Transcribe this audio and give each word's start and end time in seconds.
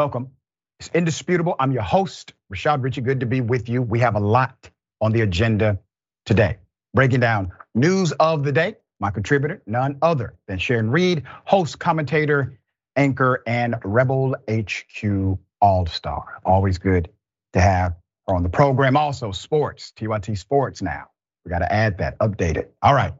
Welcome. 0.00 0.30
It's 0.78 0.88
indisputable. 0.94 1.56
I'm 1.60 1.72
your 1.72 1.82
host, 1.82 2.32
Rashad 2.50 2.82
Richey. 2.82 3.02
Good 3.02 3.20
to 3.20 3.26
be 3.26 3.42
with 3.42 3.68
you. 3.68 3.82
We 3.82 3.98
have 3.98 4.14
a 4.14 4.18
lot 4.18 4.70
on 4.98 5.12
the 5.12 5.20
agenda 5.20 5.78
today. 6.24 6.56
Breaking 6.94 7.20
down 7.20 7.52
news 7.74 8.12
of 8.12 8.42
the 8.42 8.50
day. 8.50 8.76
My 8.98 9.10
contributor, 9.10 9.60
none 9.66 9.98
other 10.00 10.38
than 10.48 10.58
Sharon 10.58 10.90
Reed, 10.90 11.24
host, 11.44 11.78
commentator, 11.78 12.58
anchor, 12.96 13.42
and 13.46 13.76
Rebel 13.84 14.36
HQ 14.50 15.38
All 15.60 15.84
Star. 15.84 16.40
Always 16.46 16.78
good 16.78 17.10
to 17.52 17.60
have 17.60 17.94
her 18.26 18.34
on 18.34 18.42
the 18.42 18.48
program. 18.48 18.96
Also, 18.96 19.32
sports, 19.32 19.92
TYT 19.94 20.38
Sports 20.38 20.80
now. 20.80 21.08
We 21.44 21.50
got 21.50 21.58
to 21.58 21.70
add 21.70 21.98
that, 21.98 22.18
update 22.20 22.56
it. 22.56 22.74
All 22.80 22.94
right. 22.94 23.12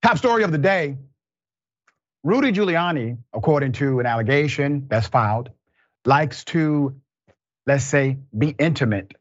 Top 0.00 0.16
story 0.16 0.42
of 0.42 0.52
the 0.52 0.58
day 0.58 0.96
Rudy 2.22 2.52
Giuliani, 2.52 3.16
according 3.32 3.72
to 3.72 3.98
an 3.98 4.06
allegation 4.06 4.86
that's 4.88 5.06
filed, 5.06 5.50
likes 6.04 6.44
to, 6.46 6.96
let's 7.66 7.84
say, 7.84 8.18
be 8.36 8.48
intimate 8.58 9.14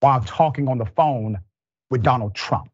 while 0.00 0.20
talking 0.20 0.68
on 0.68 0.78
the 0.78 0.86
phone 0.86 1.40
with 1.90 2.02
Donald 2.02 2.34
Trump. 2.34 2.70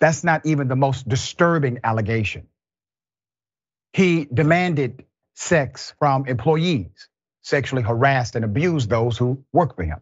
That's 0.00 0.24
not 0.24 0.46
even 0.46 0.68
the 0.68 0.76
most 0.76 1.08
disturbing 1.08 1.80
allegation. 1.84 2.48
He 3.92 4.26
demanded 4.32 5.04
sex 5.34 5.94
from 5.98 6.26
employees, 6.26 7.08
sexually 7.42 7.82
harassed 7.82 8.36
and 8.36 8.44
abused 8.44 8.90
those 8.90 9.16
who 9.18 9.44
worked 9.52 9.76
for 9.76 9.84
him, 9.84 10.00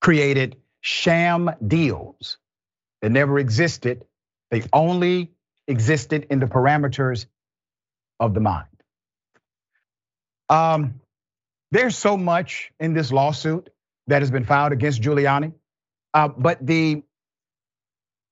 created 0.00 0.56
sham 0.80 1.50
deals 1.66 2.38
that 3.02 3.10
never 3.10 3.38
existed. 3.38 4.04
They 4.50 4.62
only 4.72 5.32
existed 5.68 6.26
in 6.30 6.40
the 6.40 6.46
parameters 6.46 7.26
of 8.20 8.34
the 8.34 8.40
mind. 8.40 8.66
Um, 10.48 10.99
there's 11.70 11.96
so 11.96 12.16
much 12.16 12.72
in 12.80 12.94
this 12.94 13.12
lawsuit 13.12 13.70
that 14.08 14.22
has 14.22 14.30
been 14.30 14.44
filed 14.44 14.72
against 14.72 15.00
Giuliani, 15.02 15.52
uh, 16.14 16.28
but 16.28 16.64
the 16.64 17.02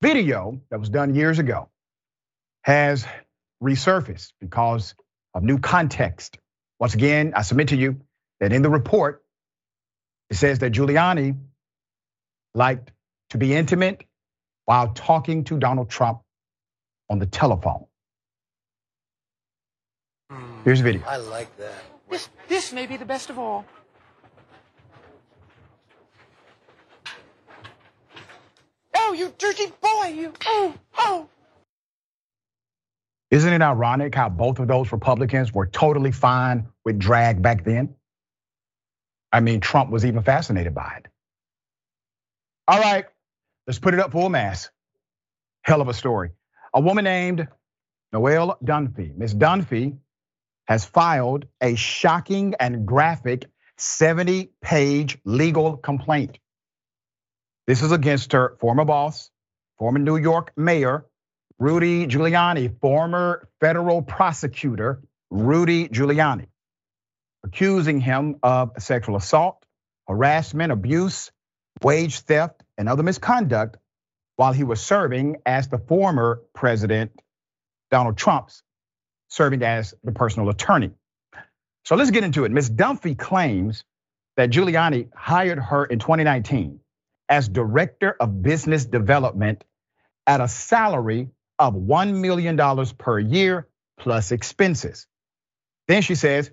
video 0.02 0.60
that 0.70 0.80
was 0.80 0.88
done 0.88 1.14
years 1.14 1.38
ago 1.38 1.68
has 2.62 3.06
resurfaced 3.62 4.32
because 4.40 4.94
of 5.34 5.42
new 5.42 5.58
context. 5.58 6.38
Once 6.80 6.94
again, 6.94 7.32
I 7.34 7.42
submit 7.42 7.68
to 7.68 7.76
you 7.76 8.00
that 8.40 8.52
in 8.52 8.62
the 8.62 8.70
report, 8.70 9.24
it 10.30 10.36
says 10.36 10.60
that 10.60 10.72
Giuliani 10.72 11.36
liked 12.54 12.92
to 13.30 13.38
be 13.38 13.54
intimate 13.54 14.04
while 14.64 14.88
talking 14.92 15.44
to 15.44 15.58
Donald 15.58 15.90
Trump 15.90 16.20
on 17.08 17.18
the 17.18 17.26
telephone. 17.26 17.86
Here's 20.64 20.80
a 20.80 20.82
video. 20.82 21.02
I 21.06 21.16
like 21.16 21.56
that. 21.56 21.82
This, 22.10 22.28
this 22.48 22.72
may 22.72 22.86
be 22.86 22.96
the 22.96 23.04
best 23.04 23.30
of 23.30 23.38
all. 23.38 23.64
Oh, 28.94 29.12
you 29.12 29.32
dirty 29.38 29.66
boy, 29.80 30.06
you. 30.08 30.32
Oh, 30.46 30.74
oh. 30.98 31.28
Isn't 33.30 33.52
it 33.52 33.60
ironic 33.60 34.14
how 34.14 34.30
both 34.30 34.58
of 34.58 34.68
those 34.68 34.90
Republicans 34.90 35.52
were 35.52 35.66
totally 35.66 36.12
fine 36.12 36.68
with 36.84 36.98
drag 36.98 37.42
back 37.42 37.64
then? 37.64 37.94
I 39.30 39.40
mean, 39.40 39.60
Trump 39.60 39.90
was 39.90 40.06
even 40.06 40.22
fascinated 40.22 40.74
by 40.74 41.00
it. 41.04 41.10
All 42.66 42.80
right, 42.80 43.04
let's 43.66 43.78
put 43.78 43.92
it 43.94 44.00
up 44.00 44.12
full 44.12 44.30
mass. 44.30 44.70
Hell 45.62 45.82
of 45.82 45.88
a 45.88 45.94
story. 45.94 46.30
A 46.72 46.80
woman 46.80 47.04
named 47.04 47.46
Noelle 48.12 48.56
Dunphy. 48.64 49.14
Miss 49.16 49.34
Dunphy 49.34 49.98
has 50.68 50.84
filed 50.84 51.46
a 51.62 51.74
shocking 51.74 52.54
and 52.60 52.86
graphic 52.86 53.46
70 53.78 54.50
page 54.60 55.18
legal 55.24 55.78
complaint. 55.78 56.38
This 57.66 57.82
is 57.82 57.90
against 57.90 58.32
her 58.32 58.56
former 58.60 58.84
boss, 58.84 59.30
former 59.78 59.98
New 59.98 60.18
York 60.18 60.52
mayor, 60.56 61.06
Rudy 61.58 62.06
Giuliani, 62.06 62.78
former 62.80 63.48
federal 63.60 64.02
prosecutor, 64.02 65.02
Rudy 65.30 65.88
Giuliani, 65.88 66.46
accusing 67.44 68.00
him 68.00 68.36
of 68.42 68.72
sexual 68.78 69.16
assault, 69.16 69.64
harassment, 70.06 70.70
abuse, 70.70 71.30
wage 71.82 72.20
theft, 72.20 72.62
and 72.76 72.88
other 72.88 73.02
misconduct 73.02 73.78
while 74.36 74.52
he 74.52 74.64
was 74.64 74.80
serving 74.80 75.36
as 75.46 75.68
the 75.68 75.78
former 75.78 76.42
president, 76.54 77.10
Donald 77.90 78.16
Trump's, 78.18 78.62
serving 79.28 79.62
as 79.62 79.94
the 80.04 80.12
personal 80.12 80.48
attorney. 80.48 80.90
So 81.84 81.96
let's 81.96 82.10
get 82.10 82.24
into 82.24 82.44
it. 82.44 82.52
Ms. 82.52 82.70
Dunphy 82.70 83.18
claims 83.18 83.84
that 84.36 84.50
Giuliani 84.50 85.08
hired 85.14 85.58
her 85.58 85.84
in 85.84 85.98
2019 85.98 86.80
as 87.28 87.48
director 87.48 88.16
of 88.20 88.42
business 88.42 88.84
development 88.84 89.64
at 90.26 90.40
a 90.40 90.48
salary 90.48 91.28
of 91.58 91.74
$1 91.74 92.14
million 92.14 92.56
per 92.98 93.18
year 93.18 93.66
plus 93.98 94.32
expenses. 94.32 95.06
Then 95.88 96.02
she 96.02 96.14
says 96.14 96.50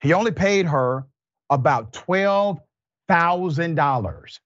he 0.00 0.12
only 0.12 0.32
paid 0.32 0.66
her 0.66 1.06
about 1.48 1.92
$12,000 1.92 4.40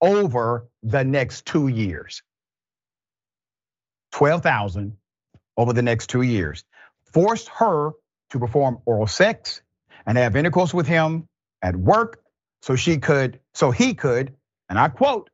over 0.00 0.66
the 0.82 1.04
next 1.04 1.46
two 1.46 1.68
years. 1.68 2.22
12,000 4.12 4.96
over 5.56 5.72
the 5.72 5.82
next 5.82 6.08
two 6.08 6.22
years. 6.22 6.64
Forced 7.14 7.48
her 7.48 7.92
to 8.30 8.38
perform 8.40 8.80
oral 8.86 9.06
sex 9.06 9.62
and 10.06 10.18
have 10.18 10.36
intercourse 10.36 10.74
with 10.74 10.86
him 10.86 11.28
at 11.62 11.76
work 11.76 12.20
so 12.60 12.76
she 12.76 12.98
could, 12.98 13.40
so 13.54 13.70
he 13.70 13.94
could, 13.94 14.34
and 14.68 14.78
I 14.78 14.88
quote, 14.88 15.30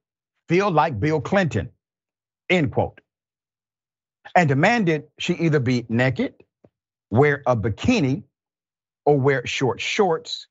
feel 0.49 0.71
like 0.71 1.01
Bill 1.01 1.21
Clinton, 1.21 1.71
end 2.51 2.73
quote. 2.73 3.01
And 4.37 4.49
demanded 4.49 5.05
she 5.19 5.35
either 5.35 5.61
be 5.61 5.87
naked, 5.89 6.35
wear 7.11 7.43
a 7.47 7.57
bikini, 7.57 8.25
or 9.07 9.19
wear 9.19 9.47
short 9.47 9.81
shorts. 9.81 10.47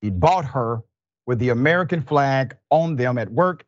He 0.00 0.10
bought 0.10 0.46
her 0.46 0.82
with 1.26 1.38
the 1.38 1.50
American 1.50 2.02
flag 2.02 2.56
on 2.70 2.96
them 2.96 3.18
at 3.18 3.30
work, 3.30 3.64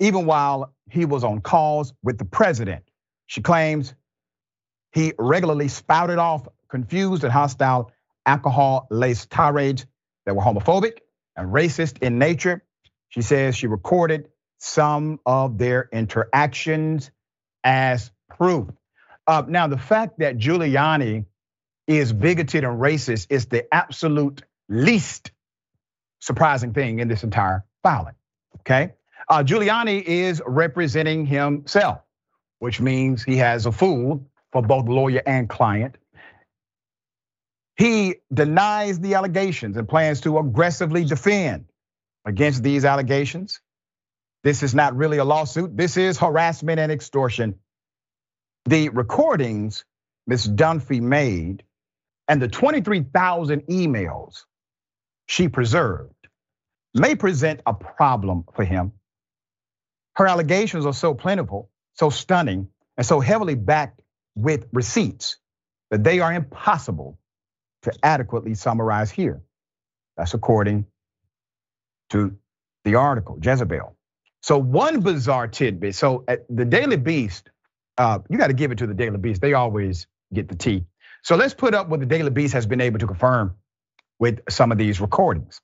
even 0.00 0.26
while 0.26 0.74
he 0.90 1.04
was 1.04 1.24
on 1.24 1.40
calls 1.40 1.92
with 2.02 2.18
the 2.18 2.24
president. 2.24 2.82
She 3.26 3.40
claims 3.40 3.94
he 4.92 5.12
regularly 5.18 5.68
spouted 5.68 6.18
off 6.18 6.46
confused 6.68 7.24
and 7.24 7.32
hostile 7.32 7.90
alcohol 8.26 8.86
laced 8.90 9.30
tirades 9.30 9.86
that 10.26 10.34
were 10.34 10.42
homophobic 10.42 10.98
and 11.36 11.52
racist 11.52 12.02
in 12.02 12.18
nature. 12.18 12.62
She 13.08 13.22
says 13.22 13.56
she 13.56 13.66
recorded 13.66 14.28
some 14.58 15.18
of 15.26 15.58
their 15.58 15.88
interactions 15.92 17.10
as 17.64 18.10
proof. 18.28 18.68
Uh, 19.26 19.42
now, 19.48 19.66
the 19.66 19.78
fact 19.78 20.18
that 20.18 20.38
Giuliani 20.38 21.24
is 21.86 22.12
bigoted 22.12 22.64
and 22.64 22.80
racist 22.80 23.26
is 23.30 23.46
the 23.46 23.72
absolute 23.74 24.42
least 24.68 25.32
surprising 26.20 26.72
thing 26.72 27.00
in 27.00 27.08
this 27.08 27.24
entire 27.24 27.64
filing. 27.82 28.14
Okay. 28.60 28.92
Uh, 29.28 29.42
Giuliani 29.42 30.02
is 30.02 30.42
representing 30.46 31.26
himself, 31.26 32.00
which 32.58 32.80
means 32.80 33.22
he 33.22 33.36
has 33.36 33.66
a 33.66 33.72
fool 33.72 34.29
for 34.52 34.62
both 34.62 34.88
lawyer 34.88 35.22
and 35.26 35.48
client. 35.48 35.96
He 37.76 38.16
denies 38.32 39.00
the 39.00 39.14
allegations 39.14 39.76
and 39.76 39.88
plans 39.88 40.22
to 40.22 40.38
aggressively 40.38 41.04
defend 41.04 41.66
against 42.26 42.62
these 42.62 42.84
allegations. 42.84 43.60
This 44.44 44.62
is 44.62 44.74
not 44.74 44.96
really 44.96 45.18
a 45.18 45.24
lawsuit. 45.24 45.76
This 45.76 45.96
is 45.96 46.18
harassment 46.18 46.80
and 46.80 46.92
extortion. 46.92 47.56
The 48.66 48.90
recordings 48.90 49.84
Ms. 50.26 50.48
Dunphy 50.48 51.00
made 51.00 51.64
and 52.28 52.40
the 52.40 52.48
23,000 52.48 53.62
emails 53.62 54.44
she 55.26 55.48
preserved 55.48 56.14
may 56.94 57.14
present 57.14 57.60
a 57.66 57.74
problem 57.74 58.44
for 58.54 58.64
him. 58.64 58.92
Her 60.14 60.26
allegations 60.26 60.86
are 60.86 60.94
so 60.94 61.14
plentiful, 61.14 61.70
so 61.94 62.10
stunning, 62.10 62.68
and 62.96 63.06
so 63.06 63.20
heavily 63.20 63.54
backed 63.54 64.02
with 64.34 64.66
receipts 64.72 65.36
that 65.90 66.04
they 66.04 66.20
are 66.20 66.32
impossible 66.32 67.18
to 67.82 67.92
adequately 68.02 68.54
summarize 68.54 69.10
here. 69.10 69.42
That's 70.16 70.34
according 70.34 70.86
to 72.10 72.36
the 72.84 72.96
article, 72.96 73.38
Jezebel. 73.42 73.96
So 74.42 74.58
one 74.58 75.00
bizarre 75.00 75.48
tidbit. 75.48 75.94
So 75.94 76.24
the 76.48 76.64
Daily 76.64 76.96
Beast, 76.96 77.50
uh, 77.98 78.20
you 78.28 78.38
got 78.38 78.48
to 78.48 78.54
give 78.54 78.72
it 78.72 78.78
to 78.78 78.86
the 78.86 78.94
Daily 78.94 79.18
Beast. 79.18 79.40
They 79.40 79.54
always 79.54 80.06
get 80.32 80.48
the 80.48 80.56
tea. 80.56 80.84
So 81.22 81.36
let's 81.36 81.54
put 81.54 81.74
up 81.74 81.88
what 81.88 82.00
the 82.00 82.06
Daily 82.06 82.30
Beast 82.30 82.54
has 82.54 82.66
been 82.66 82.80
able 82.80 82.98
to 82.98 83.06
confirm 83.06 83.56
with 84.18 84.40
some 84.48 84.72
of 84.72 84.78
these 84.78 85.00
recordings. 85.00 85.60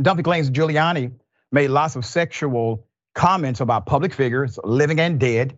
Dunphy 0.00 0.24
claims 0.24 0.50
Giuliani 0.50 1.12
made 1.52 1.68
lots 1.68 1.96
of 1.96 2.04
sexual 2.04 2.86
comments 3.14 3.60
about 3.60 3.86
public 3.86 4.12
figures, 4.12 4.58
living 4.64 5.00
and 5.00 5.18
dead, 5.18 5.56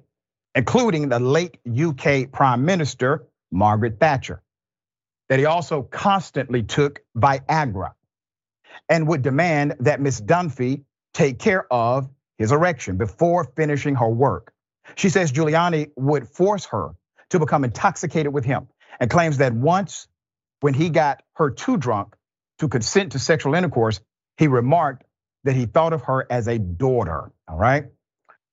including 0.58 1.08
the 1.10 1.20
late 1.20 1.58
UK 1.70 2.32
Prime 2.32 2.66
Minister 2.66 3.28
Margaret 3.52 4.00
Thatcher. 4.00 4.42
that 5.30 5.40
he 5.40 5.46
also 5.46 5.82
constantly 5.82 6.62
took 6.64 7.00
Viagra 7.16 7.92
and 8.88 9.08
would 9.08 9.22
demand 9.22 9.76
that 9.80 10.00
Miss 10.00 10.20
Dunphy 10.20 10.84
take 11.14 11.40
care 11.40 11.72
of 11.72 12.08
his 12.38 12.52
erection 12.52 12.98
before 12.98 13.44
finishing 13.56 13.96
her 13.96 14.10
work. 14.10 14.52
She 14.96 15.10
says 15.10 15.32
Giuliani 15.32 15.90
would 15.96 16.28
force 16.28 16.66
her 16.66 16.92
to 17.30 17.40
become 17.40 17.64
intoxicated 17.64 18.32
with 18.34 18.46
him 18.46 18.68
and 19.00 19.10
claims 19.10 19.38
that 19.38 19.54
once 19.54 20.08
when 20.60 20.74
he 20.74 20.90
got 20.90 21.22
her 21.34 21.50
too 21.50 21.78
drunk 21.78 22.16
to 22.60 22.68
consent 22.68 23.12
to 23.12 23.20
sexual 23.20 23.54
intercourse, 23.54 24.00
he 24.38 24.48
remarked 24.48 25.04
that 25.44 25.56
he 25.56 25.66
thought 25.66 25.94
of 25.94 26.02
her 26.04 26.26
as 26.30 26.48
a 26.48 26.58
daughter, 26.58 27.32
all 27.48 27.58
right? 27.58 27.86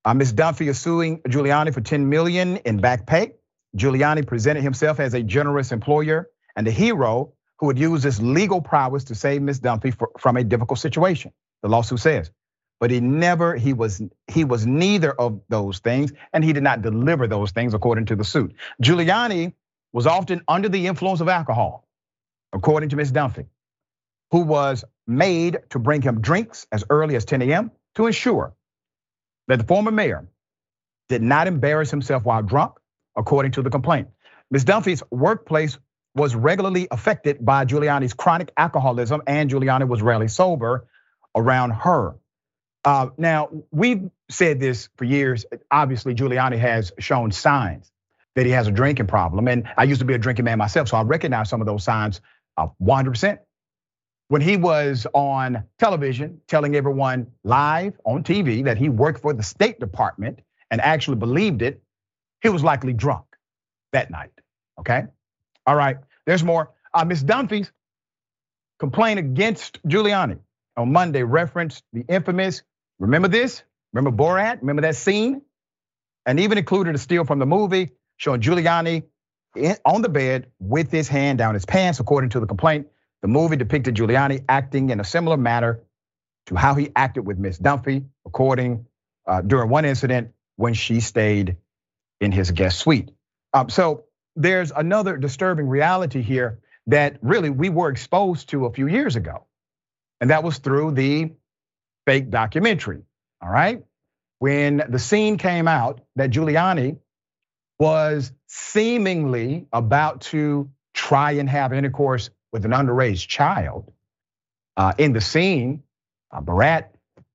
Uh, 0.05 0.13
Ms. 0.13 0.33
Dunphy 0.33 0.67
is 0.69 0.79
suing 0.79 1.19
Giuliani 1.23 1.73
for 1.73 1.81
10 1.81 2.07
million 2.07 2.57
in 2.57 2.77
back 2.77 3.07
pay. 3.07 3.33
Giuliani 3.75 4.25
presented 4.25 4.61
himself 4.61 4.99
as 4.99 5.15
a 5.15 5.23
generous 5.23 5.71
employer 5.71 6.29
and 6.55 6.67
a 6.67 6.71
hero 6.71 7.33
who 7.57 7.65
would 7.65 7.79
use 7.79 8.03
his 8.03 8.21
legal 8.21 8.61
prowess 8.61 9.03
to 9.05 9.15
save 9.15 9.41
Ms. 9.41 9.61
Dunphy 9.61 9.97
from 10.19 10.37
a 10.37 10.43
difficult 10.43 10.77
situation, 10.77 11.31
the 11.63 11.69
lawsuit 11.69 11.99
says. 11.99 12.29
But 12.79 12.91
he 12.91 12.99
never, 12.99 13.55
he 13.55 13.73
was, 13.73 14.01
he 14.27 14.43
was 14.43 14.67
neither 14.67 15.11
of 15.11 15.41
those 15.49 15.79
things, 15.79 16.13
and 16.33 16.43
he 16.43 16.53
did 16.53 16.63
not 16.63 16.83
deliver 16.83 17.25
those 17.25 17.51
things 17.51 17.73
according 17.73 18.05
to 18.07 18.15
the 18.15 18.23
suit. 18.23 18.53
Giuliani 18.83 19.53
was 19.91 20.05
often 20.05 20.41
under 20.47 20.69
the 20.69 20.85
influence 20.85 21.21
of 21.21 21.29
alcohol, 21.29 21.87
according 22.53 22.89
to 22.89 22.95
Ms. 22.95 23.11
Dunphy, 23.11 23.47
who 24.31 24.41
was 24.41 24.83
made 25.07 25.57
to 25.69 25.79
bring 25.79 26.01
him 26.01 26.21
drinks 26.21 26.67
as 26.71 26.83
early 26.89 27.15
as 27.15 27.25
10 27.25 27.41
a.m. 27.41 27.71
to 27.95 28.05
ensure 28.05 28.53
that 29.47 29.59
the 29.59 29.65
former 29.65 29.91
mayor 29.91 30.27
did 31.09 31.21
not 31.21 31.47
embarrass 31.47 31.91
himself 31.91 32.23
while 32.23 32.41
drunk, 32.41 32.73
according 33.15 33.53
to 33.53 33.61
the 33.61 33.69
complaint. 33.69 34.09
Ms. 34.51 34.65
Dunphy's 34.65 35.03
workplace 35.11 35.77
was 36.15 36.33
regularly 36.35 36.87
affected 36.89 37.45
by 37.45 37.65
Giuliani's 37.65 38.13
chronic 38.13 38.51
alcoholism, 38.57 39.21
and 39.27 39.49
Giuliani 39.49 39.87
was 39.87 40.01
rarely 40.01 40.27
sober 40.27 40.87
around 41.35 41.71
her. 41.71 42.15
Uh, 42.83 43.09
now, 43.17 43.49
we've 43.71 44.09
said 44.29 44.59
this 44.59 44.89
for 44.95 45.05
years. 45.05 45.45
Obviously, 45.69 46.15
Giuliani 46.15 46.57
has 46.57 46.91
shown 46.99 47.31
signs 47.31 47.91
that 48.35 48.45
he 48.45 48.51
has 48.51 48.67
a 48.67 48.71
drinking 48.71 49.07
problem. 49.07 49.47
And 49.47 49.67
I 49.77 49.83
used 49.85 49.99
to 49.99 50.05
be 50.05 50.13
a 50.13 50.17
drinking 50.17 50.45
man 50.45 50.57
myself, 50.57 50.89
so 50.89 50.97
I 50.97 51.01
recognize 51.01 51.49
some 51.49 51.61
of 51.61 51.67
those 51.67 51.83
signs 51.83 52.21
100%. 52.57 53.39
When 54.27 54.41
he 54.41 54.57
was 54.57 55.05
on 55.13 55.63
television 55.77 56.41
telling 56.47 56.75
everyone 56.75 57.27
live 57.43 57.99
on 58.05 58.23
TV 58.23 58.63
that 58.65 58.77
he 58.77 58.89
worked 58.89 59.21
for 59.21 59.33
the 59.33 59.43
State 59.43 59.79
Department 59.79 60.39
and 60.71 60.81
actually 60.81 61.17
believed 61.17 61.61
it, 61.61 61.81
he 62.41 62.49
was 62.49 62.63
likely 62.63 62.93
drunk 62.93 63.25
that 63.91 64.09
night, 64.09 64.31
okay? 64.79 65.03
All 65.67 65.75
right, 65.75 65.97
there's 66.25 66.43
more. 66.43 66.71
Uh, 66.93 67.05
Ms. 67.05 67.23
Dunphy's 67.23 67.71
complaint 68.79 69.19
against 69.19 69.81
Giuliani 69.87 70.39
on 70.75 70.91
Monday 70.91 71.23
referenced 71.23 71.83
the 71.93 72.03
infamous, 72.09 72.63
remember 72.99 73.27
this? 73.27 73.63
Remember 73.93 74.23
Borat? 74.23 74.59
Remember 74.61 74.81
that 74.81 74.95
scene? 74.95 75.41
And 76.25 76.39
even 76.39 76.57
included 76.57 76.95
a 76.95 76.97
steal 76.97 77.25
from 77.25 77.39
the 77.39 77.45
movie 77.45 77.91
showing 78.17 78.41
Giuliani 78.41 79.03
on 79.85 80.01
the 80.01 80.09
bed 80.09 80.47
with 80.59 80.91
his 80.91 81.07
hand 81.07 81.37
down 81.37 81.53
his 81.53 81.65
pants, 81.65 81.99
according 81.99 82.31
to 82.31 82.39
the 82.39 82.47
complaint. 82.47 82.87
The 83.25 83.29
movie 83.29 83.55
depicted 83.55 83.95
Giuliani 83.95 84.45
acting 84.47 84.91
in 84.91 84.99
a 84.99 85.03
similar 85.03 85.35
manner 85.35 85.79
to 86.45 86.53
how 86.53 86.75
he 86.75 86.91
acted 86.95 87.25
with 87.25 87.39
Ms. 87.39 87.57
Dunphy, 87.57 88.05
according 88.23 88.85
uh, 89.25 89.41
during 89.41 89.67
one 89.67 89.83
incident 89.83 90.29
when 90.57 90.75
she 90.75 90.99
stayed 90.99 91.57
in 92.21 92.31
his 92.31 92.51
guest 92.51 92.77
suite. 92.77 93.09
Um, 93.51 93.69
so 93.69 94.03
there's 94.35 94.69
another 94.69 95.17
disturbing 95.17 95.67
reality 95.67 96.21
here 96.21 96.59
that 96.85 97.17
really 97.23 97.49
we 97.49 97.69
were 97.69 97.89
exposed 97.89 98.49
to 98.49 98.67
a 98.67 98.71
few 98.71 98.85
years 98.85 99.15
ago. 99.15 99.47
And 100.21 100.29
that 100.29 100.43
was 100.43 100.59
through 100.59 100.91
the 100.91 101.31
fake 102.05 102.29
documentary. 102.29 103.01
All 103.41 103.49
right. 103.49 103.83
When 104.37 104.83
the 104.87 104.99
scene 104.99 105.39
came 105.39 105.67
out 105.67 106.01
that 106.15 106.29
Giuliani 106.29 106.99
was 107.79 108.31
seemingly 108.45 109.65
about 109.73 110.21
to 110.21 110.69
try 110.93 111.31
and 111.31 111.49
have 111.49 111.73
intercourse 111.73 112.29
with 112.55 112.63
an 112.63 112.71
underage 112.71 113.27
child, 113.27 113.91
uh, 114.77 114.93
in 114.97 115.11
the 115.11 115.19
scene, 115.19 115.83
uh, 116.31 116.39
Borat 116.39 116.85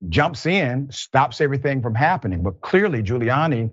jumps 0.08 0.46
in, 0.46 0.90
stops 0.93 1.43
everything 1.43 1.82
from 1.82 1.94
happening. 1.94 2.43
But 2.43 2.62
clearly, 2.62 3.02
Giuliani 3.02 3.70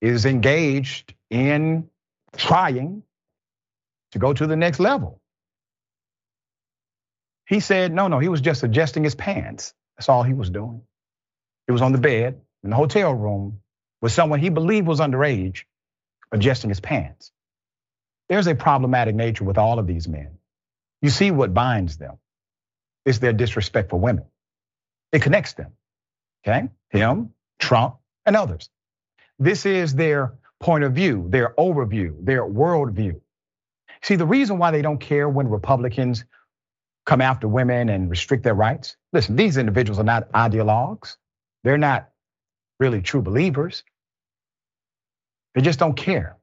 is 0.00 0.24
engaged 0.24 1.12
in 1.28 1.90
trying 2.38 3.02
to 4.12 4.18
go 4.18 4.32
to 4.32 4.46
the 4.46 4.56
next 4.56 4.80
level. 4.80 5.20
He 7.46 7.60
said, 7.60 7.92
no, 7.92 8.08
no, 8.08 8.18
he 8.18 8.28
was 8.28 8.40
just 8.40 8.62
adjusting 8.62 9.04
his 9.04 9.14
pants. 9.14 9.74
That's 9.98 10.08
all 10.08 10.22
he 10.22 10.32
was 10.32 10.48
doing. 10.48 10.80
He 11.66 11.72
was 11.74 11.82
on 11.82 11.92
the 11.92 11.98
bed 11.98 12.40
in 12.62 12.70
the 12.70 12.76
hotel 12.76 13.12
room 13.12 13.60
with 14.00 14.12
someone 14.12 14.40
he 14.40 14.48
believed 14.48 14.86
was 14.86 15.00
underage, 15.00 15.64
adjusting 16.32 16.70
his 16.70 16.80
pants. 16.80 17.30
There's 18.28 18.46
a 18.46 18.54
problematic 18.54 19.14
nature 19.14 19.44
with 19.44 19.58
all 19.58 19.78
of 19.78 19.86
these 19.86 20.08
men. 20.08 20.38
You 21.02 21.10
see 21.10 21.30
what 21.30 21.52
binds 21.52 21.98
them 21.98 22.18
is 23.04 23.20
their 23.20 23.32
disrespect 23.32 23.90
for 23.90 24.00
women. 24.00 24.24
It 25.12 25.22
connects 25.22 25.52
them, 25.52 25.72
okay? 26.46 26.68
Him, 26.90 27.30
Trump, 27.58 27.96
and 28.24 28.36
others. 28.36 28.70
This 29.38 29.66
is 29.66 29.94
their 29.94 30.34
point 30.60 30.84
of 30.84 30.92
view, 30.92 31.26
their 31.28 31.54
overview, 31.58 32.24
their 32.24 32.42
worldview. 32.42 33.20
See, 34.02 34.16
the 34.16 34.26
reason 34.26 34.58
why 34.58 34.70
they 34.70 34.82
don't 34.82 34.98
care 34.98 35.28
when 35.28 35.48
Republicans 35.48 36.24
come 37.04 37.20
after 37.20 37.46
women 37.48 37.90
and 37.90 38.08
restrict 38.08 38.44
their 38.44 38.54
rights, 38.54 38.96
listen, 39.12 39.36
these 39.36 39.56
individuals 39.56 39.98
are 39.98 40.04
not 40.04 40.32
ideologues. 40.32 41.16
They're 41.64 41.78
not 41.78 42.08
really 42.80 43.02
true 43.02 43.22
believers. 43.22 43.84
They 45.54 45.60
just 45.60 45.78
don't 45.78 45.94
care. 45.96 46.36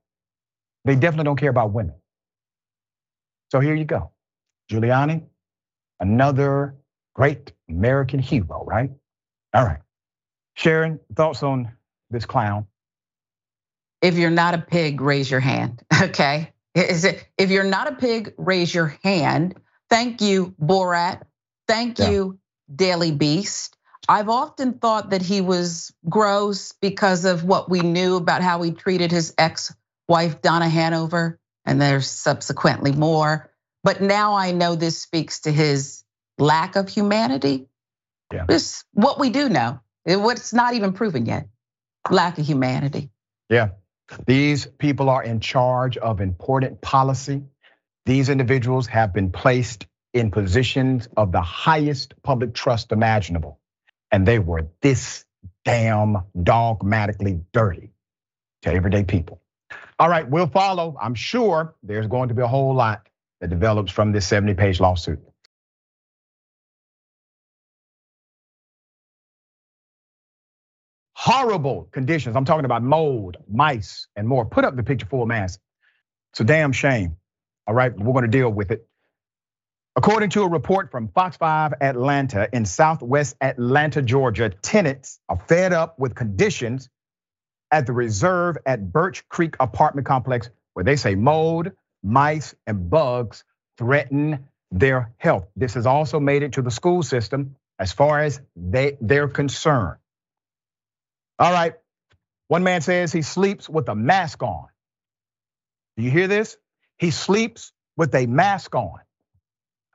They 0.85 0.95
definitely 0.95 1.25
don't 1.25 1.39
care 1.39 1.49
about 1.49 1.73
women. 1.73 1.95
So 3.51 3.59
here 3.59 3.75
you 3.75 3.85
go. 3.85 4.11
Giuliani, 4.71 5.23
another 5.99 6.75
great 7.13 7.51
American 7.69 8.19
hero, 8.19 8.63
right? 8.65 8.89
All 9.53 9.65
right. 9.65 9.79
Sharon, 10.55 10.99
thoughts 11.15 11.43
on 11.43 11.71
this 12.09 12.25
clown? 12.25 12.65
If 14.01 14.17
you're 14.17 14.29
not 14.29 14.53
a 14.53 14.57
pig, 14.57 15.01
raise 15.01 15.29
your 15.29 15.39
hand. 15.39 15.83
Okay. 16.01 16.51
Is 16.73 17.03
it 17.03 17.27
if 17.37 17.51
you're 17.51 17.63
not 17.63 17.87
a 17.91 17.95
pig, 17.95 18.33
raise 18.37 18.73
your 18.73 18.97
hand. 19.03 19.55
Thank 19.89 20.21
you, 20.21 20.55
Borat. 20.59 21.21
Thank 21.67 21.99
yeah. 21.99 22.09
you, 22.09 22.39
Daily 22.73 23.11
Beast. 23.11 23.77
I've 24.09 24.29
often 24.29 24.73
thought 24.79 25.11
that 25.11 25.21
he 25.21 25.41
was 25.41 25.93
gross 26.09 26.71
because 26.71 27.25
of 27.25 27.43
what 27.43 27.69
we 27.69 27.81
knew 27.81 28.15
about 28.15 28.41
how 28.41 28.61
he 28.61 28.71
treated 28.71 29.11
his 29.11 29.33
ex-wife 30.09 30.41
Donna 30.41 30.69
Hanover, 30.69 31.39
and 31.65 31.81
there's 31.81 32.09
subsequently 32.09 32.91
more. 32.91 33.49
But 33.83 34.01
now 34.01 34.33
I 34.35 34.51
know 34.51 34.75
this 34.75 35.01
speaks 35.01 35.41
to 35.41 35.51
his 35.51 36.03
lack 36.37 36.75
of 36.75 36.89
humanity. 36.89 37.67
Yeah. 38.31 38.45
This 38.47 38.83
what 38.93 39.19
we 39.19 39.29
do 39.29 39.49
know. 39.49 39.79
What's 40.05 40.53
not 40.53 40.73
even 40.73 40.93
proven 40.93 41.25
yet. 41.25 41.47
Lack 42.09 42.37
of 42.37 42.45
humanity. 42.45 43.09
Yeah. 43.49 43.69
These 44.25 44.65
people 44.65 45.09
are 45.09 45.23
in 45.23 45.39
charge 45.39 45.97
of 45.97 46.21
important 46.21 46.81
policy. 46.81 47.43
These 48.05 48.29
individuals 48.29 48.87
have 48.87 49.13
been 49.13 49.31
placed 49.31 49.85
in 50.13 50.31
positions 50.31 51.07
of 51.15 51.31
the 51.31 51.41
highest 51.41 52.15
public 52.23 52.53
trust 52.53 52.91
imaginable. 52.91 53.59
And 54.11 54.27
they 54.27 54.39
were 54.39 54.67
this 54.81 55.25
damn 55.63 56.23
dogmatically 56.41 57.39
dirty 57.53 57.91
to 58.63 58.73
everyday 58.73 59.03
people. 59.03 59.41
All 60.01 60.09
right, 60.09 60.27
we'll 60.27 60.47
follow. 60.47 60.97
I'm 60.99 61.13
sure 61.13 61.75
there's 61.83 62.07
going 62.07 62.29
to 62.29 62.33
be 62.33 62.41
a 62.41 62.47
whole 62.47 62.73
lot 62.73 63.07
that 63.39 63.51
develops 63.51 63.91
from 63.91 64.11
this 64.11 64.25
70 64.25 64.55
page 64.55 64.79
lawsuit. 64.79 65.19
horrible 71.13 71.87
conditions. 71.91 72.35
I'm 72.35 72.45
talking 72.45 72.65
about 72.65 72.81
mold, 72.81 73.37
mice, 73.47 74.07
and 74.15 74.27
more. 74.27 74.43
Put 74.43 74.65
up 74.65 74.75
the 74.75 74.81
picture 74.81 75.05
full 75.05 75.27
mass. 75.27 75.59
It's 76.33 76.39
a 76.39 76.43
damn 76.43 76.71
shame. 76.71 77.17
All 77.67 77.75
right, 77.75 77.95
we're 77.95 78.13
going 78.13 78.23
to 78.23 78.37
deal 78.37 78.49
with 78.49 78.71
it. 78.71 78.87
According 79.95 80.31
to 80.31 80.41
a 80.41 80.49
report 80.49 80.89
from 80.89 81.09
Fox 81.09 81.37
5 81.37 81.75
Atlanta 81.79 82.49
in 82.51 82.65
Southwest 82.65 83.35
Atlanta, 83.39 84.01
Georgia, 84.01 84.49
tenants 84.49 85.19
are 85.29 85.37
fed 85.47 85.73
up 85.73 85.99
with 85.99 86.15
conditions 86.15 86.89
at 87.71 87.85
the 87.85 87.93
reserve 87.93 88.57
at 88.65 88.91
Birch 88.91 89.27
Creek 89.29 89.55
apartment 89.59 90.05
complex 90.07 90.49
where 90.73 90.83
they 90.85 90.95
say 90.95 91.15
mold, 91.15 91.71
mice, 92.03 92.53
and 92.67 92.89
bugs 92.89 93.43
threaten 93.77 94.47
their 94.71 95.11
health. 95.17 95.47
This 95.55 95.73
has 95.75 95.85
also 95.85 96.19
made 96.19 96.43
it 96.43 96.53
to 96.53 96.61
the 96.61 96.71
school 96.71 97.03
system 97.03 97.55
as 97.79 97.91
far 97.91 98.21
as 98.21 98.41
they, 98.55 98.97
they're 99.01 99.27
concerned. 99.27 99.97
All 101.39 101.51
right. 101.51 101.73
One 102.47 102.63
man 102.63 102.81
says 102.81 103.11
he 103.11 103.21
sleeps 103.21 103.69
with 103.69 103.87
a 103.89 103.95
mask 103.95 104.43
on. 104.43 104.67
Do 105.97 106.03
you 106.03 106.11
hear 106.11 106.27
this? 106.27 106.57
He 106.97 107.11
sleeps 107.11 107.71
with 107.97 108.13
a 108.15 108.25
mask 108.25 108.75
on 108.75 108.99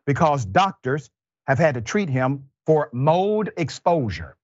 because 0.07 0.45
doctors 0.45 1.11
have 1.47 1.59
had 1.59 1.75
to 1.75 1.81
treat 1.81 2.09
him 2.09 2.49
for 2.67 2.91
mold 2.93 3.51
exposure. 3.57 4.37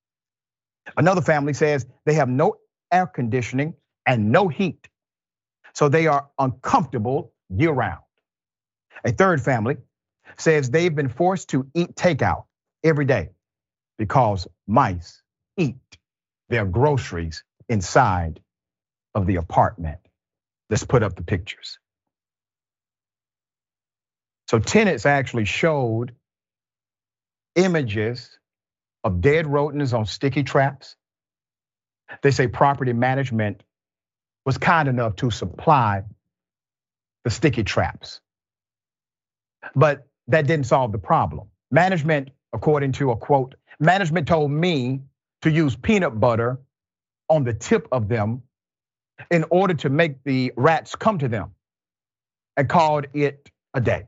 Another 0.96 1.22
family 1.22 1.54
says 1.54 1.86
they 2.04 2.14
have 2.14 2.28
no 2.28 2.56
air 2.92 3.06
conditioning 3.06 3.75
and 4.06 4.32
no 4.32 4.49
heat, 4.49 4.88
so 5.75 5.88
they 5.88 6.06
are 6.08 6.28
uncomfortable 6.38 7.32
year 7.50 7.72
round. 7.72 8.02
A 9.04 9.12
third 9.12 9.42
family 9.42 9.78
says 10.38 10.70
they've 10.70 10.94
been 10.94 11.08
forced 11.08 11.50
to 11.50 11.66
eat 11.75 11.94
takeout 11.96 12.44
every 12.84 13.04
day 13.06 13.30
because 13.99 14.49
mice 14.66 15.22
eat 15.56 15.76
their 16.49 16.66
groceries 16.66 17.44
inside 17.68 18.40
of 19.14 19.26
the 19.26 19.37
apartment. 19.37 19.99
Let's 20.70 20.84
put 20.84 21.02
up 21.02 21.16
the 21.16 21.22
pictures. 21.22 21.78
So 24.49 24.58
tenants 24.58 25.06
actually 25.06 25.46
showed 25.46 26.14
images 27.56 28.38
of 29.04 29.20
dead 29.20 29.46
rodents 29.46 29.92
on 29.92 30.06
sticky 30.06 30.42
traps. 30.44 30.96
They 32.23 32.31
say 32.31 32.47
property 32.49 32.92
management 32.92 33.62
was 34.45 34.59
kind 34.59 34.88
enough 34.88 35.16
to 35.16 35.31
supply 35.31 36.02
the 37.25 37.31
sticky 37.31 37.64
traps. 37.64 38.21
But 39.75 40.07
that 40.28 40.47
didn't 40.47 40.66
solve 40.66 40.92
the 40.92 40.99
problem. 40.99 41.49
Management, 41.71 42.31
according 42.52 42.92
to 42.92 43.12
a 43.12 43.16
quote, 43.16 43.54
management 43.81 44.28
told 44.28 44.50
me 44.50 45.00
to 45.42 45.50
use 45.50 45.76
peanut 45.76 46.19
butter 46.19 46.59
on 47.28 47.45
the 47.45 47.54
tip 47.54 47.88
of 47.92 48.09
them 48.09 48.42
in 49.31 49.45
order 49.50 49.75
to 49.75 49.88
make 49.88 50.23
the 50.25 50.52
rats 50.57 50.95
come 50.97 51.19
to 51.19 51.28
them 51.28 51.52
and 52.57 52.69
called 52.69 53.07
it 53.14 53.50
a 53.75 53.81
day. 53.81 54.07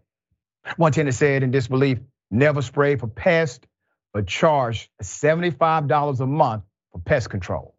One 0.77 0.93
tenant 0.93 1.15
said 1.15 1.43
in 1.43 1.51
disbelief, 1.51 1.99
never 2.31 2.63
spray 2.63 2.97
for 2.97 3.07
pests, 3.07 3.67
but 4.13 4.27
charge 4.27 4.91
$75 5.03 6.21
a 6.21 6.27
month 6.27 6.65
for 6.93 7.01
pest 7.01 7.31
control. 7.31 7.74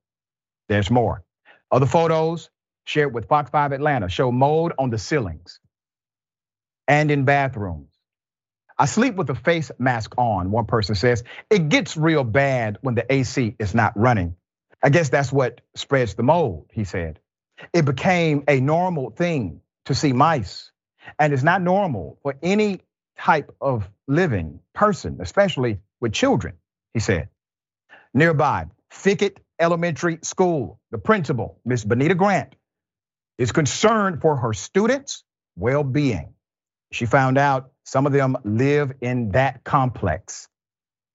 There's 0.67 0.89
more. 0.89 1.23
Other 1.71 1.85
photos 1.85 2.49
shared 2.85 3.13
with 3.13 3.27
Fox 3.27 3.49
5 3.49 3.71
Atlanta 3.71 4.09
show 4.09 4.31
mold 4.31 4.73
on 4.77 4.89
the 4.89 4.97
ceilings 4.97 5.59
and 6.87 7.11
in 7.11 7.25
bathrooms. 7.25 7.89
I 8.77 8.85
sleep 8.85 9.15
with 9.15 9.29
a 9.29 9.35
face 9.35 9.71
mask 9.79 10.15
on, 10.17 10.51
one 10.51 10.65
person 10.65 10.95
says. 10.95 11.23
It 11.49 11.69
gets 11.69 11.95
real 11.95 12.23
bad 12.23 12.77
when 12.81 12.95
the 12.95 13.11
AC 13.11 13.55
is 13.57 13.73
not 13.73 13.97
running. 13.97 14.35
I 14.83 14.89
guess 14.89 15.09
that's 15.09 15.31
what 15.31 15.61
spreads 15.75 16.15
the 16.15 16.23
mold, 16.23 16.67
he 16.73 16.83
said. 16.83 17.19
It 17.73 17.85
became 17.85 18.43
a 18.47 18.59
normal 18.59 19.11
thing 19.11 19.61
to 19.85 19.95
see 19.95 20.11
mice, 20.11 20.71
and 21.17 21.33
it's 21.33 21.43
not 21.43 21.61
normal 21.61 22.19
for 22.21 22.35
any 22.43 22.81
type 23.17 23.55
of 23.61 23.89
living 24.07 24.59
person, 24.73 25.17
especially 25.21 25.79
with 26.01 26.11
children, 26.13 26.55
he 26.93 26.99
said. 26.99 27.29
Nearby, 28.13 28.65
Fickett 28.91 29.39
Elementary 29.59 30.19
School, 30.21 30.79
the 30.91 30.97
principal, 30.97 31.59
Miss 31.65 31.83
Benita 31.83 32.15
Grant, 32.15 32.55
is 33.37 33.51
concerned 33.51 34.21
for 34.21 34.35
her 34.37 34.53
students' 34.53 35.23
well 35.55 35.83
being. 35.83 36.33
She 36.91 37.05
found 37.05 37.37
out 37.37 37.71
some 37.83 38.05
of 38.05 38.13
them 38.13 38.37
live 38.43 38.93
in 39.01 39.31
that 39.31 39.63
complex. 39.63 40.47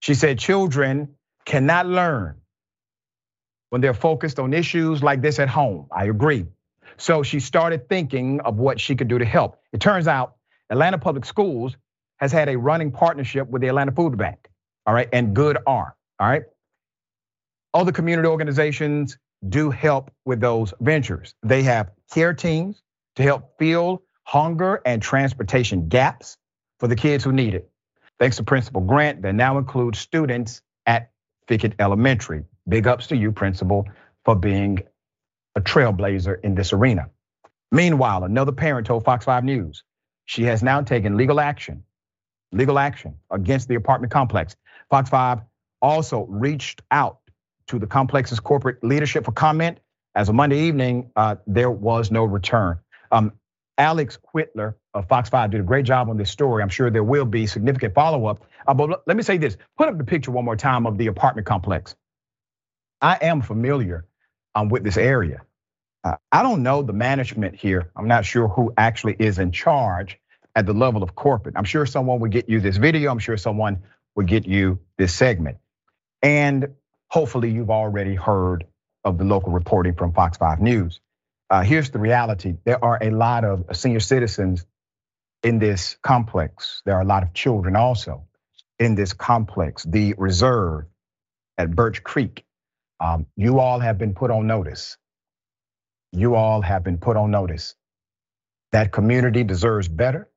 She 0.01 0.15
said 0.15 0.39
children 0.39 1.17
cannot 1.45 1.87
learn 1.87 2.37
when 3.71 3.81
they're 3.81 3.95
focused 3.95 4.39
on 4.39 4.53
issues 4.53 5.03
like 5.03 5.23
this 5.23 5.39
at 5.39 5.49
home. 5.49 5.87
I 5.93 6.05
agree. 6.05 6.47
So 6.97 7.23
she 7.23 7.41
started 7.41 7.89
thinking 7.89 8.41
of 8.41 8.57
what 8.57 8.81
she 8.81 8.95
could 8.97 9.09
do 9.09 9.19
to 9.19 9.25
help. 9.25 9.59
It 9.73 9.81
turns 9.81 10.09
out 10.09 10.35
Atlanta 10.71 10.99
Public 10.99 11.25
Schools 11.25 11.77
has 12.19 12.33
had 12.33 12.49
a 12.49 12.57
running 12.59 12.91
partnership 12.91 13.49
with 13.49 13.63
the 13.63 13.69
Atlanta 13.69 13.93
Food 13.93 14.19
Bank, 14.19 14.49
all 14.87 14.95
right, 14.95 15.09
and 15.13 15.35
Goodr, 15.35 15.63
all 15.67 15.87
right. 16.21 16.43
Other 17.73 17.93
community 17.93 18.29
organizations 18.29 19.17
do 19.49 19.71
help 19.71 20.11
with 20.25 20.41
those 20.41 20.75
ventures. 20.81 21.35
They 21.43 21.63
have 21.63 21.91
care 22.13 22.35
teams 22.35 22.83
to 23.17 23.23
help 23.23 23.59
fill 23.59 24.03
hunger 24.25 24.81
and 24.85 25.01
transportation 25.01 25.89
gaps 25.89 26.37
for 26.79 26.89
the 26.89 26.97
kids 26.97 27.25
who 27.25 27.33
need 27.33 27.55
it. 27.55 27.71
Thanks 28.19 28.37
to 28.37 28.43
Principal 28.43 28.81
Grant, 28.83 29.23
that 29.23 29.35
now 29.35 29.59
includes 29.59 29.99
students 29.99 30.63
at 30.87 31.11
Fickett 31.49 31.75
Elementary. 31.79 32.45
Big 32.69 32.87
ups 32.87 33.07
to 33.09 33.17
you, 33.17 33.33
Principal, 33.33 33.89
for 34.25 34.35
being 34.35 34.83
a 35.57 35.61
trailblazer 35.61 36.39
in 36.43 36.55
this 36.55 36.73
arena. 36.73 37.09
Meanwhile, 37.73 38.25
another 38.25 38.53
parent 38.53 38.87
told 38.87 39.05
Fox 39.05 39.25
5 39.25 39.45
News 39.45 39.85
she 40.27 40.45
has 40.45 40.63
now 40.63 40.81
taken 40.83 41.17
legal 41.17 41.41
action, 41.41 41.83
legal 42.53 42.79
action 42.79 43.15
against 43.31 43.69
the 43.69 43.77
apartment 43.77 44.13
complex. 44.13 44.55
Fox 44.91 45.09
5 45.09 45.41
also 45.83 46.27
reached 46.27 46.83
out 46.91 47.20
to 47.71 47.79
the 47.79 47.87
complex's 47.87 48.41
corporate 48.41 48.83
leadership 48.83 49.25
for 49.25 49.33
comment. 49.33 49.79
As 50.15 50.29
of 50.29 50.35
Monday 50.35 50.61
evening, 50.63 51.11
uh, 51.15 51.37
there 51.47 51.71
was 51.71 52.11
no 52.11 52.25
return. 52.25 52.79
Um, 53.13 53.33
Alex 53.79 54.19
Whittler 54.35 54.75
of 54.93 55.09
Fox 55.09 55.31
5 55.31 55.53
did 55.53 55.61
a 55.61 55.65
great 55.65 55.87
job 55.87 56.11
on 56.11 56.17
this 56.17 56.31
story. 56.31 56.63
I'm 56.63 56.69
sure 56.69 56.91
there 56.91 57.05
will 57.05 57.25
be 57.25 57.47
significant 57.47 57.95
follow 57.95 58.27
up. 58.27 58.45
Uh, 58.67 58.75
but 58.75 59.03
let 59.07 59.17
me 59.17 59.23
say 59.23 59.39
this 59.39 59.57
put 59.79 59.89
up 59.89 59.97
the 59.97 60.05
picture 60.05 60.33
one 60.33 60.45
more 60.45 60.57
time 60.57 60.87
of 60.87 60.99
the 60.99 61.07
apartment 61.07 61.47
complex. 61.47 61.95
I 63.01 63.19
am 63.23 63.41
familiar 63.41 64.05
um, 64.55 64.69
with 64.69 64.83
this 64.83 64.97
area. 64.97 65.43
Uh, 66.03 66.17
I 66.33 66.43
don't 66.43 66.63
know 66.63 66.83
the 66.83 66.93
management 66.93 67.55
here. 67.55 67.91
I'm 67.97 68.09
not 68.09 68.25
sure 68.25 68.49
who 68.49 68.75
actually 68.77 69.17
is 69.19 69.39
in 69.39 69.53
charge 69.53 70.19
at 70.57 70.67
the 70.67 70.75
level 70.75 71.03
of 71.03 71.15
corporate. 71.15 71.55
I'm 71.57 71.65
sure 71.65 71.87
someone 71.87 72.21
would 72.21 72.33
get 72.33 72.49
you 72.49 72.61
this 72.61 72.77
video. 72.77 73.13
I'm 73.13 73.19
sure 73.21 73.37
someone 73.37 73.83
would 74.17 74.27
get 74.27 74.47
you 74.47 74.81
this 74.99 75.15
segment. 75.15 75.59
And 76.23 76.75
hopefully 77.11 77.51
you've 77.51 77.71
already 77.71 78.17
heard 78.17 78.67
of 79.05 79.19
the 79.19 79.25
local 79.25 79.53
reporting 79.53 79.95
from 79.95 80.13
Fox 80.15 80.39
5 80.39 80.61
News. 80.61 81.01
Uh, 81.51 81.63
here's 81.63 81.91
the 81.91 82.01
reality 82.01 82.57
there 82.65 82.85
are 82.85 82.99
a 83.03 83.11
lot 83.11 83.45
of 83.45 83.65
senior 83.75 84.01
citizens 84.01 84.67
in 85.43 85.59
this 85.59 85.97
complex. 86.03 86.83
There 86.87 86.97
are 86.97 87.03
a 87.03 87.07
lot 87.07 87.23
of 87.25 87.35
children 87.35 87.77
also 87.77 88.25
in 88.79 88.97
this 88.97 89.15
complex. 89.15 89.85
The 89.85 90.15
reserve 90.19 90.87
at 91.59 91.75
Birch 91.75 92.05
Creek, 92.05 92.45
um, 93.01 93.27
you 93.37 93.61
all 93.61 93.81
have 93.81 93.99
been 93.99 94.15
put 94.15 94.31
on 94.31 94.47
notice. 94.47 94.99
You 96.13 96.37
all 96.37 96.63
have 96.63 96.85
been 96.85 96.99
put 96.99 97.17
on 97.19 97.33
notice. 97.33 97.77
That 98.73 98.93
community 98.93 99.45
deserves 99.45 99.89
better 99.89 100.31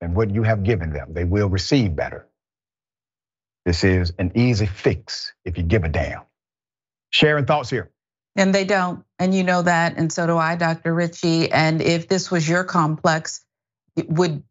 than 0.00 0.14
what 0.14 0.30
you 0.30 0.44
have 0.44 0.64
given 0.64 0.92
them. 0.92 1.14
They 1.14 1.24
will 1.24 1.50
receive 1.50 1.96
better. 1.96 2.29
This 3.64 3.84
is 3.84 4.12
an 4.18 4.32
easy 4.34 4.66
fix 4.66 5.32
if 5.44 5.58
you 5.58 5.64
give 5.64 5.84
a 5.84 5.88
damn. 5.88 6.22
Sharing 7.10 7.44
thoughts 7.44 7.70
here. 7.70 7.90
And 8.36 8.54
they 8.54 8.64
don't. 8.64 9.04
And 9.18 9.34
you 9.34 9.44
know 9.44 9.62
that. 9.62 9.96
And 9.96 10.12
so 10.12 10.26
do 10.26 10.38
I, 10.38 10.56
Dr. 10.56 10.94
Richey. 10.94 11.50
And 11.50 11.82
if 11.82 12.08
this 12.08 12.30
was 12.30 12.48
your 12.48 12.64
complex, 12.64 13.44
would 14.06 14.42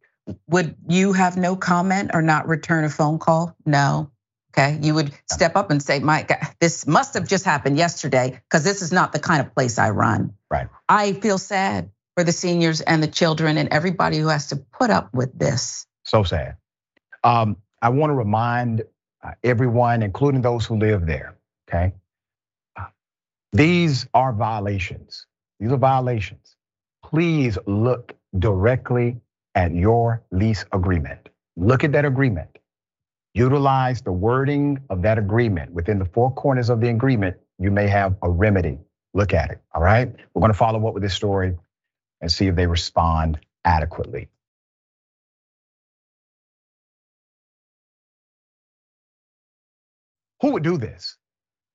would 0.48 0.76
you 0.88 1.14
have 1.14 1.38
no 1.38 1.56
comment 1.56 2.12
or 2.14 2.22
not 2.22 2.48
return 2.48 2.84
a 2.84 2.90
phone 2.90 3.18
call? 3.18 3.56
No. 3.66 4.12
Okay. 4.52 4.78
You 4.82 4.94
would 4.96 5.12
step 5.32 5.56
up 5.56 5.72
and 5.72 5.82
say, 5.82 6.00
Mike, 6.00 6.32
this 6.60 6.86
must 6.86 7.14
have 7.14 7.28
just 7.28 7.46
happened 7.46 7.78
yesterday 7.78 8.40
because 8.44 8.64
this 8.64 8.82
is 8.82 8.92
not 8.92 9.12
the 9.12 9.20
kind 9.20 9.42
of 9.42 9.54
place 9.54 9.80
I 9.80 9.90
run. 9.92 10.34
Right. 10.52 10.68
I 10.88 11.14
feel 11.14 11.38
sad 11.38 11.92
for 12.16 12.24
the 12.24 12.32
seniors 12.32 12.82
and 12.82 13.02
the 13.02 13.08
children 13.08 13.58
and 13.58 13.70
everybody 13.70 14.18
who 14.18 14.28
has 14.28 14.48
to 14.48 14.58
put 14.58 14.90
up 14.90 15.14
with 15.14 15.38
this. 15.38 15.88
So 16.04 16.24
sad. 16.24 16.58
Um, 17.24 17.58
I 17.82 17.90
want 17.90 18.12
to 18.12 18.16
remind 18.16 18.84
uh, 19.24 19.32
everyone, 19.44 20.04
including 20.04 20.42
those 20.42 20.66
who 20.66 20.78
live 20.78 21.06
there, 21.06 21.36
okay? 21.70 21.94
Uh, 22.78 22.86
these 23.52 24.08
are 24.14 24.34
violations. 24.34 25.26
These 25.60 25.72
are 25.72 25.78
violations. 25.78 26.56
Please 27.04 27.58
look 27.66 28.16
directly 28.38 29.18
at 29.56 29.74
your 29.74 30.24
lease 30.32 30.66
agreement. 30.72 31.30
Look 31.58 31.84
at 31.84 31.92
that 31.94 32.06
agreement. 32.06 32.60
Utilize 33.34 34.02
the 34.02 34.12
wording 34.12 34.80
of 34.90 35.02
that 35.04 35.18
agreement 35.18 35.72
within 35.72 36.00
the 36.00 36.06
four 36.06 36.32
corners 36.32 36.70
of 36.70 36.82
the 36.82 36.90
agreement. 36.90 37.38
You 37.58 37.72
may 37.72 37.88
have 37.88 38.16
a 38.22 38.30
remedy. 38.30 38.80
Look 39.14 39.34
at 39.34 39.52
it. 39.52 39.60
All 39.74 39.82
right. 39.82 40.14
We're 40.34 40.40
going 40.40 40.52
to 40.52 40.58
follow 40.58 40.88
up 40.88 40.94
with 40.94 41.04
this 41.04 41.14
story 41.14 41.56
and 42.22 42.32
see 42.32 42.48
if 42.48 42.56
they 42.56 42.68
respond 42.68 43.40
adequately. 43.66 44.30
Who 50.42 50.52
would 50.52 50.64
do 50.64 50.78
this? 50.78 51.18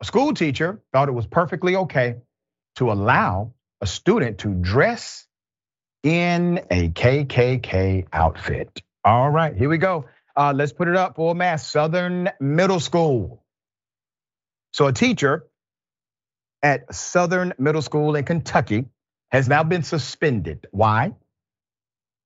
A 0.02 0.04
school 0.04 0.34
teacher 0.34 0.82
thought 0.92 1.08
it 1.08 1.12
was 1.12 1.26
perfectly 1.26 1.76
okay 1.76 2.16
to 2.76 2.92
allow 2.92 3.54
a 3.80 3.86
student 3.86 4.38
to 4.38 4.48
dress 4.54 5.26
in 6.02 6.60
a 6.70 6.88
KKK 6.90 8.06
outfit. 8.12 8.82
All 9.04 9.30
right, 9.30 9.56
here 9.56 9.68
we 9.68 9.78
go. 9.78 10.06
Uh, 10.36 10.52
let's 10.54 10.72
put 10.72 10.88
it 10.88 10.96
up 10.96 11.16
for 11.16 11.34
mass 11.34 11.66
Southern 11.66 12.30
Middle 12.40 12.80
School. 12.80 13.44
So 14.72 14.86
a 14.86 14.92
teacher 14.92 15.46
at 16.62 16.92
Southern 16.94 17.54
Middle 17.58 17.82
School 17.82 18.16
in 18.16 18.24
Kentucky 18.24 18.86
has 19.30 19.48
now 19.48 19.62
been 19.62 19.82
suspended. 19.82 20.66
Why? 20.72 21.12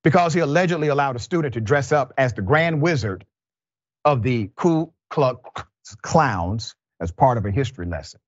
because 0.05 0.33
he 0.35 0.41
allegedly 0.41 0.89
allowed 0.89 1.17
a 1.17 1.19
student 1.19 1.55
to 1.55 1.61
dress 1.61 1.93
up 1.93 2.15
as 2.17 2.33
the 2.33 2.43
grand 2.43 2.81
wizard 2.81 3.25
of 4.05 4.23
the 4.23 4.51
Ku 4.57 4.93
Klux 5.11 5.41
Clowns 6.03 6.75
as 7.01 7.13
part 7.13 7.39
of 7.39 7.47
a 7.47 7.51
history 7.51 7.87
lesson. 7.87 8.21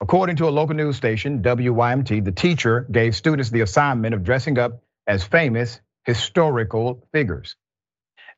According 0.00 0.36
to 0.36 0.48
a 0.48 0.50
local 0.50 0.74
news 0.74 0.96
station, 0.96 1.42
WYMT, 1.42 2.24
the 2.24 2.32
teacher 2.32 2.86
gave 2.90 3.16
students 3.16 3.50
the 3.50 3.62
assignment 3.62 4.14
of 4.14 4.24
dressing 4.24 4.58
up 4.58 4.82
as 5.06 5.24
famous 5.24 5.80
historical 6.04 7.06
figures. 7.12 7.56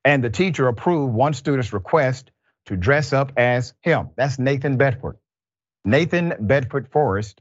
And 0.05 0.23
the 0.23 0.31
teacher 0.31 0.69
approved 0.69 1.12
one 1.12 1.35
student's 1.35 1.73
request 1.73 2.31
to 2.67 2.76
dress 2.76 3.12
up 3.12 3.33
as 3.37 3.75
him. 3.83 4.11
That's 4.17 4.38
Nathan 4.38 4.76
Bedford. 4.76 5.17
Nathan 5.85 6.35
Bedford 6.38 6.88
Forrest, 6.93 7.40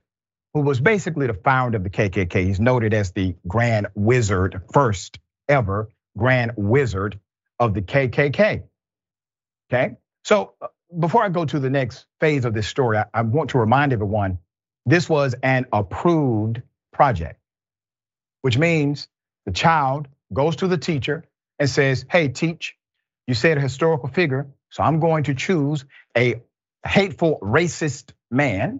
who 0.54 0.62
was 0.62 0.80
basically 0.80 1.28
the 1.28 1.34
founder 1.34 1.78
of 1.78 1.84
the 1.84 1.90
KKK. 1.90 2.46
He's 2.46 2.60
noted 2.60 2.94
as 2.94 3.12
the 3.12 3.36
grand 3.48 3.88
wizard, 3.94 4.62
first 4.74 5.20
ever 5.48 5.90
grand 6.18 6.54
wizard 6.58 7.20
of 7.60 7.74
the 7.74 7.82
KKK. 7.82 8.64
Okay, 9.72 9.98
so 10.24 10.54
before 10.98 11.24
I 11.24 11.30
go 11.30 11.46
to 11.46 11.60
the 11.60 11.70
next 11.70 12.06
phase 12.20 12.46
of 12.46 12.54
this 12.54 12.68
story, 12.68 13.00
I 13.14 13.22
want 13.22 13.52
to 13.52 13.60
remind 13.60 13.94
everyone 13.94 14.40
this 14.86 15.10
was 15.10 15.36
an 15.44 15.66
approved 15.74 16.62
project, 16.94 17.40
which 18.42 18.58
means 18.58 19.08
the 19.46 19.52
child 19.52 20.08
goes 20.34 20.58
to 20.58 20.68
the 20.68 20.78
teacher 20.78 21.26
and 21.60 21.70
says, 21.70 22.06
Hey, 22.10 22.30
teach, 22.30 22.76
you 23.28 23.34
said 23.34 23.58
a 23.58 23.62
historical 23.62 24.10
figure, 24.10 24.48
so 24.70 24.84
I'm 24.84 25.00
going 25.00 25.26
to 25.26 25.34
choose 25.34 25.86
a 26.16 26.42
hateful, 26.86 27.40
racist 27.42 28.12
man. 28.32 28.80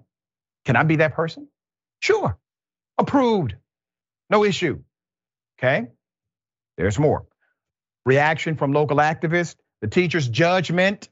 Can 0.66 0.76
I 0.76 0.84
be 0.84 0.98
that 0.98 1.14
person? 1.14 1.48
Sure, 2.00 2.38
approved, 2.98 3.56
no 4.30 4.44
issue. 4.44 4.82
Okay, 5.60 5.88
there's 6.78 7.00
more. 7.00 7.26
Reaction 8.06 8.56
from 8.56 8.72
local 8.72 8.98
activists, 8.98 9.56
the 9.82 9.88
teacher's 9.88 10.28
judgment 10.28 11.10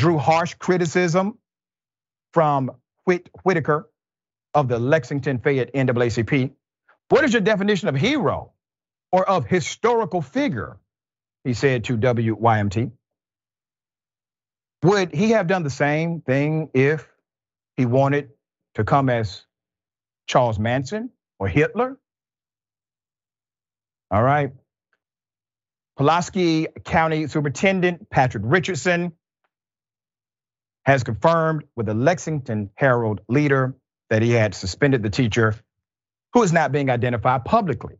drew 0.00 0.16
harsh 0.16 0.54
criticism 0.54 1.36
from 2.32 2.70
Whit 3.04 3.28
Whitaker 3.42 3.90
of 4.54 4.66
the 4.66 4.78
Lexington 4.78 5.38
Fayette 5.40 5.74
NAACP. 5.74 6.52
What 7.10 7.24
is 7.24 7.34
your 7.34 7.42
definition 7.42 7.88
of 7.88 7.94
hero 7.96 8.52
or 9.12 9.28
of 9.28 9.44
historical 9.44 10.22
figure? 10.22 10.78
He 11.44 11.52
said 11.52 11.84
to 11.84 11.98
WYMT. 11.98 12.92
Would 14.84 15.14
he 15.14 15.30
have 15.32 15.46
done 15.46 15.64
the 15.64 15.70
same 15.70 16.22
thing 16.22 16.70
if 16.72 17.06
he 17.76 17.84
wanted 17.84 18.30
to 18.76 18.84
come 18.84 19.10
as 19.10 19.44
Charles 20.26 20.58
Manson 20.58 21.10
or 21.38 21.46
Hitler? 21.46 21.98
All 24.10 24.22
right. 24.22 24.52
Pulaski 25.98 26.68
County 26.84 27.26
Superintendent 27.26 28.08
Patrick 28.08 28.44
Richardson 28.46 29.12
has 30.84 31.04
confirmed 31.04 31.64
with 31.76 31.86
the 31.86 31.94
Lexington 31.94 32.70
Herald 32.74 33.20
leader 33.28 33.74
that 34.08 34.22
he 34.22 34.30
had 34.30 34.54
suspended 34.54 35.02
the 35.02 35.10
teacher 35.10 35.54
who 36.32 36.42
is 36.42 36.52
not 36.52 36.72
being 36.72 36.90
identified 36.90 37.44
publicly, 37.44 37.96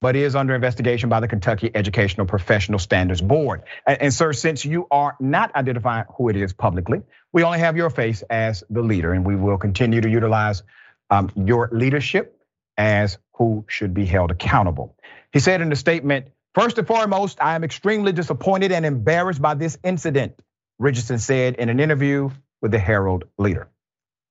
but 0.00 0.16
is 0.16 0.34
under 0.36 0.54
investigation 0.54 1.08
by 1.08 1.20
the 1.20 1.28
Kentucky 1.28 1.70
Educational 1.74 2.26
Professional 2.26 2.78
Standards 2.78 3.20
Board. 3.20 3.62
And, 3.86 4.12
sir, 4.12 4.32
since 4.32 4.64
you 4.64 4.86
are 4.90 5.16
not 5.20 5.54
identifying 5.54 6.06
who 6.16 6.28
it 6.28 6.36
is 6.36 6.52
publicly, 6.52 7.02
we 7.32 7.42
only 7.42 7.58
have 7.58 7.76
your 7.76 7.90
face 7.90 8.22
as 8.30 8.64
the 8.70 8.82
leader, 8.82 9.12
and 9.12 9.26
we 9.26 9.36
will 9.36 9.58
continue 9.58 10.00
to 10.00 10.08
utilize 10.08 10.62
um, 11.10 11.30
your 11.34 11.68
leadership 11.72 12.40
as 12.76 13.18
who 13.34 13.64
should 13.68 13.92
be 13.92 14.06
held 14.06 14.30
accountable. 14.30 14.96
He 15.32 15.40
said 15.40 15.60
in 15.60 15.70
a 15.72 15.76
statement, 15.76 16.28
First 16.54 16.78
and 16.78 16.86
foremost, 16.86 17.38
I 17.40 17.54
am 17.54 17.62
extremely 17.62 18.10
disappointed 18.10 18.72
and 18.72 18.84
embarrassed 18.84 19.40
by 19.40 19.54
this 19.54 19.78
incident. 19.84 20.34
Richardson 20.78 21.18
said 21.18 21.56
in 21.56 21.68
an 21.68 21.80
interview 21.80 22.30
with 22.62 22.70
the 22.70 22.78
Herald 22.78 23.24
leader. 23.38 23.68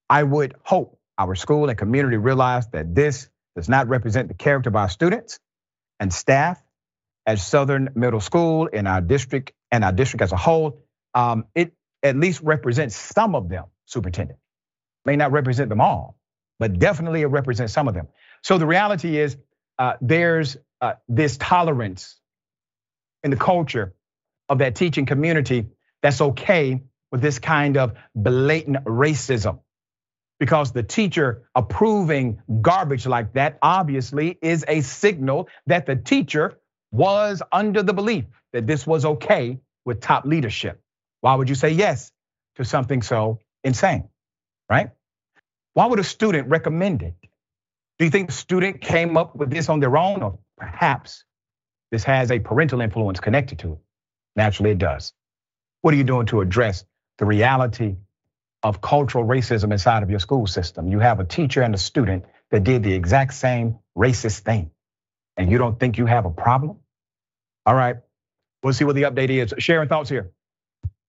I 0.10 0.24
would 0.24 0.56
hope 0.64 1.00
our 1.18 1.36
school 1.36 1.70
and 1.70 1.78
community 1.78 2.18
realize 2.18 2.68
that 2.68 2.94
this 2.94 3.30
does 3.56 3.68
not 3.68 3.88
represent 3.88 4.28
the 4.28 4.34
character 4.34 4.70
of 4.70 4.76
our 4.76 4.90
students 4.90 5.40
and 6.00 6.14
staff 6.14 6.62
at 7.26 7.40
Southern 7.40 7.90
Middle 7.96 8.22
School 8.22 8.68
in 8.68 8.88
our 8.88 9.02
district 9.02 9.52
and 9.72 9.84
our 9.84 9.92
district 9.92 10.22
as 10.22 10.32
a 10.32 10.38
whole. 10.38 10.84
Um, 11.14 11.46
it 11.56 11.74
at 12.04 12.16
least 12.16 12.42
represents 12.42 12.96
some 12.96 13.36
of 13.36 13.50
them, 13.50 13.66
superintendent. 13.86 14.40
May 15.06 15.16
not 15.16 15.32
represent 15.32 15.70
them 15.70 15.82
all, 15.82 16.18
but 16.60 16.80
definitely 16.80 17.22
it 17.22 17.28
represents 17.28 17.74
some 17.74 17.88
of 17.88 17.94
them. 17.94 18.08
So 18.44 18.58
the 18.58 18.68
reality 18.68 19.18
is 19.18 19.36
uh, 19.80 19.94
there's 20.00 20.58
uh, 20.80 20.94
this 21.10 21.38
tolerance 21.38 22.20
in 23.24 23.32
the 23.32 23.38
culture 23.38 23.94
of 24.48 24.60
that 24.60 24.76
teaching 24.76 25.06
community 25.06 25.68
that's 26.02 26.22
okay 26.22 26.84
with 27.12 27.22
this 27.22 27.40
kind 27.40 27.78
of 27.78 27.94
blatant 28.16 28.84
racism. 28.86 29.60
Because 30.40 30.72
the 30.72 30.84
teacher 30.84 31.44
approving 31.56 32.42
garbage 32.62 33.08
like 33.08 33.34
that 33.34 33.58
obviously 33.62 34.38
is 34.42 34.64
a 34.68 34.82
signal 34.82 35.50
that 35.66 35.86
the 35.88 35.96
teacher 35.96 36.60
was 36.92 37.42
under 37.52 37.82
the 37.82 37.94
belief 37.94 38.26
that 38.54 38.68
this 38.68 38.86
was 38.86 39.06
okay 39.06 39.60
with 39.86 40.00
top 40.00 40.26
leadership. 40.26 40.80
Why 41.22 41.36
would 41.36 41.50
you 41.50 41.56
say 41.56 41.72
yes 41.72 42.12
to 42.56 42.66
something 42.66 43.02
so 43.02 43.40
insane, 43.64 44.10
right? 44.70 44.92
Why 45.74 45.88
would 45.88 46.00
a 46.00 46.04
student 46.04 46.50
recommend 46.50 47.02
it? 47.02 47.16
Do 48.00 48.06
you 48.06 48.12
think 48.12 48.28
the 48.28 48.34
student 48.34 48.82
came 48.82 49.18
up 49.18 49.36
with 49.36 49.50
this 49.50 49.70
on 49.70 49.80
their 49.80 49.98
own, 49.98 50.22
or 50.22 50.40
perhaps 50.58 51.24
this 51.92 52.04
has 52.04 52.32
a 52.32 52.40
parental 52.40 52.82
influence 52.82 53.20
connected 53.20 53.60
to 53.60 53.74
it? 53.74 53.80
Naturally, 54.36 54.72
it 54.72 54.78
does. 54.78 55.14
What 55.82 55.94
are 55.94 55.98
you 55.98 56.04
doing 56.04 56.26
to 56.28 56.42
address 56.42 56.86
the 57.18 57.26
reality 57.26 57.96
of 58.64 58.82
cultural 58.82 59.26
racism 59.26 59.72
inside 59.72 60.04
of 60.04 60.10
your 60.10 60.20
school 60.20 60.48
system? 60.48 60.88
You 60.88 61.00
have 61.00 61.20
a 61.20 61.24
teacher 61.24 61.62
and 61.62 61.74
a 61.76 61.78
student 61.78 62.26
that 62.52 62.64
did 62.64 62.84
the 62.84 62.94
exact 62.94 63.34
same 63.34 63.80
racist 63.98 64.40
thing, 64.40 64.72
and 65.36 65.52
you 65.52 65.58
don't 65.58 65.80
think 65.80 65.98
you 65.98 66.06
have 66.06 66.26
a 66.26 66.32
problem? 66.32 66.78
All 67.66 67.76
right, 67.76 67.98
we'll 68.64 68.74
see 68.74 68.86
what 68.86 68.96
the 68.96 69.04
update 69.04 69.30
is. 69.30 69.54
Sharing 69.60 69.90
thoughts 69.90 70.10
here. 70.10 70.32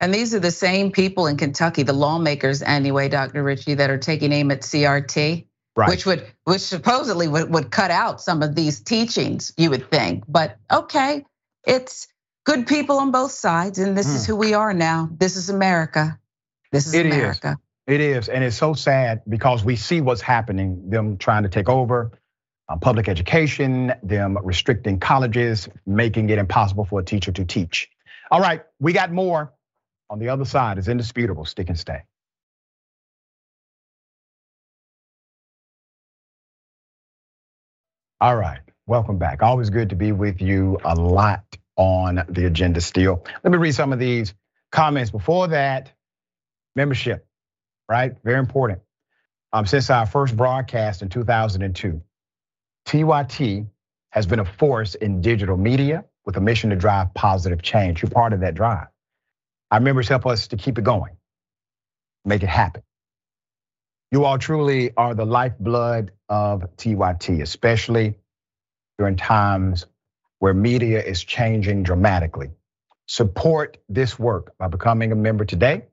And 0.01 0.15
these 0.15 0.35
are 0.35 0.41
the 0.41 0.51
same 0.51 0.93
people 0.93 1.27
in 1.27 1.37
Kentucky, 1.37 1.83
the 1.83 1.93
lawmakers 1.93 2.63
anyway, 2.63 3.09
Dr. 3.09 3.43
Richey, 3.43 3.75
that 3.75 3.91
are 3.91 3.99
taking 3.99 4.33
aim 4.33 4.51
at 4.51 4.61
CRT. 4.61 5.47
Right. 5.77 5.89
Which 5.89 6.07
would, 6.07 6.27
which 6.45 6.61
supposedly 6.61 7.29
would, 7.29 7.53
would 7.53 7.71
cut 7.71 7.91
out 7.91 8.21
some 8.21 8.43
of 8.43 8.55
these 8.55 8.81
teachings, 8.81 9.53
you 9.57 9.71
would 9.71 9.91
think. 9.91 10.25
But 10.27 10.57
okay, 10.71 11.25
it's 11.65 12.09
good 12.45 12.67
people 12.67 12.99
on 12.99 13.11
both 13.11 13.33
sides, 13.33 13.79
and 13.79 13.97
this 13.97 14.09
mm. 14.09 14.15
is 14.17 14.27
hmm. 14.27 14.33
who 14.33 14.37
we 14.39 14.55
are 14.55 14.73
now. 14.73 15.09
This 15.13 15.37
is 15.37 15.51
America. 15.51 16.19
This 16.73 16.87
is 16.87 16.95
it 16.95 17.07
America. 17.07 17.51
Is. 17.51 17.95
It 17.95 18.01
is, 18.03 18.29
and 18.29 18.45
it's 18.45 18.57
so 18.57 18.75
sad 18.75 19.23
because 19.29 19.65
we 19.65 19.77
see 19.77 20.01
what's 20.03 20.21
happening. 20.21 20.91
Them 20.91 21.17
trying 21.17 21.45
to 21.45 21.49
take 21.49 21.69
over 21.69 22.13
uh, 22.69 22.77
public 22.77 23.09
education, 23.09 23.95
them 24.03 24.39
restricting 24.43 25.01
colleges, 25.01 25.69
making 25.87 26.29
it 26.31 26.39
impossible 26.39 26.85
for 26.85 27.01
a 27.01 27.05
teacher 27.05 27.33
to 27.33 27.45
teach. 27.45 27.89
All 28.31 28.41
right, 28.41 28.63
we 28.79 28.93
got 28.93 29.11
more 29.11 29.55
on 30.11 30.19
the 30.19 30.29
other 30.29 30.45
side. 30.45 30.77
It's 30.77 30.89
indisputable. 30.89 31.47
Stick 31.47 31.69
and 31.69 31.79
stay. 31.79 32.03
All 38.21 38.37
right, 38.37 38.61
welcome 38.87 39.17
back. 39.17 39.43
Always 39.43 39.71
good 39.71 39.91
to 39.91 39.97
be 39.97 40.13
with 40.13 40.43
you. 40.43 40.79
A 40.85 40.95
lot 40.95 41.45
on 41.79 42.25
the 42.29 42.45
agenda 42.45 42.83
still. 42.83 43.25
Let 43.43 43.51
me 43.51 43.57
read 43.57 43.75
some 43.75 43.95
of 43.95 43.99
these 43.99 44.35
comments. 44.71 45.11
Before 45.11 45.49
that, 45.49 45.93
membership, 46.77 47.27
right? 47.89 48.13
Very 48.23 48.39
important. 48.39 48.81
Um, 49.53 49.65
since 49.65 49.89
our 49.89 50.05
first 50.05 50.37
broadcast 50.37 51.01
in 51.01 51.09
2002, 51.09 52.03
TYT 52.87 53.67
has 54.11 54.27
been 54.27 54.41
a 54.41 54.45
force 54.45 54.95
in 54.95 55.23
digital 55.23 55.57
media 55.57 56.05
with 56.27 56.37
a 56.37 56.41
mission 56.41 56.71
to 56.71 56.77
drive 56.77 57.15
positive 57.15 57.63
change. 57.63 58.03
You're 58.03 58.11
part 58.11 58.33
of 58.33 58.41
that 58.41 58.55
drive. 58.55 58.89
Our 59.71 59.81
members 59.81 60.09
help 60.09 60.27
us 60.27 60.49
to 60.49 60.57
keep 60.57 60.79
it 60.79 60.85
going, 60.85 61.17
make 62.25 62.43
it 62.43 62.49
happen. 62.49 62.83
You 64.11 64.25
all 64.25 64.39
truly 64.39 64.93
are 64.97 65.15
the 65.15 65.27
lifeblood 65.27 66.13
of 66.29 66.77
TYT, 66.77 67.43
especially 67.43 68.19
during 68.99 69.17
times 69.17 69.87
where 70.39 70.55
media 70.55 71.03
is 71.03 71.23
changing 71.23 71.83
dramatically. 71.83 72.51
Support 73.07 73.79
this 73.89 74.19
work 74.19 74.57
by 74.59 74.69
becoming 74.69 75.13
a 75.13 75.17
member 75.17 75.45
today. 75.45 75.85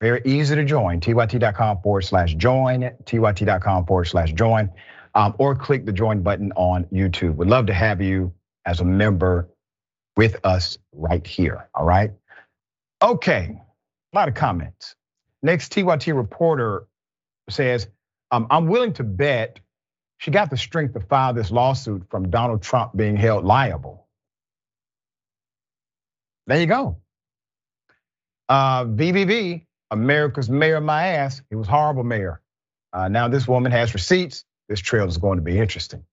Very 0.00 0.20
easy 0.24 0.54
to 0.54 0.64
join, 0.64 1.00
tyt.com 1.00 1.80
forward 1.80 2.02
slash 2.02 2.34
join, 2.34 2.82
tyt.com 3.04 3.86
forward 3.86 4.04
slash 4.04 4.32
join, 4.32 4.70
um, 5.14 5.34
or 5.38 5.54
click 5.54 5.86
the 5.86 5.92
join 5.92 6.22
button 6.22 6.52
on 6.54 6.84
YouTube. 6.86 7.36
We'd 7.36 7.48
love 7.48 7.66
to 7.66 7.74
have 7.74 8.02
you 8.02 8.34
as 8.66 8.80
a 8.80 8.84
member 8.84 9.48
with 10.16 10.36
us 10.44 10.76
right 10.92 11.26
here, 11.26 11.68
all 11.74 11.86
right? 11.86 12.12
Okay, 13.02 13.58
a 14.12 14.16
lot 14.16 14.28
of 14.28 14.34
comments. 14.34 14.94
Next 15.42 15.72
TYT 15.72 16.14
reporter 16.14 16.86
says, 17.48 17.88
um, 18.30 18.46
I'm 18.50 18.66
willing 18.66 18.92
to 18.94 19.04
bet 19.04 19.60
she 20.18 20.30
got 20.30 20.50
the 20.50 20.56
strength 20.56 20.94
to 20.94 21.00
file 21.00 21.34
this 21.34 21.50
lawsuit 21.50 22.04
from 22.10 22.30
Donald 22.30 22.62
Trump 22.62 22.96
being 22.96 23.16
held 23.16 23.44
liable. 23.44 24.06
There 26.46 26.60
you 26.60 26.66
go. 26.66 26.98
Uh, 28.48 28.84
VVV, 28.84 29.66
America's 29.90 30.48
mayor 30.48 30.76
of 30.76 30.84
my 30.84 31.08
ass. 31.08 31.42
He 31.50 31.56
was 31.56 31.66
horrible 31.66 32.04
mayor. 32.04 32.40
Uh, 32.92 33.08
now 33.08 33.28
this 33.28 33.46
woman 33.46 33.72
has 33.72 33.92
receipts. 33.94 34.44
This 34.68 34.80
trail 34.80 35.06
is 35.06 35.18
going 35.18 35.38
to 35.38 35.44
be 35.44 35.58
interesting. 35.58 36.04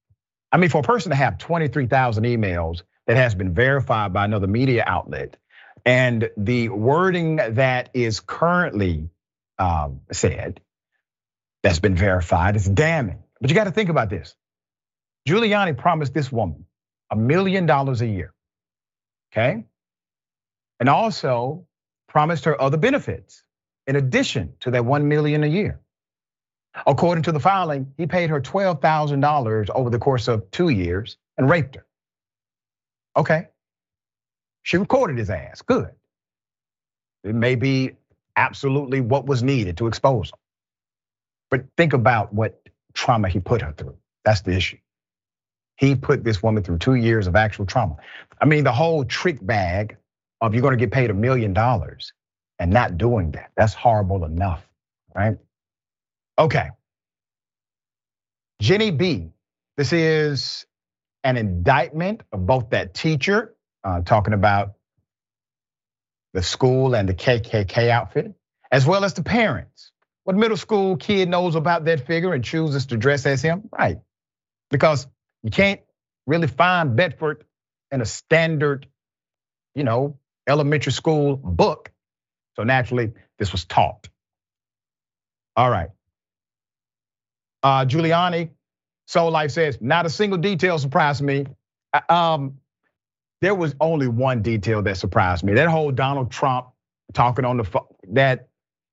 I 0.52 0.58
mean, 0.58 0.70
for 0.70 0.80
a 0.80 0.84
person 0.84 1.12
to 1.12 1.16
have 1.16 1.38
23,000 1.38 2.24
emails 2.26 2.84
that 3.08 3.18
has 3.18 3.34
been 3.36 3.54
verified 3.54 4.13
by 4.13 4.26
another 4.26 4.48
media 4.48 4.84
outlet, 4.86 5.38
and 5.86 6.30
the 6.38 6.70
wording 6.70 7.38
that 7.38 7.89
is 7.94 8.20
currently 8.20 9.10
um, 9.58 10.02
said 10.12 10.62
that's 11.63 11.80
been 11.80 11.96
verified 11.96 12.56
is 12.56 12.66
damning. 12.66 13.23
But 13.43 13.49
you 13.49 13.56
got 13.56 13.65
to 13.65 13.71
think 13.71 13.89
about 13.89 14.10
this. 14.10 14.38
Giuliani 15.27 15.77
promised 15.77 16.13
this 16.13 16.32
woman 16.32 16.65
a 17.12 17.17
million 17.17 17.65
dollars 17.65 18.01
a 18.01 18.08
year. 18.08 18.34
Okay? 19.34 19.65
And 20.79 20.88
also 20.88 21.67
promised 22.08 22.45
her 22.45 22.60
other 22.62 22.77
benefits 22.77 23.43
in 23.86 23.97
addition 23.97 24.53
to 24.62 24.71
that 24.71 24.86
1 24.86 25.10
million 25.10 25.43
a 25.43 25.47
year. 25.47 25.82
According 26.88 27.23
to 27.23 27.34
the 27.34 27.39
filing, 27.41 27.93
he 27.97 28.08
paid 28.08 28.29
her 28.29 28.39
$12,000 28.39 29.69
over 29.71 29.89
the 29.89 29.99
course 29.99 30.29
of 30.29 30.49
2 30.51 30.69
years 30.69 31.17
and 31.38 31.49
raped 31.49 31.75
her. 31.75 31.86
Okay. 33.17 33.49
She 34.62 34.77
recorded 34.77 35.17
his 35.17 35.29
ass. 35.29 35.62
Good. 35.62 35.89
It 37.25 37.36
may 37.36 37.56
be 37.56 37.97
absolutely 38.38 39.01
what 39.01 39.25
was 39.25 39.43
needed 39.43 39.75
to 39.79 39.88
expose 39.88 40.29
him. 40.29 40.39
But 41.51 41.65
think 41.75 41.91
about 41.91 42.34
what 42.34 42.62
trauma 42.93 43.29
he 43.29 43.39
put 43.39 43.62
her 43.62 43.73
through. 43.73 43.97
That's 44.25 44.41
the 44.41 44.51
issue. 44.53 44.77
He 45.77 45.95
put 45.95 46.23
this 46.23 46.41
woman 46.43 46.63
through 46.63 46.77
two 46.77 46.95
years 46.95 47.27
of 47.27 47.36
actual 47.36 47.65
trauma. 47.65 47.97
I 48.39 48.45
mean, 48.45 48.63
the 48.63 48.71
whole 48.71 49.03
trick 49.06 49.45
bag 49.45 49.97
of 50.41 50.53
you're 50.53 50.62
gonna 50.62 50.77
get 50.77 50.91
paid 50.91 51.10
a 51.10 51.13
million 51.13 51.53
dollars 51.53 52.13
and 52.60 52.71
not 52.71 52.97
doing 52.97 53.32
that. 53.32 53.51
That's 53.56 53.73
horrible 53.73 54.25
enough, 54.25 54.67
right? 55.15 55.38
Okay. 56.38 56.69
Jenny 58.62 58.91
B, 58.91 59.32
this 59.77 59.93
is 59.93 60.65
an 61.23 61.38
indictment 61.38 62.21
of 62.32 62.45
both 62.45 62.69
that 62.71 62.93
teacher, 62.93 63.56
uh, 63.84 64.01
talking 64.01 64.34
about 64.34 64.73
the 66.34 66.43
school 66.43 66.95
and 66.95 67.08
the 67.08 67.13
KKK 67.13 67.89
outfit, 67.89 68.34
as 68.71 68.86
well 68.86 69.03
as 69.06 69.13
the 69.13 69.23
parents. 69.23 69.91
What 70.24 70.36
middle 70.36 70.58
school 70.58 70.98
kid 70.98 71.30
knows 71.30 71.56
about 71.56 71.86
that 71.86 72.08
figure 72.08 72.34
and 72.34 72.44
chooses 72.44 72.88
to 72.88 72.98
dress 72.98 73.26
as 73.26 73.42
him? 73.42 73.70
Right. 73.72 74.00
Because 74.72 75.08
you 75.44 75.52
can't 75.52 75.82
really 76.28 76.48
find 76.48 76.96
Bedford 76.96 77.46
in 77.92 78.02
a 78.02 78.06
standard, 78.06 78.88
you 79.76 79.84
know, 79.84 80.18
elementary 80.48 80.94
school 80.94 81.38
book. 81.38 81.92
So 82.56 82.64
naturally, 82.64 83.14
this 83.40 83.52
was 83.52 83.66
taught. 83.66 84.10
All 85.56 85.70
right. 85.70 85.90
Uh, 87.64 87.86
Giuliani, 87.86 88.52
Soul 89.08 89.32
Life 89.32 89.52
says, 89.52 89.80
not 89.82 90.06
a 90.06 90.10
single 90.10 90.40
detail 90.40 90.80
surprised 90.80 91.22
me. 91.22 91.46
Uh, 91.94 92.14
um, 92.14 92.60
there 93.42 93.56
was 93.56 93.76
only 93.80 94.08
one 94.08 94.42
detail 94.42 94.82
that 94.84 94.98
surprised 94.98 95.44
me. 95.44 95.54
That 95.56 95.70
whole 95.70 95.92
Donald 95.92 96.32
Trump 96.32 96.68
talking 97.14 97.46
on 97.46 97.58
the 97.58 97.64
phone, 97.66 97.88
that 98.14 98.50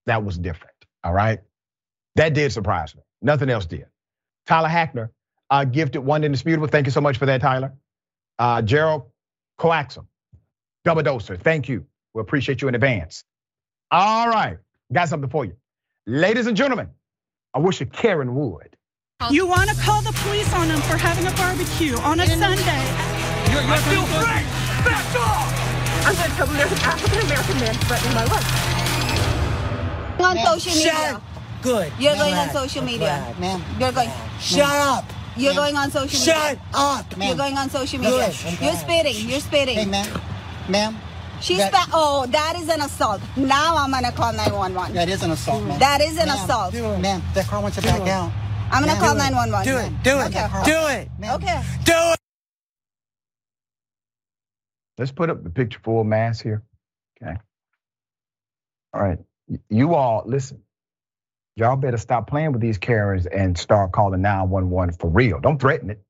that 0.06 0.24
was 0.24 0.38
different. 0.38 0.69
All 1.04 1.12
right. 1.12 1.40
That 2.16 2.34
did 2.34 2.52
surprise 2.52 2.94
me. 2.94 3.02
Nothing 3.22 3.50
else 3.50 3.66
did. 3.66 3.86
Tyler 4.46 4.68
Hackner, 4.68 5.10
uh, 5.50 5.64
gifted 5.64 6.02
one 6.02 6.24
indisputable. 6.24 6.68
Thank 6.68 6.86
you 6.86 6.92
so 6.92 7.00
much 7.00 7.18
for 7.18 7.26
that, 7.26 7.40
Tyler. 7.40 7.72
Uh, 8.38 8.62
Gerald 8.62 9.04
Coaxum, 9.58 10.06
double 10.84 11.02
doser. 11.02 11.40
Thank 11.40 11.68
you. 11.68 11.86
We 12.14 12.20
appreciate 12.20 12.62
you 12.62 12.68
in 12.68 12.74
advance. 12.74 13.24
All 13.90 14.28
right. 14.28 14.58
Got 14.92 15.08
something 15.08 15.30
for 15.30 15.44
you. 15.44 15.54
Ladies 16.06 16.46
and 16.46 16.56
gentlemen, 16.56 16.88
I 17.54 17.58
wish 17.58 17.80
you 17.80 17.86
Karen 17.86 18.34
would. 18.34 18.76
You 19.30 19.46
want 19.46 19.70
to 19.70 19.76
call 19.76 20.02
the 20.02 20.12
police 20.12 20.52
on 20.54 20.68
them 20.68 20.80
for 20.82 20.96
having 20.96 21.26
a 21.26 21.32
barbecue 21.36 21.96
on 21.98 22.20
a 22.20 22.26
Sunday. 22.26 22.50
You're, 23.52 23.60
you're 23.60 23.70
I 23.70 23.78
feel 23.78 24.04
free! 24.06 24.90
Back 24.90 25.16
off! 25.16 26.06
I'm 26.06 26.14
going 26.14 26.30
to 26.30 26.36
tell 26.36 26.46
them 26.46 26.56
there's 26.56 26.72
an 26.72 26.78
African 26.78 27.20
American 27.26 27.60
man 27.60 27.74
threatening 27.74 28.14
my 28.14 28.24
life 28.24 28.79
on 30.22 30.38
social 30.38 30.74
media. 30.74 31.20
Good. 31.62 31.92
You're 31.98 32.16
going 32.16 32.34
on 32.34 32.50
social 32.50 32.82
media. 32.82 33.34
Ma'am. 33.38 33.62
You're 33.78 33.92
going. 33.92 34.10
Shut 34.40 34.60
up. 34.64 35.04
You're 35.36 35.54
going 35.54 35.76
on 35.76 35.90
social 35.90 36.18
media. 36.18 36.34
Shut 36.34 36.58
up, 36.74 37.06
You're 37.16 37.36
going 37.36 37.56
on 37.56 37.70
social 37.70 38.00
media. 38.00 38.32
You're 38.60 38.74
spitting. 38.74 39.28
You're 39.28 39.40
spitting. 39.40 39.76
Hey, 39.76 39.86
ma'am. 39.86 40.20
Ma'am. 40.68 40.96
She's 41.40 41.58
that, 41.58 41.88
oh, 41.94 42.26
that 42.26 42.56
is 42.58 42.68
an 42.68 42.82
assault. 42.82 43.22
Now 43.34 43.76
I'm 43.76 43.90
gonna 43.90 44.12
call 44.12 44.32
911. 44.32 44.94
That 44.94 45.08
is 45.08 45.22
an 45.22 45.30
assault, 45.30 45.64
ma'am. 45.64 45.78
That 45.78 46.02
is 46.02 46.18
an 46.18 46.28
assault. 46.28 46.74
Ma'am, 46.74 47.22
that 47.32 47.46
car 47.46 47.62
wants 47.62 47.76
to 47.78 47.82
back 47.82 48.06
out. 48.08 48.30
I'm 48.70 48.84
gonna 48.84 49.00
call 49.00 49.14
911. 49.14 49.64
Do 49.64 49.78
it. 49.78 50.02
Do 50.02 50.18
it. 50.20 50.26
Okay. 50.26 50.46
Do 50.64 50.86
it. 50.88 51.30
Okay. 51.34 51.62
Do 51.84 51.92
it. 52.12 52.18
Let's 54.98 55.12
put 55.12 55.30
up 55.30 55.42
the 55.42 55.48
picture 55.48 55.80
full 55.82 56.04
mass 56.04 56.40
here. 56.40 56.62
Okay. 57.22 57.36
All 58.92 59.00
right 59.00 59.18
you 59.68 59.94
all 59.94 60.22
listen. 60.26 60.62
Y'all 61.56 61.76
better 61.76 61.98
stop 61.98 62.28
playing 62.28 62.52
with 62.52 62.60
these 62.60 62.78
Karens 62.78 63.26
and 63.26 63.58
start 63.58 63.92
calling 63.92 64.22
911 64.22 64.94
for 64.94 65.10
real. 65.10 65.40
Don't 65.40 65.60
threaten 65.60 65.90
it. 65.90 66.00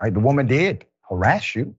All 0.00 0.06
right, 0.06 0.14
the 0.14 0.20
woman 0.20 0.46
did 0.46 0.86
harass 1.08 1.54
you. 1.54 1.74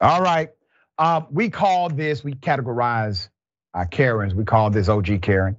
All 0.00 0.22
right, 0.22 0.50
uh, 0.98 1.22
we 1.30 1.50
call 1.50 1.90
this, 1.90 2.24
we 2.24 2.34
categorize 2.34 3.28
Karens, 3.90 4.34
we 4.34 4.44
call 4.44 4.70
this 4.70 4.88
OG 4.88 5.20
Karen. 5.22 5.56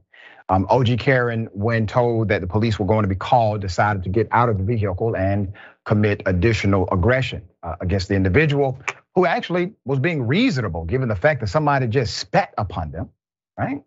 Um, 0.49 0.65
OG 0.69 0.99
Karen, 0.99 1.47
when 1.53 1.87
told 1.87 2.29
that 2.29 2.41
the 2.41 2.47
police 2.47 2.77
were 2.77 2.85
going 2.85 3.03
to 3.03 3.07
be 3.07 3.15
called, 3.15 3.61
decided 3.61 4.03
to 4.03 4.09
get 4.09 4.27
out 4.31 4.49
of 4.49 4.57
the 4.57 4.63
vehicle 4.63 5.15
and 5.15 5.53
commit 5.85 6.23
additional 6.25 6.89
aggression 6.91 7.43
uh, 7.63 7.75
against 7.79 8.09
the 8.09 8.15
individual 8.15 8.77
who 9.15 9.25
actually 9.25 9.73
was 9.85 9.99
being 9.99 10.25
reasonable 10.25 10.85
given 10.85 11.09
the 11.09 11.15
fact 11.15 11.41
that 11.41 11.47
somebody 11.47 11.87
just 11.87 12.17
spat 12.17 12.53
upon 12.57 12.91
them, 12.91 13.09
right? 13.57 13.83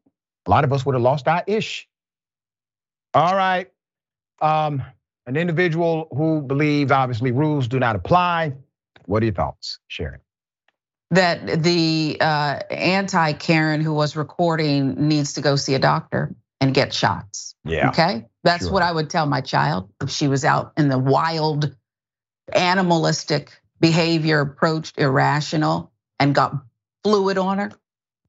A 0.47 0.51
lot 0.51 0.65
of 0.65 0.73
us 0.73 0.85
would 0.85 0.95
have 0.95 1.03
lost 1.03 1.27
our 1.29 1.43
ish. 1.47 1.89
All 3.15 3.35
right. 3.35 3.71
Um, 4.41 4.83
an 5.27 5.37
individual 5.37 6.09
who 6.11 6.43
believes 6.43 6.93
obviously 6.93 7.33
rules 7.33 7.69
do 7.69 7.79
not 7.79 7.97
apply. 7.97 8.53
What 9.07 9.23
are 9.23 9.27
your 9.27 9.35
thoughts, 9.35 9.79
Sharon? 9.89 10.21
That 11.11 11.63
the 11.63 12.19
uh, 12.21 12.61
anti 12.71 13.33
Karen 13.35 13.81
who 13.81 13.95
was 13.95 14.17
recording 14.17 15.09
needs 15.09 15.35
to 15.35 15.41
go 15.41 15.57
see 15.57 15.75
a 15.75 15.79
doctor 15.79 16.35
and 16.61 16.75
get 16.75 16.93
shots. 16.93 17.55
Yeah. 17.65 17.91
Okay. 17.91 18.27
That's 18.43 18.65
sure. 18.65 18.73
what 18.73 18.83
I 18.83 18.93
would 18.93 19.09
tell 19.09 19.27
my 19.27 19.41
child 19.41 19.91
if 20.03 20.11
she 20.11 20.29
was 20.29 20.45
out 20.45 20.73
in 20.77 20.89
the 20.89 20.99
wild, 20.99 21.75
animalistic 22.53 23.53
behavior 23.81 24.41
approached 24.41 24.99
irrational 24.99 25.93
and 26.19 26.35
got 26.35 26.55
fluid 27.03 27.39
on 27.39 27.59
her, 27.59 27.71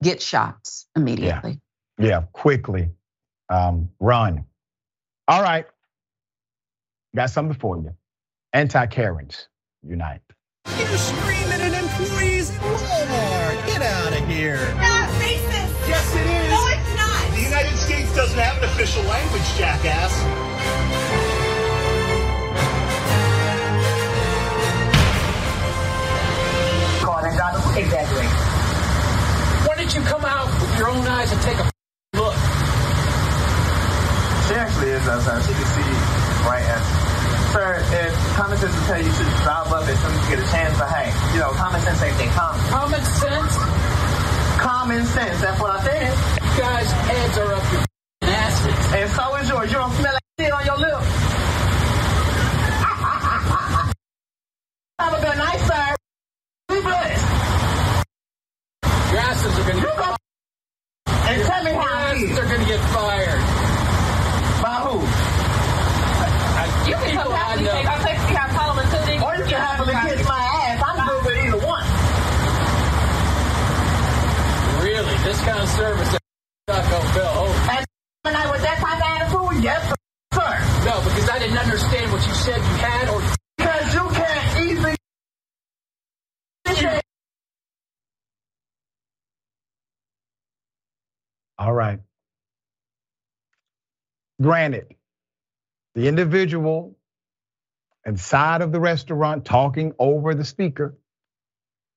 get 0.04 0.22
shots 0.22 0.88
immediately. 0.96 1.60
Yeah, 1.98 2.08
yeah 2.08 2.22
quickly. 2.34 2.90
Um, 3.50 3.90
run. 4.00 4.46
All 5.28 5.42
right. 5.42 5.66
Got 7.16 7.30
something 7.30 7.58
for 7.58 7.78
you. 7.78 7.96
Anti 8.54 8.86
Karens 8.88 9.48
unite. 9.84 10.22
You're 10.78 10.98
screaming 10.98 11.62
at 11.62 11.74
employees 11.74 12.50
in 12.50 12.56
Walmart. 12.58 13.66
Get 13.68 13.82
out 13.82 14.14
of 14.14 14.28
here. 14.28 14.58
Not 14.76 15.10
racist. 15.22 15.88
Yes, 15.88 16.16
it 16.16 16.26
is. 16.26 16.52
No, 16.52 16.68
it's 16.68 16.96
not. 16.98 17.36
The 17.36 17.42
United 17.42 17.78
States 17.78 18.16
doesn't 18.16 18.40
have 18.40 18.58
an 18.58 18.70
official 18.70 19.04
language, 19.04 19.44
jackass. 19.58 20.12
Exaggerate. 27.78 28.30
Why 29.68 29.76
didn't 29.78 29.96
you 29.96 30.02
come 30.02 30.26
out 30.26 30.48
with 30.62 30.78
your 30.80 30.90
own 30.90 31.06
eyes 31.08 31.32
and 31.32 31.42
take 31.42 31.58
a 31.58 31.64
look? 32.16 32.36
She 34.48 34.54
actually 34.56 34.90
is 34.92 35.08
outside. 35.08 35.44
She 35.44 35.54
can 35.54 35.66
see 35.76 35.92
right 36.48 36.64
at 36.64 37.06
Sir, 37.56 37.80
if 37.80 38.12
common 38.36 38.58
sense 38.58 38.76
will 38.76 38.84
tell 38.84 39.00
you 39.00 39.12
to 39.12 39.24
drive 39.44 39.72
up 39.72 39.88
as 39.88 39.96
soon 39.96 40.12
as 40.12 40.30
you 40.30 40.36
get 40.36 40.44
a 40.44 40.48
chance, 40.52 40.78
but 40.78 40.90
hey, 40.92 41.08
you 41.34 41.40
know, 41.40 41.52
common 41.56 41.80
sense 41.80 42.02
ain't 42.04 42.18
thing 42.18 42.30
common. 42.32 42.60
Common 42.68 43.00
sense? 43.00 43.56
Common 44.60 45.06
sense, 45.06 45.40
that's 45.40 45.62
what 45.62 45.72
I 45.72 45.80
said. 45.84 46.14
Guys, 46.60 46.92
heads 46.92 47.38
are 47.38 47.54
up 47.54 47.72
your 47.72 47.86
asses. 48.24 48.94
And 48.96 49.10
so 49.12 49.36
is 49.38 49.48
yours. 49.50 49.72
You 49.72 49.78
don't 49.78 49.94
smell 49.94 50.14
like 50.14 50.24
shit 50.38 50.52
on 50.52 50.66
your 50.66 50.78
lips. 50.78 51.06
Have 55.00 55.14
a 55.14 55.22
good 55.22 55.38
night, 55.38 55.60
sir. 55.64 55.96
Be 56.68 56.82
blessed. 56.82 57.45
Asses 59.28 59.60
are 59.60 59.68
gonna 59.70 59.82
get 59.82 59.96
fired. 59.98 60.18
And 61.08 61.42
tell 61.46 61.64
me 61.64 61.72
how 61.72 61.96
asses 62.10 62.38
are 62.40 62.46
gonna 62.52 62.66
get 62.66 62.82
fired. 62.94 63.42
By 64.64 64.76
who? 64.86 64.96
I 66.88 67.56
know. 67.62 67.72
I'm 67.72 68.02
texting 68.06 68.30
you 68.30 68.38
how 68.38 68.48
tall 68.58 68.80
and 68.80 68.90
sitting. 68.92 69.20
Or 69.24 69.36
you 69.36 69.44
can 69.46 69.60
happily 69.62 69.94
kiss 70.06 70.22
my 70.28 70.40
ass. 70.40 70.84
I'm 70.86 70.98
good 71.08 71.22
with 71.26 71.38
either 71.46 71.62
one. 71.66 71.86
Really, 74.84 75.16
this 75.24 75.40
kind 75.42 75.60
of 75.60 75.70
service 75.70 76.08
is 76.14 76.20
not. 76.68 76.84
Oh, 77.18 77.70
And 77.72 77.86
when 78.24 78.36
I 78.36 78.52
with 78.52 78.62
that 78.62 78.78
type 78.78 78.98
of 78.98 79.02
attitude, 79.02 79.64
yes, 79.64 79.82
sir. 80.34 80.52
no, 80.86 80.94
because 81.04 81.30
I 81.30 81.40
didn't 81.40 81.58
understand 81.58 82.12
what 82.12 82.26
you 82.28 82.34
said 82.34 82.58
you 82.58 82.76
had 82.78 83.10
or 83.10 83.22
Because 83.58 83.94
you 83.94 84.06
can't 84.14 84.70
easily. 84.70 84.96
All 91.58 91.74
right. 91.74 92.00
Granted, 94.42 94.96
the 95.96 96.08
individual 96.08 96.98
inside 98.06 98.62
of 98.62 98.72
the 98.72 98.80
restaurant 98.80 99.46
talking 99.46 99.94
over 100.00 100.36
the 100.36 100.46
speaker, 100.46 100.96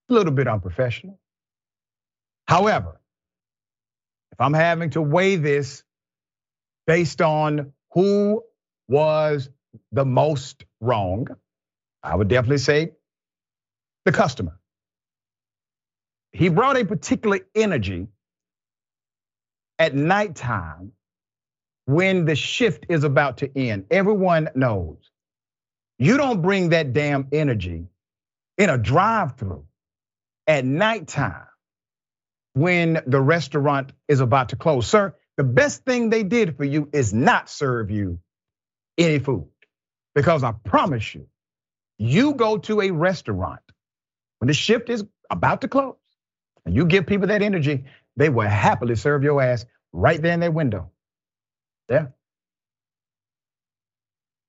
a 0.09 0.13
little 0.13 0.33
bit 0.33 0.47
unprofessional. 0.47 1.19
However, 2.47 2.99
if 4.31 4.41
I'm 4.41 4.53
having 4.53 4.91
to 4.91 5.01
weigh 5.01 5.35
this 5.35 5.83
based 6.87 7.21
on 7.21 7.73
who 7.93 8.43
was 8.87 9.49
the 9.91 10.05
most 10.05 10.65
wrong, 10.81 11.27
I 12.03 12.15
would 12.15 12.27
definitely 12.27 12.59
say 12.59 12.91
the 14.05 14.11
customer. 14.11 14.59
He 16.31 16.49
brought 16.49 16.77
a 16.77 16.85
particular 16.85 17.39
energy 17.55 18.07
at 19.79 19.95
nighttime 19.95 20.93
when 21.85 22.25
the 22.25 22.35
shift 22.35 22.87
is 22.89 23.05
about 23.05 23.37
to 23.39 23.57
end. 23.57 23.87
Everyone 23.91 24.49
knows 24.55 24.97
you 25.99 26.17
don't 26.17 26.41
bring 26.41 26.69
that 26.69 26.93
damn 26.93 27.27
energy 27.31 27.87
in 28.57 28.69
a 28.69 28.77
drive 28.77 29.37
through 29.37 29.65
at 30.47 30.65
nighttime 30.65 31.47
when 32.53 33.01
the 33.07 33.21
restaurant 33.21 33.93
is 34.07 34.19
about 34.21 34.49
to 34.49 34.55
close. 34.55 34.87
Sir, 34.87 35.15
the 35.37 35.43
best 35.43 35.85
thing 35.85 36.09
they 36.09 36.23
did 36.23 36.57
for 36.57 36.65
you 36.65 36.89
is 36.93 37.13
not 37.13 37.49
serve 37.49 37.91
you 37.91 38.19
any 38.97 39.19
food. 39.19 39.47
Because 40.15 40.43
I 40.43 40.51
promise 40.51 41.15
you, 41.15 41.27
you 41.97 42.33
go 42.33 42.57
to 42.59 42.81
a 42.81 42.91
restaurant 42.91 43.61
when 44.39 44.47
the 44.47 44.53
shift 44.53 44.89
is 44.89 45.05
about 45.29 45.61
to 45.61 45.67
close 45.67 45.95
and 46.65 46.75
you 46.75 46.85
give 46.85 47.07
people 47.07 47.27
that 47.27 47.41
energy, 47.41 47.85
they 48.19 48.29
will 48.29 48.47
happily 48.47 48.95
serve 48.95 49.23
your 49.23 49.41
ass 49.41 49.65
right 49.93 50.21
there 50.21 50.33
in 50.33 50.41
their 50.41 50.51
window. 50.51 50.91
Yeah. 51.89 52.07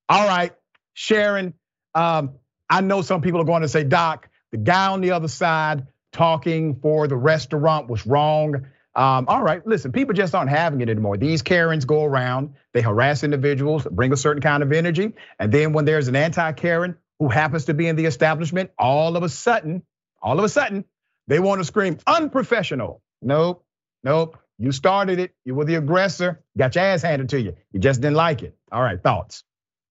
All 0.09 0.27
right, 0.27 0.53
Sharon. 0.93 1.55
Um, 1.95 2.33
I 2.69 2.81
know 2.81 3.01
some 3.03 3.21
people 3.21 3.41
are 3.41 3.45
going 3.45 3.63
to 3.63 3.69
say, 3.69 3.85
Doc, 3.85 4.29
the 4.51 4.57
guy 4.57 4.89
on 4.89 5.01
the 5.01 5.13
other 5.13 5.29
side 5.29 5.87
talking 6.13 6.81
for 6.81 7.07
the 7.07 7.17
restaurant 7.17 7.89
was 7.89 8.07
wrong. 8.07 8.67
Um, 8.97 9.27
all 9.29 9.43
right, 9.43 9.65
listen, 9.65 9.93
people 9.93 10.15
just 10.15 10.35
aren't 10.35 10.51
having 10.51 10.81
it 10.81 10.89
anymore. 10.89 11.17
These 11.17 11.43
Karens 11.43 11.85
go 11.85 12.05
around, 12.05 12.55
they 12.73 12.83
harass 12.83 13.23
individuals, 13.23 13.87
bring 13.89 14.13
a 14.13 14.17
certain 14.17 14.43
kind 14.43 14.65
of 14.65 14.73
energy. 14.73 15.13
And 15.39 15.53
then 15.53 15.73
when 15.73 15.85
there's 15.85 16.09
an 16.09 16.17
anti 16.17 16.51
Karen 16.53 16.97
who 17.21 17.29
happens 17.29 17.67
to 17.67 17.75
be 17.75 17.87
in 17.87 17.95
the 17.95 18.07
establishment, 18.07 18.71
all 18.77 19.17
of 19.17 19.23
a 19.23 19.29
sudden, 19.29 19.85
all 20.21 20.41
of 20.41 20.45
a 20.45 20.49
sudden, 20.49 20.85
they 21.29 21.39
want 21.39 21.61
to 21.61 21.65
scream 21.65 21.99
unprofessional. 22.05 23.01
Nope, 23.23 23.65
nope. 24.03 24.39
You 24.59 24.73
started 24.73 25.19
it. 25.19 25.33
You 25.45 25.55
were 25.55 25.65
the 25.65 25.77
aggressor. 25.77 26.43
Got 26.57 26.75
your 26.75 26.85
ass 26.85 27.03
handed 27.03 27.31
to 27.31 27.41
you. 27.41 27.57
You 27.73 27.81
just 27.81 28.01
didn't 28.01 28.17
like 28.17 28.43
it. 28.43 28.57
All 28.71 28.83
right, 28.83 29.03
thoughts. 29.03 29.43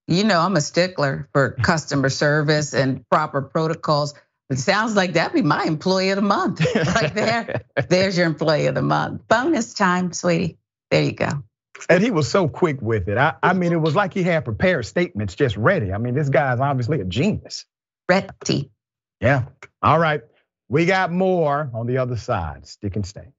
You 0.08 0.24
know, 0.24 0.40
I'm 0.40 0.56
a 0.56 0.62
stickler 0.62 1.30
for 1.34 1.52
customer 1.52 2.10
service 2.10 2.74
and 2.74 3.08
proper 3.10 3.42
protocols. 3.42 4.14
It 4.50 4.58
sounds 4.58 4.96
like 4.96 5.14
that'd 5.14 5.34
be 5.34 5.44
my 5.44 5.64
employee 5.66 6.10
of 6.10 6.16
the 6.16 6.24
month 6.24 6.66
right 6.76 7.14
there. 7.14 7.62
There's 7.88 8.18
your 8.18 8.26
employee 8.26 8.66
of 8.66 8.76
the 8.76 8.82
month. 8.82 9.28
Bonus 9.28 9.74
time, 9.74 10.12
sweetie. 10.14 10.58
There 10.90 11.04
you 11.04 11.12
go. 11.12 11.44
And 11.88 12.04
he 12.04 12.12
was 12.12 12.30
so 12.30 12.48
quick 12.48 12.82
with 12.82 13.08
it. 13.08 13.18
I, 13.18 13.36
I 13.42 13.54
mean, 13.54 13.72
it 13.72 13.80
was 13.80 13.96
like 13.96 14.14
he 14.14 14.24
had 14.24 14.46
prepared 14.46 14.86
statements 14.86 15.36
just 15.36 15.56
ready. 15.56 15.94
I 15.94 15.98
mean, 16.00 16.16
this 16.16 16.30
guy's 16.30 16.60
obviously 16.60 17.00
a 17.02 17.06
genius. 17.06 17.66
Ready. 18.08 18.72
Yeah. 19.22 19.46
All 19.82 20.00
right. 20.00 20.22
We 20.70 20.86
got 20.86 21.12
more 21.12 21.70
on 21.74 21.88
the 21.88 21.98
other 21.98 22.16
side. 22.16 22.68
Stick 22.68 22.96
and 22.96 23.06
stay. 23.06 23.34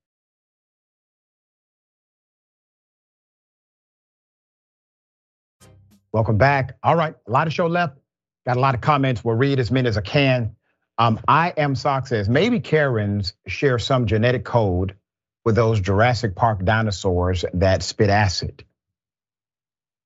Welcome 6.12 6.38
back. 6.38 6.76
All 6.82 6.96
right, 6.96 7.14
a 7.26 7.30
lot 7.30 7.46
of 7.46 7.52
show 7.52 7.68
left. 7.68 7.96
Got 8.44 8.56
a 8.56 8.60
lot 8.60 8.74
of 8.74 8.80
comments. 8.80 9.22
We'll 9.22 9.36
read 9.36 9.60
as 9.60 9.70
many 9.70 9.88
as 9.88 9.96
I 9.96 10.00
can. 10.00 10.56
Um, 10.98 11.20
I 11.28 11.50
am 11.56 11.76
Sock 11.76 12.08
says 12.08 12.28
maybe 12.28 12.58
Karens 12.58 13.34
share 13.46 13.78
some 13.78 14.06
genetic 14.06 14.44
code 14.44 14.96
with 15.44 15.54
those 15.54 15.80
Jurassic 15.80 16.34
Park 16.34 16.64
dinosaurs 16.64 17.44
that 17.54 17.82
spit 17.84 18.10
acid. 18.10 18.64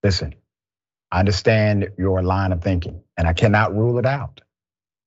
Listen, 0.02 0.34
I 1.10 1.20
understand 1.20 1.90
your 1.96 2.22
line 2.22 2.52
of 2.52 2.62
thinking, 2.62 3.02
and 3.16 3.26
I 3.26 3.32
cannot 3.32 3.74
rule 3.74 3.98
it 3.98 4.06
out, 4.06 4.42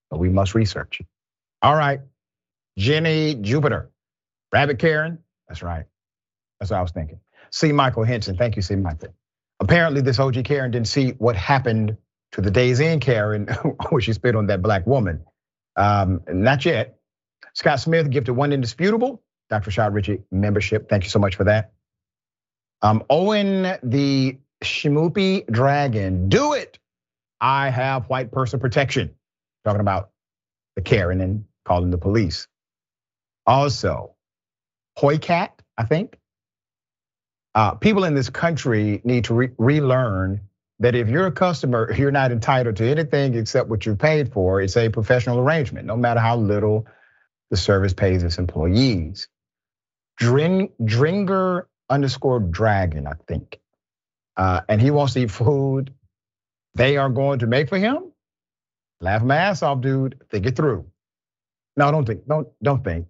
but 0.09 0.17
we 0.19 0.29
must 0.29 0.55
research 0.55 0.99
it. 0.99 1.05
All 1.61 1.75
right, 1.75 2.01
Jenny 2.77 3.35
Jupiter, 3.35 3.91
Rabbit 4.53 4.79
Karen. 4.79 5.19
That's 5.47 5.63
right. 5.63 5.85
That's 6.59 6.71
what 6.71 6.77
I 6.77 6.81
was 6.81 6.91
thinking. 6.91 7.19
C. 7.51 7.71
Michael 7.71 8.03
Henson. 8.03 8.37
Thank 8.37 8.55
you, 8.55 8.61
C. 8.61 8.75
Michael. 8.75 9.13
Apparently, 9.59 10.01
this 10.01 10.19
OG 10.19 10.43
Karen 10.43 10.71
didn't 10.71 10.87
see 10.87 11.11
what 11.11 11.35
happened 11.35 11.97
to 12.33 12.41
the 12.41 12.51
Days 12.51 12.79
Inn 12.79 12.99
Karen 12.99 13.47
when 13.89 14.01
she 14.01 14.13
spit 14.13 14.35
on 14.35 14.47
that 14.47 14.61
black 14.61 14.85
woman. 14.85 15.23
Um, 15.75 16.21
not 16.27 16.65
yet. 16.65 16.97
Scott 17.53 17.79
Smith 17.79 18.09
gifted 18.09 18.35
one 18.35 18.53
indisputable. 18.53 19.23
Dr. 19.49 19.71
Shad 19.71 19.93
Richey 19.93 20.23
membership. 20.31 20.89
Thank 20.89 21.03
you 21.05 21.09
so 21.09 21.19
much 21.19 21.35
for 21.35 21.45
that. 21.45 21.71
Um, 22.81 23.03
Owen 23.09 23.77
the 23.81 24.37
Shimoopy 24.63 25.49
Dragon. 25.49 26.29
Do 26.29 26.53
it. 26.53 26.77
I 27.39 27.69
have 27.69 28.09
white 28.09 28.31
person 28.31 28.59
protection. 28.59 29.15
Talking 29.63 29.81
about 29.81 30.11
the 30.77 30.83
Karen 30.83 31.21
and 31.21 31.45
calling 31.65 31.89
the 31.89 31.97
police. 31.97 32.47
Also, 33.47 34.15
Hoycat, 34.97 35.49
I 35.77 35.85
think. 35.85 36.17
Uh, 37.55 37.73
people 37.73 38.03
in 38.03 38.13
this 38.13 38.29
country 38.29 39.01
need 39.03 39.25
to 39.25 39.33
re- 39.33 39.49
relearn 39.57 40.41
that 40.79 40.95
if 40.95 41.09
you're 41.09 41.25
a 41.25 41.31
customer, 41.31 41.91
you're 41.97 42.11
not 42.11 42.31
entitled 42.31 42.77
to 42.77 42.85
anything 42.87 43.33
except 43.35 43.69
what 43.69 43.85
you 43.87 43.95
paid 43.95 44.31
for. 44.31 44.61
It's 44.61 44.77
a 44.77 44.89
professional 44.89 45.39
arrangement, 45.39 45.87
no 45.87 45.97
matter 45.97 46.19
how 46.19 46.37
little 46.37 46.85
the 47.49 47.57
service 47.57 47.93
pays 47.93 48.23
its 48.23 48.37
employees. 48.37 49.27
Dring, 50.17 50.69
Dringer 50.83 51.67
underscore 51.89 52.39
dragon, 52.39 53.07
I 53.07 53.13
think. 53.27 53.59
Uh, 54.37 54.61
and 54.69 54.79
he 54.79 54.91
wants 54.91 55.13
to 55.13 55.21
eat 55.21 55.31
food 55.31 55.91
they 56.75 56.97
are 56.97 57.09
going 57.09 57.39
to 57.39 57.47
make 57.47 57.69
for 57.69 57.79
him. 57.79 58.11
Laugh 58.99 59.23
my 59.23 59.35
ass 59.35 59.61
off, 59.61 59.81
dude. 59.81 60.19
Think 60.29 60.45
it 60.45 60.55
through. 60.55 60.85
No, 61.75 61.91
don't 61.91 62.05
think. 62.05 62.27
Don't 62.27 62.47
don't 62.63 62.83
think. 62.83 63.07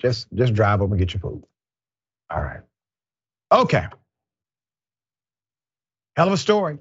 Just 0.00 0.28
just 0.34 0.54
drive 0.54 0.82
up 0.82 0.90
and 0.90 0.98
get 0.98 1.14
your 1.14 1.20
food. 1.20 1.44
All 2.30 2.42
right. 2.42 2.60
Okay. 3.50 3.86
Hell 6.16 6.26
of 6.26 6.32
a 6.32 6.36
story. 6.36 6.78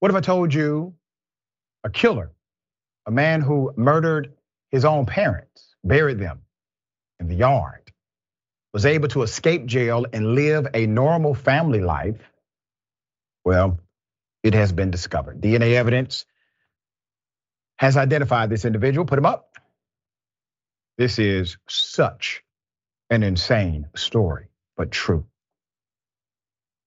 What 0.00 0.10
if 0.10 0.16
I 0.16 0.20
told 0.20 0.54
you 0.54 0.94
a 1.84 1.90
killer, 1.90 2.30
a 3.06 3.10
man 3.10 3.40
who 3.40 3.72
murdered 3.76 4.32
his 4.70 4.84
own 4.84 5.06
parents, 5.06 5.74
buried 5.82 6.18
them 6.18 6.42
in 7.18 7.28
the 7.28 7.34
yard, 7.34 7.92
was 8.72 8.86
able 8.86 9.08
to 9.08 9.22
escape 9.22 9.66
jail 9.66 10.06
and 10.12 10.34
live 10.34 10.68
a 10.74 10.86
normal 10.86 11.34
family 11.34 11.80
life? 11.80 12.20
Well, 13.44 13.80
it 14.42 14.54
has 14.54 14.72
been 14.72 14.90
discovered. 14.90 15.40
DNA 15.40 15.74
evidence 15.74 16.24
has 17.78 17.96
identified 17.96 18.50
this 18.50 18.64
individual. 18.64 19.06
Put 19.06 19.18
him 19.18 19.26
up. 19.26 19.58
This 20.98 21.18
is 21.18 21.56
such 21.68 22.42
an 23.10 23.22
insane 23.22 23.88
story, 23.96 24.48
but 24.76 24.90
true. 24.90 25.26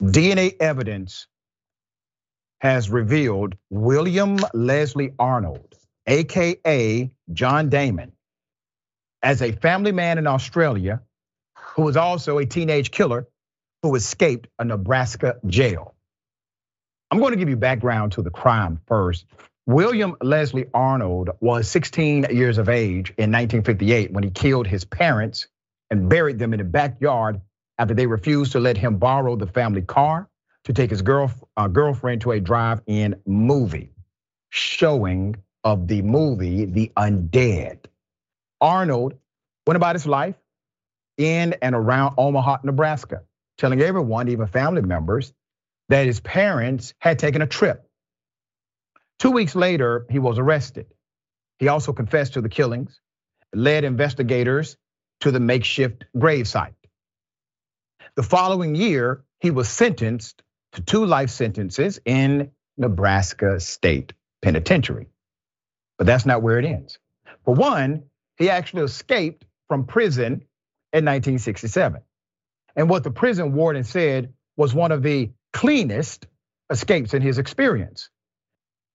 DNA 0.02 0.56
evidence 0.60 1.28
has 2.60 2.90
revealed 2.90 3.56
William 3.70 4.38
Leslie 4.54 5.14
Arnold, 5.20 5.76
AKA 6.08 7.12
John 7.34 7.70
Damon, 7.70 8.14
as 9.24 9.42
a 9.42 9.52
family 9.52 9.92
man 9.92 10.18
in 10.18 10.28
Australia 10.28 11.02
who 11.76 11.84
was 11.84 11.98
also 11.98 12.38
a 12.38 12.46
teenage 12.46 12.92
killer 12.92 13.28
who 13.84 13.96
escaped 13.96 14.48
a 14.60 14.66
Nebraska 14.66 15.38
jail. 15.48 15.96
I'm 17.12 17.20
going 17.20 17.32
to 17.32 17.38
give 17.38 17.50
you 17.50 17.58
background 17.58 18.14
to 18.14 18.22
the 18.22 18.32
crime 18.32 18.82
first. 18.88 19.26
William 19.68 20.16
Leslie 20.22 20.68
Arnold 20.74 21.32
was 21.42 21.68
16 21.70 22.28
years 22.32 22.60
of 22.60 22.70
age 22.70 23.10
in 23.18 23.32
1958 23.32 24.12
when 24.12 24.24
he 24.24 24.30
killed 24.30 24.68
his 24.68 24.86
parents 24.86 25.48
and 25.90 26.08
buried 26.10 26.38
them 26.38 26.54
in 26.54 26.60
the 26.60 26.64
backyard 26.64 27.42
after 27.80 27.96
they 27.96 28.06
refused 28.06 28.52
to 28.52 28.60
let 28.60 28.78
him 28.78 28.98
borrow 28.98 29.36
the 29.36 29.48
family 29.48 29.82
car 29.82 30.30
to 30.66 30.74
take 30.74 30.92
his 30.92 31.02
girl, 31.02 31.32
uh, 31.58 31.68
girlfriend 31.68 32.22
to 32.22 32.32
a 32.32 32.40
drive-in 32.40 33.16
movie. 33.26 33.92
showing 34.50 35.36
of 35.64 35.88
the 35.88 36.02
movie 36.04 36.66
The 36.66 36.92
Undead. 36.96 37.86
Arnold 38.62 39.16
went 39.68 39.78
about 39.78 39.96
his 39.96 40.06
life 40.06 40.36
in 41.18 41.56
and 41.62 41.76
around 41.76 42.16
Omaha, 42.18 42.60
Nebraska, 42.64 43.24
telling 43.58 43.82
everyone, 43.82 44.30
even 44.30 44.48
family 44.48 44.82
members, 44.82 45.34
that 45.90 46.06
his 46.06 46.20
parents 46.20 46.94
had 47.00 47.20
taken 47.20 47.42
a 47.42 47.48
trip. 47.48 47.85
Two 49.20 49.32
weeks 49.32 49.56
later, 49.56 50.06
he 50.10 50.20
was 50.20 50.40
arrested. 50.40 50.88
He 51.60 51.68
also 51.68 51.94
confessed 51.94 52.34
to 52.34 52.42
the 52.42 52.50
killings, 52.50 53.00
led 53.54 53.84
investigators 53.84 54.78
to 55.22 55.32
the 55.32 55.40
makeshift 55.40 56.06
gravesite. 56.16 56.74
The 58.16 58.24
following 58.24 58.76
year, 58.76 59.24
he 59.40 59.52
was 59.52 59.70
sentenced 59.70 60.42
to 60.74 60.82
two 60.82 61.06
life 61.06 61.30
sentences 61.30 62.00
in 62.06 62.52
Nebraska 62.78 63.60
State 63.60 64.14
Penitentiary. 64.42 65.08
But 65.98 66.08
that's 66.08 66.26
not 66.26 66.42
where 66.42 66.60
it 66.60 66.66
ends. 66.66 67.00
For 67.46 67.54
one, 67.54 68.04
he 68.38 68.50
actually 68.50 68.84
escaped 68.84 69.46
from 69.68 69.86
prison 69.86 70.46
in 70.92 71.06
1967. 71.06 72.02
And 72.76 72.90
what 72.90 73.04
the 73.04 73.12
prison 73.12 73.54
warden 73.54 73.84
said 73.84 74.34
was 74.58 74.74
one 74.74 74.92
of 74.92 75.04
the 75.04 75.32
cleanest 75.54 76.28
escapes 76.70 77.14
in 77.14 77.22
his 77.22 77.38
experience. 77.38 78.10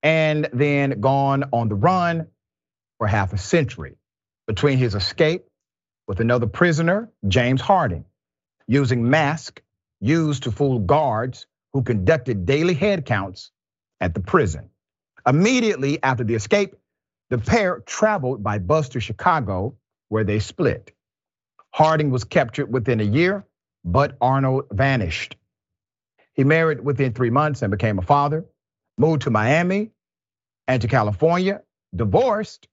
And 0.03 0.49
then 0.53 1.01
gone 1.01 1.45
on 1.53 1.69
the 1.69 1.75
run 1.75 2.29
for 2.99 3.07
half 3.07 3.33
a 3.33 3.39
century 3.39 3.97
between 4.47 4.79
his 4.79 4.95
escape 4.95 5.47
with 6.09 6.21
another 6.21 6.47
prisoner, 6.47 7.11
James 7.29 7.61
Harding, 7.61 8.05
using 8.67 9.09
masks 9.11 9.63
used 10.01 10.45
to 10.45 10.53
fool 10.53 10.79
guards 10.81 11.47
who 11.73 11.83
conducted 11.83 12.47
daily 12.47 12.75
head 12.75 13.05
counts 13.05 13.51
at 14.01 14.15
the 14.15 14.21
prison. 14.21 14.71
Immediately 15.27 16.03
after 16.03 16.25
the 16.25 16.35
escape, 16.35 16.75
the 17.29 17.39
pair 17.39 17.81
traveled 17.81 18.43
by 18.43 18.59
bus 18.59 18.91
to 18.91 19.01
Chicago, 19.01 19.77
where 20.09 20.25
they 20.25 20.41
split. 20.41 20.93
Harding 21.73 22.11
was 22.11 22.25
captured 22.25 22.73
within 22.73 23.01
a 23.01 23.05
year, 23.05 23.47
but 23.85 24.17
Arnold 24.21 24.65
vanished. 24.73 25.37
He 26.35 26.45
married 26.45 26.83
within 26.83 27.13
three 27.13 27.31
months 27.31 27.63
and 27.63 27.71
became 27.71 27.99
a 27.99 28.03
father, 28.03 28.47
moved 29.01 29.23
to 29.23 29.31
Miami 29.31 29.91
and 30.69 30.83
to 30.83 30.89
California, 30.89 31.63
divorced, 31.95 32.69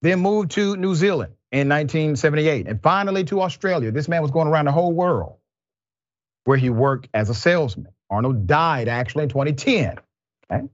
then 0.00 0.20
moved 0.20 0.52
to 0.52 0.76
New 0.76 0.94
Zealand 0.94 1.34
in 1.50 1.68
1978, 1.68 2.66
and 2.66 2.82
finally 2.82 3.24
to 3.24 3.42
Australia. 3.42 3.90
This 3.90 4.08
man 4.08 4.22
was 4.22 4.30
going 4.30 4.48
around 4.48 4.66
the 4.66 4.72
whole 4.72 4.92
world 4.92 5.36
where 6.44 6.56
he 6.56 6.70
worked 6.70 7.08
as 7.12 7.30
a 7.30 7.34
salesman. 7.34 7.92
Arnold 8.10 8.46
died 8.46 8.88
actually 8.88 9.24
in 9.24 9.28
2010. 9.28 9.96
Okay? 10.50 10.68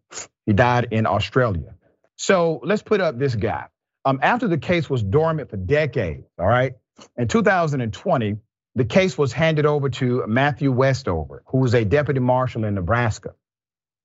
He 0.47 0.53
died 0.53 0.89
in 0.91 1.07
Australia. 1.07 1.75
So 2.17 2.61
let's 2.65 2.83
put 2.83 3.01
up 3.01 3.19
this 3.19 3.35
guy. 3.35 3.67
Um, 4.05 4.21
after 4.23 4.49
the 4.49 4.59
case 4.59 4.91
was 4.91 5.03
dormant 5.03 5.51
for 5.51 5.57
decades, 5.57 6.27
all 6.39 6.47
right, 6.47 6.75
in 7.17 7.29
2020, 7.29 8.37
the 8.75 8.85
case 8.85 9.17
was 9.17 9.33
handed 9.33 9.67
over 9.67 9.91
to 9.91 10.25
Matthew 10.27 10.73
Westover, 10.73 11.43
who 11.47 11.59
was 11.59 11.75
a 11.75 11.85
deputy 11.85 12.21
marshal 12.21 12.65
in 12.65 12.75
Nebraska. 12.75 13.35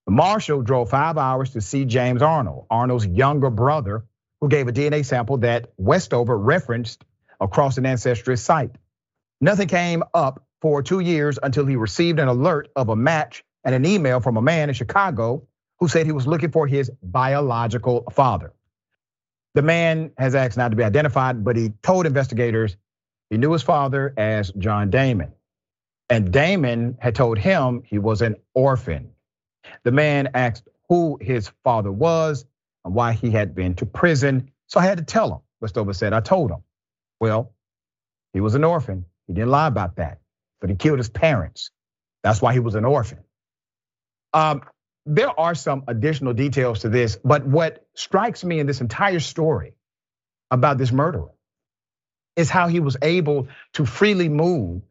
The 0.05 0.11
marshal 0.11 0.61
drove 0.61 0.89
five 0.89 1.17
hours 1.17 1.51
to 1.51 1.61
see 1.61 1.85
James 1.85 2.21
Arnold, 2.21 2.67
Arnold's 2.69 3.07
younger 3.07 3.49
brother, 3.49 4.05
who 4.39 4.49
gave 4.49 4.67
a 4.67 4.71
DNA 4.71 5.03
sample 5.03 5.37
that 5.39 5.71
Westover 5.77 6.37
referenced 6.37 7.03
across 7.41 7.77
an 7.77 7.85
ancestry 7.85 8.37
site. 8.37 8.75
Nothing 9.41 9.67
came 9.67 10.03
up 10.13 10.45
for 10.61 10.83
two 10.83 10.99
years 10.99 11.39
until 11.41 11.65
he 11.65 11.75
received 11.75 12.19
an 12.19 12.27
alert 12.27 12.69
of 12.75 12.89
a 12.89 12.95
match 12.95 13.43
and 13.63 13.73
an 13.73 13.85
email 13.85 14.19
from 14.19 14.37
a 14.37 14.41
man 14.41 14.69
in 14.69 14.75
Chicago 14.75 15.47
who 15.79 15.87
said 15.87 16.05
he 16.05 16.11
was 16.11 16.27
looking 16.27 16.51
for 16.51 16.67
his 16.67 16.91
biological 17.01 18.03
father. 18.11 18.53
The 19.55 19.61
man 19.63 20.11
has 20.17 20.35
asked 20.35 20.57
not 20.57 20.69
to 20.69 20.77
be 20.77 20.83
identified, 20.83 21.43
but 21.43 21.55
he 21.55 21.69
told 21.81 22.05
investigators 22.05 22.77
he 23.29 23.37
knew 23.37 23.51
his 23.51 23.63
father 23.63 24.13
as 24.17 24.51
John 24.51 24.89
Damon. 24.91 25.33
And 26.09 26.31
Damon 26.31 26.97
had 26.99 27.15
told 27.15 27.39
him 27.39 27.81
he 27.85 27.97
was 27.97 28.21
an 28.21 28.35
orphan. 28.53 29.14
The 29.83 29.91
man 29.91 30.29
asked 30.33 30.67
who 30.89 31.17
his 31.21 31.51
father 31.63 31.91
was 31.91 32.45
and 32.83 32.93
why 32.93 33.13
he 33.13 33.31
had 33.31 33.55
been 33.55 33.75
to 33.75 33.85
prison. 33.85 34.51
So 34.67 34.79
I 34.79 34.85
had 34.85 34.97
to 34.99 35.03
tell 35.03 35.31
him. 35.31 35.39
Westover 35.61 35.93
said, 35.93 36.13
I 36.13 36.19
told 36.19 36.51
him. 36.51 36.63
Well, 37.19 37.53
he 38.33 38.41
was 38.41 38.55
an 38.55 38.63
orphan. 38.63 39.05
He 39.27 39.33
didn't 39.33 39.49
lie 39.49 39.67
about 39.67 39.95
that, 39.95 40.19
but 40.61 40.69
he 40.69 40.75
killed 40.75 40.99
his 40.99 41.09
parents. 41.09 41.71
That's 42.23 42.41
why 42.41 42.53
he 42.53 42.59
was 42.59 42.75
an 42.75 42.85
orphan. 42.85 43.19
Um, 44.33 44.61
there 45.05 45.39
are 45.39 45.55
some 45.55 45.83
additional 45.87 46.33
details 46.33 46.79
to 46.79 46.89
this, 46.89 47.17
but 47.23 47.45
what 47.45 47.85
strikes 47.95 48.43
me 48.43 48.59
in 48.59 48.67
this 48.67 48.81
entire 48.81 49.19
story 49.19 49.73
about 50.51 50.77
this 50.77 50.91
murderer 50.91 51.29
is 52.35 52.49
how 52.49 52.67
he 52.67 52.79
was 52.79 52.97
able 53.01 53.47
to 53.73 53.85
freely 53.85 54.29
move 54.29 54.81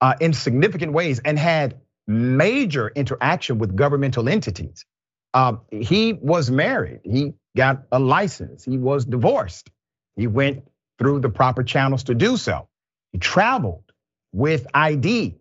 uh, 0.00 0.14
in 0.20 0.32
significant 0.32 0.92
ways 0.92 1.20
and 1.24 1.38
had 1.38 1.80
major 2.10 2.88
interaction 2.88 3.58
with 3.58 3.76
governmental 3.76 4.28
entities. 4.28 4.84
Um, 5.32 5.60
he 5.70 6.12
was 6.12 6.50
married, 6.50 7.00
he 7.04 7.34
got 7.56 7.84
a 7.92 7.98
license, 7.98 8.64
he 8.64 8.78
was 8.78 9.04
divorced, 9.04 9.70
he 10.16 10.26
went 10.26 10.64
through 10.98 11.20
the 11.20 11.30
proper 11.30 11.62
channels 11.62 12.04
to 12.04 12.14
do 12.14 12.36
so. 12.36 12.68
He 13.12 13.18
traveled 13.18 13.84
with 14.32 14.66
ID. 14.74 15.36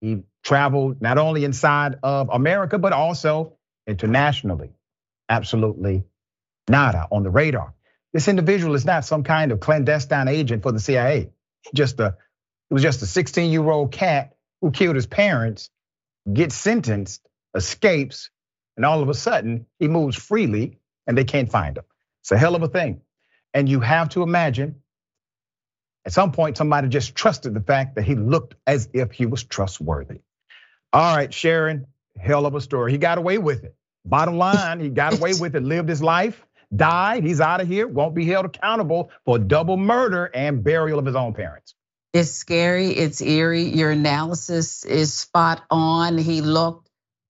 He 0.00 0.22
traveled 0.42 1.00
not 1.00 1.18
only 1.18 1.44
inside 1.44 1.96
of 2.02 2.28
America, 2.30 2.78
but 2.78 2.92
also 2.92 3.54
internationally. 3.86 4.70
Absolutely 5.28 6.04
nada 6.68 7.08
on 7.10 7.22
the 7.22 7.30
radar. 7.30 7.74
This 8.12 8.28
individual 8.28 8.74
is 8.74 8.84
not 8.84 9.04
some 9.04 9.24
kind 9.24 9.50
of 9.50 9.60
clandestine 9.60 10.28
agent 10.28 10.62
for 10.62 10.72
the 10.72 10.80
CIA. 10.80 11.30
Just 11.74 11.98
a, 12.00 12.16
it 12.70 12.74
was 12.74 12.82
just 12.82 13.02
a 13.02 13.06
16 13.06 13.50
year 13.50 13.68
old 13.68 13.92
cat 13.92 14.33
who 14.64 14.70
killed 14.70 14.96
his 14.96 15.06
parents, 15.06 15.68
gets 16.32 16.54
sentenced, 16.54 17.20
escapes, 17.54 18.30
and 18.78 18.86
all 18.86 19.02
of 19.02 19.10
a 19.10 19.14
sudden 19.14 19.66
he 19.78 19.88
moves 19.88 20.16
freely 20.16 20.78
and 21.06 21.18
they 21.18 21.24
can't 21.24 21.50
find 21.50 21.76
him. 21.76 21.84
It's 22.22 22.32
a 22.32 22.38
hell 22.38 22.54
of 22.54 22.62
a 22.62 22.68
thing. 22.68 23.02
And 23.52 23.68
you 23.68 23.80
have 23.80 24.08
to 24.10 24.22
imagine 24.22 24.76
at 26.06 26.14
some 26.14 26.32
point 26.32 26.56
somebody 26.56 26.88
just 26.88 27.14
trusted 27.14 27.52
the 27.52 27.60
fact 27.60 27.96
that 27.96 28.04
he 28.04 28.14
looked 28.14 28.54
as 28.66 28.88
if 28.94 29.12
he 29.12 29.26
was 29.26 29.44
trustworthy. 29.44 30.20
All 30.94 31.14
right, 31.14 31.32
Sharon, 31.32 31.86
hell 32.18 32.46
of 32.46 32.54
a 32.54 32.60
story. 32.62 32.90
He 32.90 32.96
got 32.96 33.18
away 33.18 33.36
with 33.36 33.64
it. 33.64 33.74
Bottom 34.06 34.38
line, 34.38 34.80
he 34.80 34.88
got 34.88 35.18
away 35.18 35.34
with 35.38 35.56
it, 35.56 35.62
lived 35.62 35.90
his 35.90 36.02
life, 36.02 36.42
died. 36.74 37.22
He's 37.22 37.42
out 37.42 37.60
of 37.60 37.68
here, 37.68 37.86
won't 37.86 38.14
be 38.14 38.24
held 38.24 38.46
accountable 38.46 39.10
for 39.26 39.38
double 39.38 39.76
murder 39.76 40.30
and 40.32 40.64
burial 40.64 40.98
of 40.98 41.04
his 41.04 41.16
own 41.16 41.34
parents. 41.34 41.74
It's 42.14 42.30
scary, 42.30 42.92
it's 42.92 43.20
eerie. 43.20 43.64
Your 43.64 43.90
analysis 43.90 44.86
is 44.86 45.12
spot 45.12 45.62
on. 45.68 46.16
He 46.16 46.40
looked, 46.40 46.88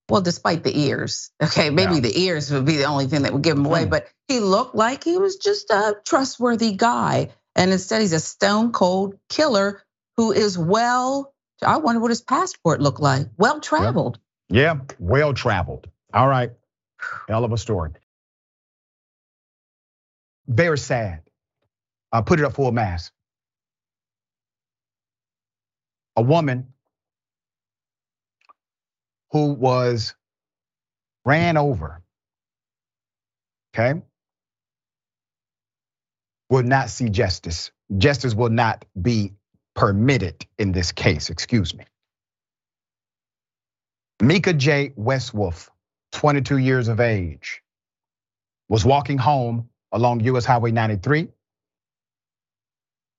well, 0.08 0.20
despite 0.20 0.62
the 0.62 0.78
ears, 0.78 1.32
okay, 1.42 1.70
maybe 1.70 1.94
yeah. 1.94 2.00
the 2.00 2.20
ears 2.20 2.52
would 2.52 2.66
be 2.66 2.76
the 2.76 2.84
only 2.84 3.06
thing 3.06 3.22
that 3.22 3.32
would 3.32 3.42
give 3.42 3.56
him 3.56 3.66
away, 3.66 3.84
hmm. 3.84 3.90
but 3.90 4.08
he 4.28 4.38
looked 4.38 4.76
like 4.76 5.02
he 5.02 5.18
was 5.18 5.36
just 5.36 5.70
a 5.70 5.96
trustworthy 6.04 6.72
guy. 6.72 7.30
And 7.56 7.72
instead, 7.72 8.00
he's 8.00 8.12
a 8.12 8.20
stone 8.20 8.72
cold 8.72 9.18
killer 9.28 9.82
who 10.16 10.32
is 10.32 10.56
well 10.56 11.34
I 11.62 11.78
wonder 11.78 12.00
what 12.00 12.10
his 12.10 12.20
passport 12.20 12.80
looked 12.80 13.00
like. 13.00 13.26
Well 13.36 13.60
traveled. 13.60 14.18
Yeah, 14.48 14.74
yeah 14.74 14.80
well 14.98 15.34
traveled. 15.34 15.88
All 16.12 16.28
right. 16.28 16.50
Hell 17.28 17.44
of 17.44 17.52
a 17.52 17.58
story. 17.58 17.90
Very 20.46 20.78
sad. 20.78 21.22
I 22.12 22.20
put 22.20 22.38
it 22.38 22.44
up 22.44 22.54
full 22.54 22.70
mass. 22.72 23.10
A 26.16 26.22
woman 26.22 26.68
who 29.32 29.54
was 29.54 30.14
ran 31.24 31.56
over, 31.56 32.02
okay, 33.74 34.00
will 36.50 36.62
not 36.62 36.90
see 36.90 37.08
justice. 37.10 37.72
Justice 37.98 38.34
will 38.34 38.50
not 38.50 38.84
be 39.00 39.32
permitted 39.74 40.46
in 40.58 40.72
this 40.72 40.92
case, 40.92 41.30
excuse 41.30 41.74
me. 41.74 41.84
Mika 44.22 44.52
J. 44.52 44.90
Westwolf, 44.98 45.68
22 46.12 46.58
years 46.58 46.88
of 46.88 47.00
age, 47.00 47.62
was 48.68 48.84
walking 48.84 49.18
home 49.18 49.68
along 49.92 50.20
US 50.20 50.44
Highway 50.44 50.70
93 50.72 51.28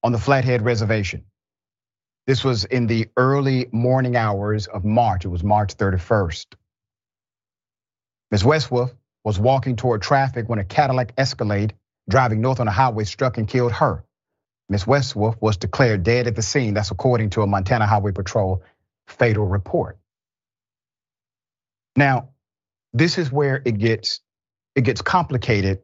on 0.03 0.11
the 0.11 0.19
Flathead 0.19 0.61
Reservation. 0.63 1.25
This 2.27 2.43
was 2.43 2.65
in 2.65 2.87
the 2.87 3.07
early 3.17 3.67
morning 3.71 4.15
hours 4.15 4.65
of 4.67 4.83
March. 4.83 5.25
It 5.25 5.27
was 5.27 5.43
March 5.43 5.77
31st. 5.77 6.47
Ms. 8.31 8.43
Westwolf 8.43 8.91
was 9.23 9.39
walking 9.39 9.75
toward 9.75 10.01
traffic 10.01 10.49
when 10.49 10.57
a 10.59 10.65
Cadillac 10.65 11.13
Escalade 11.17 11.75
driving 12.09 12.41
north 12.41 12.59
on 12.59 12.65
the 12.65 12.71
highway 12.71 13.03
struck 13.03 13.37
and 13.37 13.47
killed 13.47 13.71
her. 13.73 14.03
Ms. 14.69 14.85
Westwolf 14.85 15.39
was 15.39 15.57
declared 15.57 16.03
dead 16.03 16.25
at 16.25 16.35
the 16.35 16.41
scene. 16.41 16.73
That's 16.73 16.89
according 16.89 17.31
to 17.31 17.43
a 17.43 17.47
Montana 17.47 17.85
Highway 17.85 18.11
Patrol 18.11 18.63
fatal 19.07 19.45
report. 19.45 19.97
Now, 21.95 22.29
this 22.93 23.19
is 23.19 23.31
where 23.31 23.61
it 23.63 23.77
gets 23.77 24.21
it 24.73 24.81
gets 24.81 25.01
complicated 25.01 25.83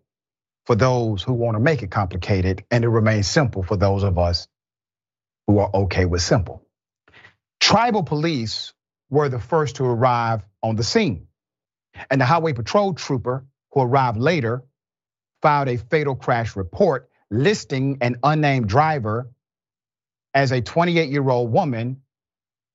for 0.66 0.76
those 0.76 1.22
who 1.24 1.34
want 1.34 1.56
to 1.56 1.60
make 1.60 1.84
it 1.84 1.92
complicated, 1.92 2.66
and 2.72 2.84
it 2.84 2.90
remains 2.90 3.28
simple 3.28 3.64
for 3.64 3.78
those 3.78 4.04
of 4.04 4.18
us 4.18 4.48
who 5.48 5.60
are 5.60 5.70
okay 5.74 6.06
with 6.06 6.22
simple. 6.22 6.66
Tribal 7.60 8.04
police 8.04 8.74
were 9.10 9.30
the 9.30 9.40
first 9.40 9.78
to 9.78 9.86
arrive 9.86 10.42
on 10.64 10.76
the 10.76 10.84
scene. 10.84 11.28
And 12.10 12.22
the 12.22 12.26
highway 12.26 12.54
patrol 12.54 12.94
trooper 12.94 13.46
who 13.72 13.82
arrived 13.82 14.18
later 14.18 14.64
filed 15.42 15.68
a 15.68 15.78
fatal 15.78 16.16
crash 16.16 16.56
report 16.56 17.10
listing 17.30 17.98
an 18.02 18.18
unnamed 18.24 18.68
driver 18.68 19.30
as 20.34 20.52
a 20.52 20.62
28 20.62 21.10
year 21.10 21.28
old 21.30 21.52
woman 21.52 22.02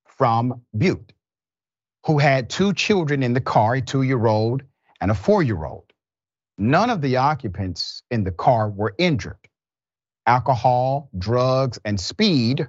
from 0.04 0.62
Butte 0.76 1.12
who 2.06 2.18
had 2.18 2.48
two 2.48 2.72
children 2.72 3.22
in 3.22 3.32
the 3.32 3.40
car, 3.40 3.74
a 3.74 3.80
two 3.80 4.02
year 4.02 4.26
old 4.26 4.62
and 5.00 5.10
a 5.10 5.14
four 5.14 5.42
year 5.42 5.64
old. 5.64 5.92
None 6.58 6.88
of 6.88 7.02
the 7.02 7.16
occupants 7.16 8.02
in 8.10 8.24
the 8.24 8.30
car 8.30 8.70
were 8.70 8.94
injured. 8.96 9.48
Alcohol, 10.26 11.08
drugs, 11.16 11.78
and 11.84 12.00
speed 12.00 12.66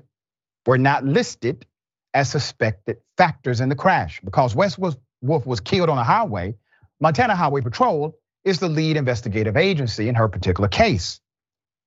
were 0.66 0.78
not 0.78 1.04
listed 1.06 1.66
as 2.14 2.30
suspected 2.30 2.98
factors 3.18 3.62
in 3.62 3.70
the 3.70 3.76
crash 3.76 4.22
because 4.24 4.56
Westwolf 4.56 4.98
was 5.22 5.60
killed 5.60 5.90
on 5.90 5.98
a 5.98 6.04
highway. 6.04 6.56
Montana 7.00 7.36
Highway 7.36 7.62
Patrol 7.62 8.18
is 8.44 8.60
the 8.60 8.70
lead 8.70 8.98
investigative 8.98 9.58
agency 9.58 10.08
in 10.08 10.16
her 10.16 10.28
particular 10.28 10.68
case. 10.68 11.20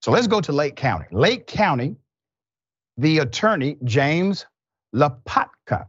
So 0.03 0.11
let's 0.11 0.27
go 0.27 0.41
to 0.41 0.53
Lake 0.53 0.77
County. 0.77 1.07
Lake 1.11 1.47
County, 1.47 1.97
the 2.97 3.19
attorney, 3.19 3.77
James 3.85 4.47
Lapotka, 4.95 5.87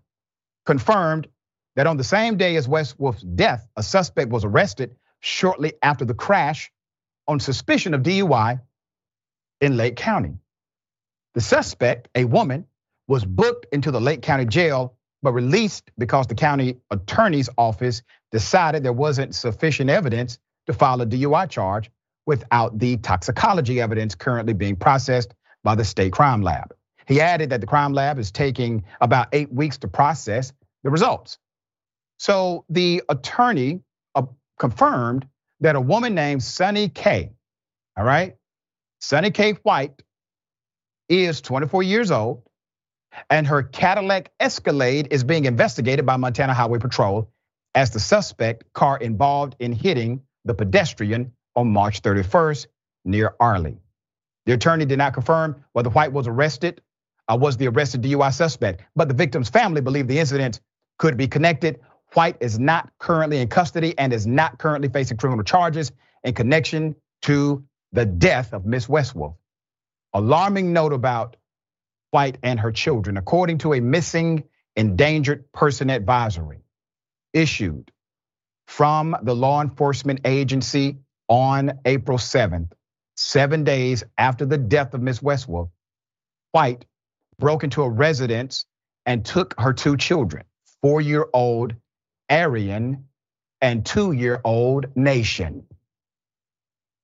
confirmed 0.65 1.27
that 1.75 1.87
on 1.87 1.97
the 1.97 2.03
same 2.03 2.37
day 2.37 2.55
as 2.55 2.67
Westwolf's 2.67 3.23
death, 3.23 3.67
a 3.77 3.83
suspect 3.83 4.29
was 4.29 4.43
arrested 4.43 4.95
shortly 5.21 5.73
after 5.81 6.03
the 6.03 6.13
crash 6.13 6.71
on 7.27 7.39
suspicion 7.39 7.93
of 7.93 8.01
DUI 8.01 8.59
in 9.61 9.77
Lake 9.77 9.95
County. 9.95 10.33
The 11.35 11.41
suspect, 11.41 12.09
a 12.15 12.25
woman, 12.25 12.65
was 13.07 13.23
booked 13.23 13.67
into 13.71 13.91
the 13.91 14.01
Lake 14.01 14.21
County 14.21 14.45
jail 14.45 14.97
but 15.23 15.33
released 15.33 15.91
because 15.97 16.27
the 16.27 16.35
county 16.35 16.77
attorney's 16.89 17.49
office 17.57 18.01
decided 18.31 18.83
there 18.83 18.93
wasn't 18.93 19.35
sufficient 19.35 19.89
evidence 19.89 20.39
to 20.65 20.73
file 20.73 21.01
a 21.01 21.05
DUI 21.05 21.49
charge 21.49 21.91
without 22.25 22.77
the 22.79 22.97
toxicology 22.97 23.81
evidence 23.81 24.15
currently 24.15 24.53
being 24.53 24.75
processed 24.75 25.33
by 25.63 25.75
the 25.75 25.83
state 25.83 26.11
crime 26.11 26.41
lab. 26.41 26.73
He 27.07 27.21
added 27.21 27.49
that 27.49 27.61
the 27.61 27.67
crime 27.67 27.93
lab 27.93 28.19
is 28.19 28.31
taking 28.31 28.83
about 28.99 29.27
eight 29.33 29.51
weeks 29.51 29.77
to 29.79 29.87
process 29.87 30.53
the 30.83 30.89
results. 30.89 31.37
So 32.17 32.65
the 32.69 33.03
attorney 33.09 33.81
uh, 34.15 34.23
confirmed 34.59 35.27
that 35.59 35.75
a 35.75 35.81
woman 35.81 36.15
named 36.15 36.43
Sunny 36.43 36.89
K, 36.89 37.31
all 37.97 38.03
right, 38.03 38.35
Sunny 39.01 39.31
K 39.31 39.53
White 39.63 40.03
is 41.09 41.41
24 41.41 41.83
years 41.83 42.11
old, 42.11 42.43
and 43.29 43.47
her 43.47 43.63
Cadillac 43.63 44.31
Escalade 44.39 45.07
is 45.11 45.23
being 45.23 45.45
investigated 45.45 46.05
by 46.05 46.17
Montana 46.17 46.53
Highway 46.53 46.79
Patrol 46.79 47.29
as 47.73 47.89
the 47.91 47.99
suspect 47.99 48.71
car 48.73 48.97
involved 48.97 49.55
in 49.59 49.73
hitting 49.73 50.21
the 50.45 50.53
pedestrian 50.53 51.33
on 51.55 51.71
March 51.71 52.01
31st 52.01 52.67
near 53.03 53.35
Arlee. 53.41 53.77
The 54.45 54.53
attorney 54.53 54.85
did 54.85 54.99
not 54.99 55.13
confirm 55.13 55.65
whether 55.73 55.89
White 55.89 56.13
was 56.13 56.27
arrested 56.27 56.81
or 57.27 57.39
was 57.39 57.57
the 57.57 57.67
arrested 57.67 58.03
DUI 58.03 58.31
suspect, 58.31 58.83
but 58.95 59.07
the 59.07 59.13
victim's 59.13 59.49
family 59.49 59.81
believed 59.81 60.09
the 60.09 60.19
incident 60.19 60.61
could 60.99 61.17
be 61.17 61.27
connected 61.27 61.79
White 62.13 62.37
is 62.41 62.59
not 62.59 62.91
currently 62.99 63.39
in 63.39 63.47
custody 63.47 63.97
and 63.97 64.11
is 64.11 64.27
not 64.27 64.59
currently 64.59 64.89
facing 64.89 65.17
criminal 65.17 65.43
charges 65.43 65.91
in 66.23 66.33
connection 66.33 66.95
to 67.23 67.63
the 67.91 68.05
death 68.05 68.53
of 68.53 68.65
Miss 68.65 68.87
Westwolf. 68.87 69.35
Alarming 70.13 70.73
note 70.73 70.93
about 70.93 71.37
White 72.11 72.37
and 72.43 72.59
her 72.59 72.71
children, 72.71 73.17
according 73.17 73.59
to 73.59 73.73
a 73.73 73.79
missing 73.79 74.43
endangered 74.75 75.51
person 75.51 75.89
advisory 75.89 76.59
issued 77.33 77.91
from 78.67 79.15
the 79.23 79.35
law 79.35 79.61
enforcement 79.61 80.21
agency 80.25 80.97
on 81.27 81.79
April 81.85 82.17
7th, 82.17 82.71
seven 83.15 83.63
days 83.63 84.03
after 84.17 84.45
the 84.45 84.57
death 84.57 84.93
of 84.93 85.01
Miss 85.01 85.19
Westwolf, 85.19 85.69
White 86.51 86.85
broke 87.39 87.63
into 87.63 87.83
a 87.83 87.89
residence 87.89 88.65
and 89.05 89.25
took 89.25 89.59
her 89.59 89.73
two 89.73 89.97
children, 89.97 90.43
four 90.81 91.01
year 91.01 91.25
old 91.33 91.73
Aryan 92.29 93.05
and 93.61 93.85
two 93.85 94.11
year 94.11 94.41
old 94.43 94.95
Nation. 94.95 95.65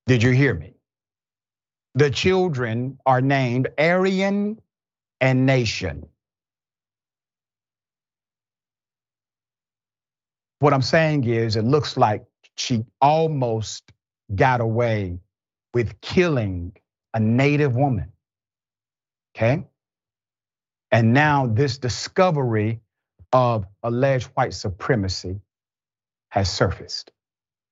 Did 0.05 0.23
you 0.23 0.31
hear 0.31 0.53
me? 0.53 0.76
The 1.97 2.11
children 2.11 2.99
are 3.07 3.21
named 3.21 3.69
Aryan 3.75 4.61
and 5.19 5.47
Nation. 5.47 6.05
What 10.59 10.73
I'm 10.75 10.83
saying 10.83 11.23
is, 11.23 11.55
it 11.55 11.63
looks 11.63 11.97
like 11.97 12.23
she 12.55 12.85
almost 13.01 13.91
got 14.35 14.61
away 14.61 15.17
with 15.73 15.99
killing 15.99 16.73
a 17.15 17.19
native 17.19 17.75
woman. 17.75 18.11
Okay? 19.35 19.65
And 20.91 21.15
now 21.15 21.47
this 21.47 21.79
discovery 21.79 22.79
of 23.33 23.65
alleged 23.81 24.27
white 24.35 24.53
supremacy 24.53 25.41
has 26.29 26.47
surfaced. 26.47 27.09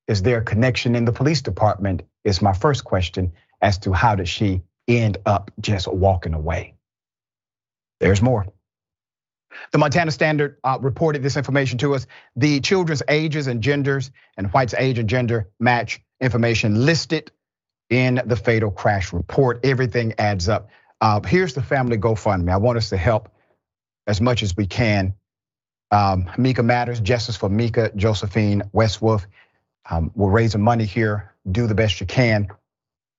Is 0.08 0.24
there 0.24 0.40
a 0.40 0.44
connection 0.44 0.96
in 0.96 1.06
the 1.06 1.12
police 1.12 1.44
department? 1.44 2.02
Is 2.24 2.42
my 2.42 2.54
first 2.54 2.84
question 2.84 3.34
as 3.62 3.78
to 3.80 3.94
how 3.94 4.16
did 4.16 4.28
she 4.28 4.62
end 4.88 5.18
up 5.26 5.52
just 5.60 5.88
walking 5.88 6.34
away? 6.34 6.76
There's 8.00 8.22
more. 8.22 8.46
The 9.72 9.78
Montana 9.78 10.12
Standard 10.12 10.58
uh, 10.64 10.78
reported 10.82 11.24
this 11.24 11.38
information 11.38 11.78
to 11.80 11.96
us. 11.96 12.08
The 12.36 12.60
children's 12.60 13.02
ages 13.08 13.48
and 13.48 13.62
genders 13.62 14.12
and 14.38 14.52
White's 14.52 14.74
age 14.74 15.00
and 15.00 15.08
gender 15.08 15.50
match 15.60 16.02
information 16.20 16.86
listed 16.86 17.32
in 17.90 18.22
the 18.26 18.36
fatal 18.36 18.72
crash 18.72 19.14
report. 19.14 19.62
Everything 19.64 20.14
adds 20.18 20.50
up. 20.50 20.70
Uh, 21.00 21.22
here's 21.22 21.54
the 21.54 21.64
family 21.64 21.98
GoFundMe. 21.98 22.52
I 22.52 22.58
want 22.58 22.78
us 22.78 22.90
to 22.90 22.98
help 22.98 23.30
as 24.08 24.20
much 24.20 24.44
as 24.44 24.58
we 24.58 24.68
can 24.68 25.14
um, 25.92 26.30
Mika 26.38 26.64
Matters, 26.64 27.00
Justice 27.00 27.36
for 27.36 27.50
Mika, 27.50 27.92
Josephine 27.96 28.64
Westwolf. 28.74 29.26
Um, 29.90 30.12
we're 30.16 30.32
raising 30.32 30.62
money 30.62 30.86
here. 30.86 31.34
Do 31.50 31.68
the 31.68 31.76
best 31.76 32.02
you 32.02 32.08
can. 32.08 32.50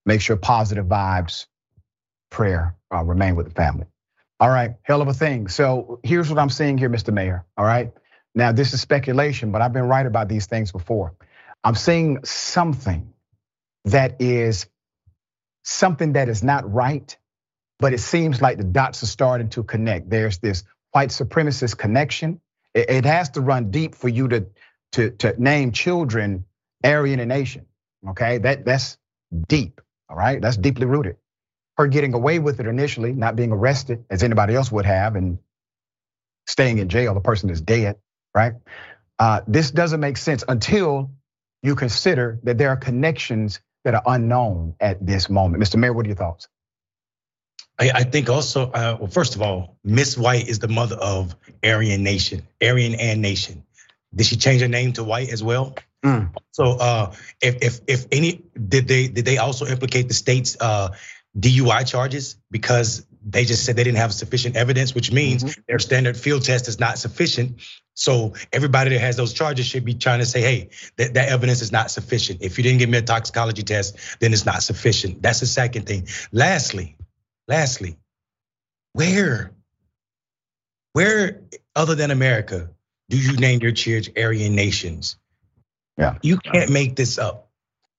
Make 0.06 0.22
sure 0.22 0.36
positive 0.36 0.86
vibes, 0.86 1.46
prayer 2.30 2.76
uh, 2.94 3.04
remain 3.04 3.36
with 3.36 3.48
the 3.48 3.54
family. 3.54 3.86
All 4.40 4.48
right, 4.48 4.76
hell 4.82 5.02
of 5.02 5.08
a 5.08 5.14
thing. 5.14 5.48
So 5.48 6.00
here's 6.02 6.30
what 6.30 6.38
I'm 6.38 6.50
seeing 6.50 6.78
here, 6.78 6.90
Mr. 6.90 7.12
Mayor. 7.12 7.44
All 7.56 7.64
right. 7.64 7.92
Now, 8.34 8.52
this 8.52 8.74
is 8.74 8.80
speculation, 8.80 9.52
but 9.52 9.62
I've 9.62 9.72
been 9.72 9.88
right 9.88 10.06
about 10.06 10.28
these 10.28 10.46
things 10.46 10.72
before. 10.72 11.14
I'm 11.64 11.74
seeing 11.74 12.24
something 12.24 13.12
that 13.86 14.16
is 14.20 14.66
something 15.64 16.14
that 16.14 16.28
is 16.28 16.42
not 16.42 16.70
right, 16.72 17.16
but 17.78 17.94
it 17.94 18.00
seems 18.00 18.42
like 18.42 18.58
the 18.58 18.64
dots 18.64 19.02
are 19.02 19.06
starting 19.06 19.50
to 19.50 19.64
connect. 19.64 20.10
There's 20.10 20.38
this 20.38 20.64
white 20.92 21.10
supremacist 21.10 21.78
connection 21.78 22.40
it 22.76 23.04
has 23.06 23.30
to 23.30 23.40
run 23.40 23.70
deep 23.70 23.94
for 23.94 24.08
you 24.08 24.28
to 24.28 24.46
to 24.92 25.10
to 25.12 25.42
name 25.42 25.72
children 25.72 26.44
Aryan 26.84 27.20
and 27.20 27.28
Nation. 27.28 27.66
Okay, 28.08 28.38
that 28.38 28.64
that's 28.64 28.98
deep. 29.48 29.80
All 30.08 30.16
right, 30.16 30.40
that's 30.40 30.56
deeply 30.56 30.86
rooted. 30.86 31.16
Her 31.76 31.86
getting 31.86 32.14
away 32.14 32.38
with 32.38 32.60
it 32.60 32.66
initially, 32.66 33.12
not 33.12 33.36
being 33.36 33.52
arrested 33.52 34.04
as 34.08 34.22
anybody 34.22 34.54
else 34.54 34.72
would 34.72 34.86
have, 34.86 35.16
and 35.16 35.38
staying 36.46 36.78
in 36.78 36.88
jail. 36.88 37.14
The 37.14 37.20
person 37.20 37.50
is 37.50 37.60
dead. 37.60 37.96
Right. 38.34 38.54
Uh, 39.18 39.40
this 39.46 39.70
doesn't 39.70 40.00
make 40.00 40.16
sense 40.16 40.44
until 40.46 41.10
you 41.62 41.74
consider 41.74 42.38
that 42.44 42.58
there 42.58 42.68
are 42.68 42.76
connections 42.76 43.60
that 43.84 43.94
are 43.94 44.02
unknown 44.06 44.74
at 44.80 45.04
this 45.04 45.30
moment. 45.30 45.62
Mr. 45.62 45.76
Mayor, 45.76 45.92
what 45.92 46.06
are 46.06 46.08
your 46.08 46.16
thoughts? 46.16 46.48
I, 47.78 48.04
think 48.04 48.30
also, 48.30 48.70
uh, 48.70 48.96
well, 48.98 49.10
first 49.10 49.34
of 49.34 49.42
all, 49.42 49.76
Miss 49.84 50.16
White 50.16 50.48
is 50.48 50.60
the 50.60 50.68
mother 50.68 50.96
of 50.96 51.36
Aryan 51.62 52.02
Nation, 52.02 52.46
Aryan 52.62 52.94
and 52.94 53.20
Nation. 53.20 53.64
Did 54.16 54.26
she 54.26 54.36
change 54.36 54.62
her 54.62 54.68
name 54.68 54.94
to 54.94 55.04
White 55.04 55.28
as 55.30 55.42
well? 55.42 55.76
Mm. 56.04 56.34
So 56.52 56.64
uh, 56.64 57.14
if 57.40 57.62
if 57.62 57.80
if 57.86 58.06
any 58.10 58.44
did 58.54 58.88
they 58.88 59.08
did 59.08 59.24
they 59.24 59.38
also 59.38 59.66
implicate 59.66 60.08
the 60.08 60.14
state's 60.14 60.56
uh, 60.60 60.90
DUI 61.38 61.86
charges 61.86 62.36
because 62.50 63.06
they 63.28 63.44
just 63.44 63.64
said 63.64 63.76
they 63.76 63.84
didn't 63.84 63.98
have 63.98 64.14
sufficient 64.14 64.56
evidence, 64.56 64.94
which 64.94 65.12
means 65.12 65.42
mm-hmm. 65.42 65.60
their 65.68 65.78
standard 65.78 66.16
field 66.16 66.44
test 66.44 66.68
is 66.68 66.80
not 66.80 66.96
sufficient. 66.98 67.60
So 67.94 68.34
everybody 68.52 68.90
that 68.90 69.00
has 69.00 69.16
those 69.16 69.32
charges 69.32 69.66
should 69.66 69.84
be 69.84 69.94
trying 69.94 70.20
to 70.20 70.26
say, 70.26 70.40
hey, 70.40 70.68
that, 70.96 71.14
that 71.14 71.28
evidence 71.28 71.60
is 71.60 71.72
not 71.72 71.90
sufficient. 71.90 72.42
If 72.42 72.56
you 72.56 72.62
didn't 72.62 72.78
give 72.78 72.88
me 72.88 72.98
a 72.98 73.02
toxicology 73.02 73.64
test, 73.64 73.96
then 74.20 74.32
it's 74.32 74.46
not 74.46 74.62
sufficient. 74.62 75.22
That's 75.22 75.40
the 75.40 75.46
second 75.46 75.86
thing. 75.86 76.06
Lastly, 76.30 76.96
Lastly, 77.48 77.96
where, 78.92 79.52
where 80.92 81.42
other 81.76 81.94
than 81.94 82.10
America 82.10 82.70
do 83.08 83.18
you 83.18 83.36
name 83.36 83.60
your 83.60 83.72
church 83.72 84.10
Aryan 84.16 84.54
nations? 84.54 85.16
Yeah. 85.96 86.18
You 86.22 86.38
can't 86.38 86.70
make 86.70 86.96
this 86.96 87.18
up. 87.18 87.50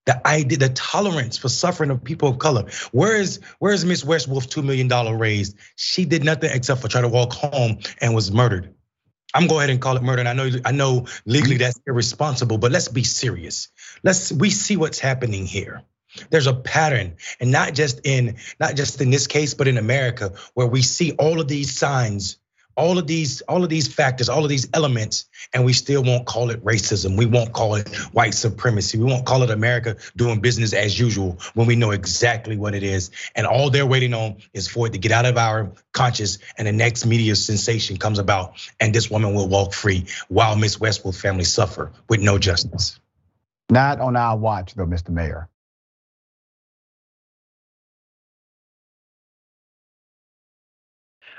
The 0.06 0.26
idea, 0.26 0.58
the 0.58 0.70
tolerance 0.70 1.36
for 1.36 1.50
suffering 1.50 1.90
of 1.90 2.02
people 2.02 2.30
of 2.30 2.38
color. 2.38 2.70
Where 2.92 3.16
is 3.16 3.40
where 3.58 3.72
is 3.72 3.84
Miss 3.84 4.04
Westwolf's 4.04 4.46
two 4.46 4.62
million 4.62 4.88
dollar 4.88 5.14
raised? 5.14 5.56
She 5.76 6.06
did 6.06 6.24
nothing 6.24 6.50
except 6.52 6.80
for 6.80 6.88
try 6.88 7.02
to 7.02 7.08
walk 7.08 7.34
home 7.34 7.78
and 8.00 8.14
was 8.14 8.32
murdered. 8.32 8.74
I'm 9.34 9.46
going 9.46 9.58
ahead 9.58 9.70
and 9.70 9.80
call 9.80 9.96
it 9.96 10.02
murder. 10.02 10.20
And 10.20 10.28
I 10.28 10.32
know 10.32 10.50
I 10.64 10.72
know 10.72 11.06
legally 11.26 11.56
mm-hmm. 11.56 11.64
that's 11.64 11.80
irresponsible, 11.86 12.56
but 12.56 12.72
let's 12.72 12.88
be 12.88 13.04
serious. 13.04 13.68
Let's 14.02 14.32
we 14.32 14.48
see 14.48 14.76
what's 14.76 14.98
happening 14.98 15.44
here. 15.44 15.82
There's 16.30 16.46
a 16.46 16.54
pattern, 16.54 17.16
and 17.38 17.52
not 17.52 17.74
just 17.74 18.00
in 18.04 18.36
not 18.58 18.76
just 18.76 19.00
in 19.02 19.10
this 19.10 19.26
case, 19.26 19.52
but 19.52 19.68
in 19.68 19.76
America, 19.76 20.32
where 20.54 20.66
we 20.66 20.80
see 20.80 21.12
all 21.12 21.40
of 21.40 21.48
these 21.48 21.76
signs, 21.76 22.38
all 22.78 22.96
of 22.96 23.08
these, 23.08 23.40
all 23.42 23.64
of 23.64 23.68
these 23.68 23.92
factors, 23.92 24.28
all 24.28 24.44
of 24.44 24.48
these 24.48 24.68
elements, 24.72 25.28
and 25.52 25.64
we 25.64 25.72
still 25.72 26.02
won't 26.04 26.26
call 26.26 26.50
it 26.50 26.64
racism. 26.64 27.18
We 27.18 27.26
won't 27.26 27.52
call 27.52 27.74
it 27.74 27.88
white 28.12 28.34
supremacy. 28.34 28.98
We 28.98 29.04
won't 29.04 29.26
call 29.26 29.42
it 29.42 29.50
America 29.50 29.96
doing 30.16 30.40
business 30.40 30.72
as 30.72 30.98
usual 30.98 31.38
when 31.54 31.66
we 31.66 31.74
know 31.74 31.90
exactly 31.90 32.56
what 32.56 32.76
it 32.76 32.84
is. 32.84 33.10
And 33.34 33.48
all 33.48 33.68
they're 33.68 33.84
waiting 33.84 34.14
on 34.14 34.36
is 34.54 34.68
for 34.68 34.86
it 34.86 34.92
to 34.92 34.98
get 34.98 35.10
out 35.10 35.26
of 35.26 35.36
our 35.36 35.72
conscious, 35.92 36.38
and 36.56 36.68
the 36.68 36.72
next 36.72 37.04
media 37.04 37.34
sensation 37.34 37.96
comes 37.96 38.20
about, 38.20 38.54
and 38.78 38.94
this 38.94 39.10
woman 39.10 39.34
will 39.34 39.48
walk 39.48 39.74
free 39.74 40.06
while 40.28 40.54
Miss 40.54 40.78
Westwood 40.78 41.16
family 41.16 41.44
suffer 41.44 41.90
with 42.08 42.20
no 42.20 42.38
justice. 42.38 43.00
Not 43.70 44.00
on 44.00 44.14
our 44.14 44.36
watch, 44.36 44.74
though, 44.74 44.86
Mr. 44.86 45.08
Mayor. 45.10 45.48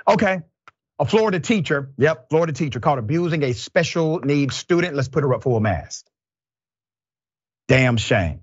Okay, 0.08 0.42
a 1.00 1.06
Florida 1.06 1.39
teacher, 1.39 1.91
yep, 1.97 2.30
Florida 2.30 2.54
teacher 2.54 2.80
caught 2.80 3.00
abusing 3.00 3.43
a 3.43 3.54
special 3.54 4.20
needs 4.20 4.56
student. 4.56 4.95
Let's 4.95 5.08
put 5.08 5.24
her 5.24 5.34
up 5.34 5.43
for 5.43 5.58
a 5.58 5.62
mask. 5.62 6.06
Damn 7.68 7.97
shame. 7.97 8.41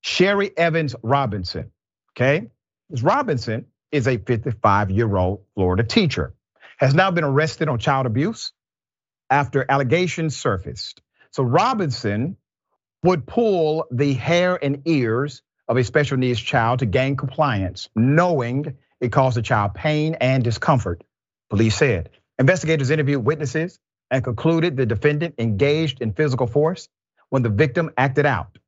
Sherry 0.00 0.56
Evans 0.56 0.94
Robinson, 1.02 1.72
okay? 2.12 2.48
Ms. 2.90 3.02
Robinson 3.02 3.66
is 3.90 4.06
a 4.06 4.18
55 4.18 4.90
year 4.90 5.16
old 5.16 5.42
Florida 5.54 5.82
teacher, 5.82 6.34
has 6.76 6.94
now 6.94 7.10
been 7.10 7.24
arrested 7.24 7.68
on 7.68 7.78
child 7.78 8.06
abuse 8.06 8.52
after 9.30 9.64
allegations 9.68 10.36
surfaced. 10.36 11.02
So 11.32 11.42
Robinson 11.42 12.36
would 13.02 13.26
pull 13.26 13.86
the 13.90 14.14
hair 14.14 14.58
and 14.62 14.82
ears 14.86 15.42
of 15.66 15.76
a 15.76 15.84
special 15.84 16.16
needs 16.16 16.40
child 16.40 16.80
to 16.80 16.86
gain 16.86 17.16
compliance, 17.16 17.88
knowing 17.94 18.76
it 19.00 19.12
caused 19.12 19.36
the 19.36 19.42
child 19.42 19.74
pain 19.74 20.14
and 20.20 20.42
discomfort, 20.42 21.04
police 21.50 21.76
said. 21.76 22.10
Investigators 22.38 22.90
interviewed 22.90 23.24
witnesses 23.24 23.78
and 24.10 24.24
concluded 24.24 24.76
the 24.76 24.86
defendant 24.86 25.34
engaged 25.38 26.00
in 26.00 26.12
physical 26.12 26.46
force 26.46 26.88
when 27.30 27.42
the 27.42 27.48
victim 27.48 27.90
acted 27.96 28.26
out. 28.26 28.58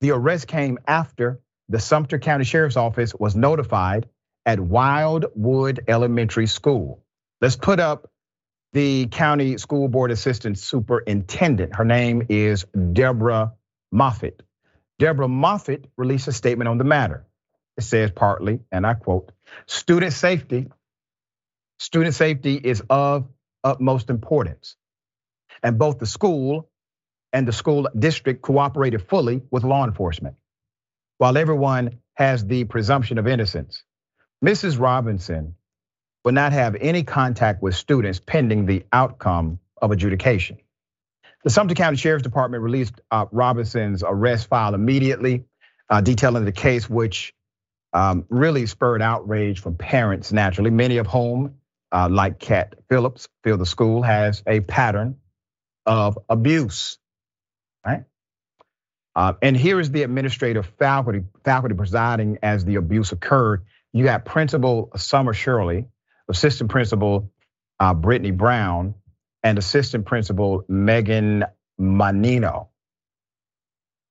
The 0.00 0.12
arrest 0.12 0.46
came 0.46 0.78
after 0.86 1.40
the 1.68 1.78
Sumter 1.78 2.18
County 2.18 2.44
Sheriff's 2.44 2.76
Office 2.76 3.14
was 3.14 3.34
notified 3.34 4.08
at 4.44 4.60
Wildwood 4.60 5.84
Elementary 5.88 6.46
School. 6.46 7.02
Let's 7.40 7.56
put 7.56 7.80
up 7.80 8.10
the 8.72 9.06
county 9.06 9.56
school 9.56 9.88
board 9.88 10.10
assistant 10.10 10.58
superintendent. 10.58 11.76
Her 11.76 11.84
name 11.84 12.26
is 12.28 12.64
Deborah 12.92 13.54
Moffitt. 13.92 14.42
Deborah 14.98 15.28
Moffitt 15.28 15.86
released 15.96 16.28
a 16.28 16.32
statement 16.32 16.68
on 16.68 16.78
the 16.78 16.84
matter. 16.84 17.24
It 17.76 17.82
says 17.82 18.10
partly, 18.10 18.60
and 18.70 18.86
I 18.86 18.94
quote, 18.94 19.32
student 19.66 20.12
safety, 20.12 20.68
student 21.84 22.14
safety 22.14 22.54
is 22.54 22.82
of 22.88 23.28
utmost 23.62 24.08
importance. 24.08 24.76
And 25.62 25.78
both 25.78 25.98
the 25.98 26.06
school 26.06 26.70
and 27.30 27.46
the 27.46 27.52
school 27.52 27.88
district 27.96 28.40
cooperated 28.40 29.06
fully 29.06 29.42
with 29.50 29.64
law 29.64 29.84
enforcement. 29.84 30.36
While 31.18 31.36
everyone 31.36 32.00
has 32.14 32.46
the 32.46 32.64
presumption 32.64 33.18
of 33.18 33.26
innocence, 33.26 33.84
Mrs. 34.42 34.80
Robinson 34.80 35.56
would 36.24 36.32
not 36.32 36.52
have 36.52 36.74
any 36.74 37.02
contact 37.02 37.62
with 37.62 37.74
students 37.74 38.18
pending 38.18 38.64
the 38.64 38.84
outcome 38.90 39.60
of 39.76 39.90
adjudication. 39.90 40.56
The 41.44 41.50
Sumter 41.50 41.74
County 41.74 41.98
Sheriff's 41.98 42.22
Department 42.22 42.62
released 42.62 42.98
uh, 43.10 43.26
Robinson's 43.30 44.02
arrest 44.02 44.48
file 44.48 44.74
immediately, 44.74 45.44
uh, 45.90 46.00
detailing 46.00 46.46
the 46.46 46.52
case, 46.52 46.88
which 46.88 47.34
um, 47.92 48.24
really 48.30 48.64
spurred 48.64 49.02
outrage 49.02 49.60
from 49.60 49.76
parents 49.76 50.32
naturally, 50.32 50.70
many 50.70 50.96
of 50.96 51.06
whom, 51.06 51.56
uh, 51.94 52.08
like 52.10 52.40
Cat 52.40 52.74
Phillips, 52.88 53.28
feel 53.44 53.56
the 53.56 53.64
school 53.64 54.02
has 54.02 54.42
a 54.46 54.60
pattern 54.60 55.16
of 55.86 56.18
abuse, 56.28 56.98
right? 57.86 58.04
And 59.14 59.56
here 59.56 59.78
is 59.78 59.92
the 59.92 60.02
administrative 60.02 60.66
faculty, 60.78 61.22
faculty 61.44 61.76
presiding 61.76 62.38
as 62.42 62.64
the 62.64 62.74
abuse 62.76 63.12
occurred. 63.12 63.64
You 63.92 64.04
got 64.04 64.24
Principal 64.24 64.90
Summer 64.96 65.32
Shirley, 65.32 65.86
Assistant 66.28 66.68
Principal 66.68 67.30
Brittany 67.96 68.32
Brown, 68.32 68.94
and 69.44 69.56
Assistant 69.56 70.04
Principal 70.04 70.64
Megan 70.66 71.44
Manino. 71.80 72.68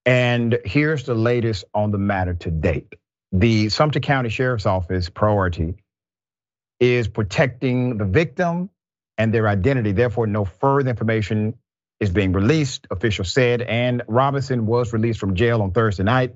And 0.06 0.58
here's 0.64 1.04
the 1.04 1.16
latest 1.16 1.66
on 1.74 1.92
the 1.92 1.98
matter 1.98 2.36
to 2.36 2.52
date. 2.52 2.94
The 3.34 3.68
Sumter 3.70 4.00
County 4.00 4.30
Sheriff's 4.30 4.66
Office 4.66 5.10
priority 5.10 5.76
is 6.84 7.08
protecting 7.08 7.98
the 7.98 8.04
victim 8.04 8.70
and 9.18 9.34
their 9.34 9.48
identity. 9.48 9.94
Therefore, 9.94 10.28
no 10.28 10.44
further 10.44 10.90
information 10.90 11.54
is 12.02 12.10
being 12.10 12.34
released, 12.34 12.88
officials 12.92 13.32
said. 13.32 13.62
And 13.62 14.04
Robinson 14.08 14.66
was 14.66 14.92
released 14.92 15.20
from 15.20 15.36
jail 15.36 15.62
on 15.62 15.72
Thursday 15.72 16.04
night 16.04 16.36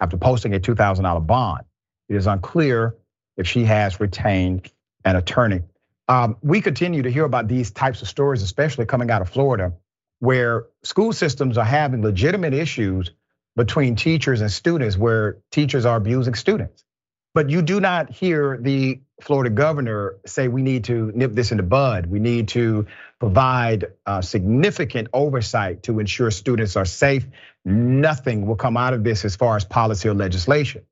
after 0.00 0.16
posting 0.16 0.52
a 0.52 0.58
$2,000 0.58 1.26
bond. 1.26 1.64
It 2.08 2.16
is 2.16 2.26
unclear 2.26 2.96
if 3.36 3.46
she 3.46 3.64
has 3.64 4.00
retained 4.00 4.68
an 5.04 5.14
attorney. 5.14 5.60
Um, 6.08 6.38
we 6.42 6.60
continue 6.60 7.02
to 7.02 7.10
hear 7.10 7.24
about 7.24 7.46
these 7.46 7.70
types 7.70 8.02
of 8.02 8.08
stories, 8.08 8.42
especially 8.42 8.86
coming 8.86 9.12
out 9.12 9.22
of 9.22 9.28
Florida, 9.28 9.74
where 10.18 10.64
school 10.82 11.12
systems 11.12 11.56
are 11.56 11.64
having 11.64 12.02
legitimate 12.02 12.52
issues 12.52 13.12
between 13.54 13.94
teachers 13.94 14.40
and 14.40 14.50
students, 14.50 14.98
where 14.98 15.38
teachers 15.52 15.86
are 15.86 15.96
abusing 15.96 16.34
students. 16.34 16.84
But 17.32 17.48
you 17.48 17.62
do 17.62 17.80
not 17.80 18.10
hear 18.10 18.58
the 18.60 19.00
Florida 19.20 19.50
governor 19.50 20.16
say 20.26 20.48
we 20.48 20.62
need 20.62 20.84
to 20.84 21.12
nip 21.14 21.32
this 21.32 21.50
in 21.52 21.58
the 21.58 21.62
bud. 21.62 22.06
We 22.06 22.18
need 22.18 22.48
to 22.48 22.86
provide 23.20 23.86
uh, 24.06 24.22
significant 24.22 25.08
oversight 25.12 25.84
to 25.84 26.00
ensure 26.00 26.30
students 26.30 26.76
are 26.76 26.84
safe. 26.84 27.26
Nothing 27.64 28.46
will 28.46 28.56
come 28.56 28.76
out 28.76 28.92
of 28.92 29.04
this 29.04 29.24
as 29.24 29.36
far 29.36 29.56
as 29.56 29.64
policy 29.64 30.08
or 30.08 30.14
legislation. 30.14 30.82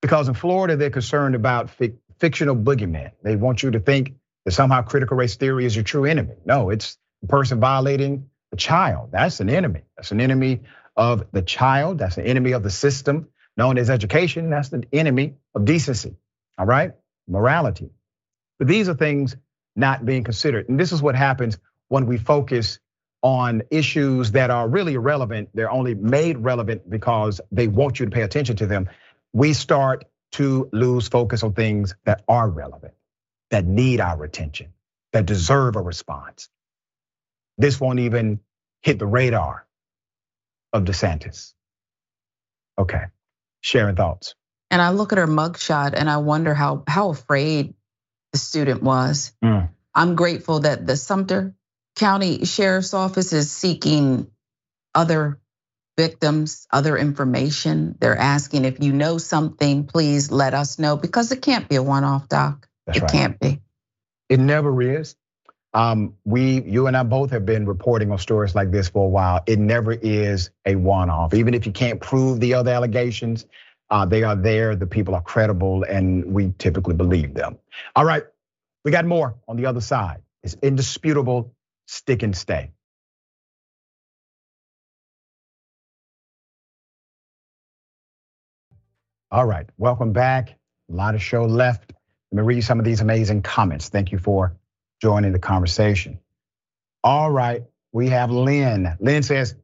Because 0.00 0.28
in 0.28 0.34
Florida, 0.34 0.76
they're 0.76 0.90
concerned 0.90 1.34
about 1.34 1.70
fictional 2.18 2.56
boogeyman. 2.56 3.12
They 3.22 3.36
want 3.36 3.62
you 3.62 3.72
to 3.72 3.80
think 3.80 4.14
that 4.44 4.52
somehow 4.52 4.82
critical 4.82 5.16
race 5.16 5.36
theory 5.36 5.66
is 5.66 5.76
your 5.76 5.84
true 5.84 6.04
enemy. 6.04 6.34
No, 6.44 6.70
it's 6.70 6.96
a 7.22 7.26
person 7.26 7.60
violating 7.60 8.30
a 8.52 8.56
child. 8.56 9.10
That's 9.12 9.40
an 9.40 9.50
enemy. 9.50 9.82
That's 9.96 10.12
an 10.12 10.20
enemy 10.20 10.62
of 10.96 11.26
the 11.32 11.42
child. 11.42 11.98
That's 11.98 12.16
an 12.16 12.26
enemy 12.26 12.52
of 12.52 12.62
the 12.62 12.70
system 12.70 13.28
known 13.56 13.78
as 13.78 13.90
education. 13.90 14.50
That's 14.50 14.68
the 14.68 14.84
enemy 14.92 15.34
of 15.54 15.64
decency. 15.64 16.16
All 16.58 16.66
right, 16.66 16.92
morality. 17.28 17.90
But 18.58 18.68
these 18.68 18.88
are 18.88 18.94
things 18.94 19.36
not 19.74 20.04
being 20.04 20.24
considered. 20.24 20.68
And 20.68 20.78
this 20.80 20.92
is 20.92 21.02
what 21.02 21.14
happens 21.14 21.58
when 21.88 22.06
we 22.06 22.16
focus 22.16 22.78
on 23.22 23.62
issues 23.70 24.32
that 24.32 24.50
are 24.50 24.68
really 24.68 24.94
irrelevant. 24.94 25.48
They're 25.54 25.70
only 25.70 25.94
made 25.94 26.38
relevant 26.38 26.88
because 26.88 27.40
they 27.50 27.68
want 27.68 27.98
you 27.98 28.06
to 28.06 28.10
pay 28.10 28.22
attention 28.22 28.56
to 28.56 28.66
them. 28.66 28.88
We 29.32 29.52
start 29.52 30.04
to 30.32 30.68
lose 30.72 31.08
focus 31.08 31.42
on 31.42 31.52
things 31.52 31.94
that 32.04 32.22
are 32.28 32.48
relevant, 32.48 32.94
that 33.50 33.64
need 33.64 34.00
our 34.00 34.22
attention, 34.24 34.72
that 35.12 35.26
deserve 35.26 35.76
a 35.76 35.80
response. 35.80 36.48
This 37.58 37.80
won't 37.80 38.00
even 38.00 38.40
hit 38.82 38.98
the 38.98 39.06
radar 39.06 39.66
of 40.72 40.84
DeSantis. 40.84 41.54
Okay, 42.78 43.04
sharing 43.60 43.96
thoughts. 43.96 44.34
And 44.70 44.82
I 44.82 44.90
look 44.90 45.12
at 45.12 45.18
her 45.18 45.26
mugshot 45.26 45.94
and 45.94 46.10
I 46.10 46.18
wonder 46.18 46.54
how 46.54 46.82
how 46.88 47.10
afraid 47.10 47.74
the 48.32 48.38
student 48.38 48.82
was. 48.82 49.32
Mm. 49.42 49.68
I'm 49.94 50.14
grateful 50.14 50.60
that 50.60 50.86
the 50.86 50.96
Sumter 50.96 51.54
County 51.96 52.44
Sheriff's 52.44 52.92
Office 52.92 53.32
is 53.32 53.50
seeking 53.50 54.30
other 54.94 55.40
victims, 55.96 56.66
other 56.70 56.96
information. 56.96 57.96
They're 57.98 58.18
asking 58.18 58.64
if 58.64 58.82
you 58.82 58.92
know 58.92 59.18
something, 59.18 59.86
please 59.86 60.30
let 60.30 60.54
us 60.54 60.78
know 60.78 60.96
because 60.96 61.32
it 61.32 61.42
can't 61.42 61.68
be 61.68 61.76
a 61.76 61.82
one-off, 61.82 62.28
Doc. 62.28 62.68
That's 62.86 62.98
it 62.98 63.02
right. 63.02 63.10
can't 63.10 63.40
be. 63.40 63.60
It 64.28 64.40
never 64.40 64.82
is. 64.82 65.16
Um, 65.72 66.14
we, 66.24 66.62
you 66.62 66.86
and 66.86 66.96
I 66.96 67.02
both 67.02 67.30
have 67.30 67.44
been 67.44 67.66
reporting 67.66 68.10
on 68.10 68.18
stories 68.18 68.54
like 68.54 68.70
this 68.70 68.88
for 68.88 69.04
a 69.04 69.08
while. 69.08 69.42
It 69.46 69.58
never 69.58 69.92
is 69.92 70.50
a 70.64 70.74
one-off. 70.74 71.34
Even 71.34 71.54
if 71.54 71.66
you 71.66 71.72
can't 71.72 72.00
prove 72.00 72.40
the 72.40 72.54
other 72.54 72.70
allegations, 72.72 73.46
Uh, 73.90 74.06
they 74.06 74.22
are 74.24 74.36
there. 74.36 74.76
The 74.76 74.86
people 74.86 75.14
are 75.14 75.22
credible, 75.22 75.84
and 75.84 76.26
we 76.34 76.54
typically 76.58 76.94
believe 76.94 77.34
them. 77.34 77.58
All 77.96 78.04
right, 78.04 78.24
we 78.84 78.90
got 78.90 79.04
more 79.06 79.36
on 79.48 79.56
the 79.56 79.66
other 79.66 79.80
side. 79.82 80.22
It's 80.42 80.56
indisputable. 80.62 81.54
Stick 81.88 82.22
and 82.22 82.36
stay. 82.36 82.72
All 89.30 89.44
right, 89.46 89.66
welcome 89.78 90.12
back. 90.12 90.50
A 90.90 90.94
lot 90.94 91.14
of 91.14 91.22
show 91.22 91.44
left. 91.44 91.92
Let 92.32 92.42
me 92.42 92.46
read 92.46 92.62
some 92.62 92.78
of 92.78 92.84
these 92.86 93.00
amazing 93.02 93.42
comments. 93.42 93.88
Thank 93.90 94.12
you 94.12 94.18
for 94.18 94.56
joining 95.02 95.32
the 95.32 95.38
conversation. 95.38 96.20
All 97.04 97.30
right, 97.30 97.64
we 97.92 98.08
have 98.10 98.30
Lynn. 98.30 98.96
Lynn 99.00 99.22
says, 99.22 99.54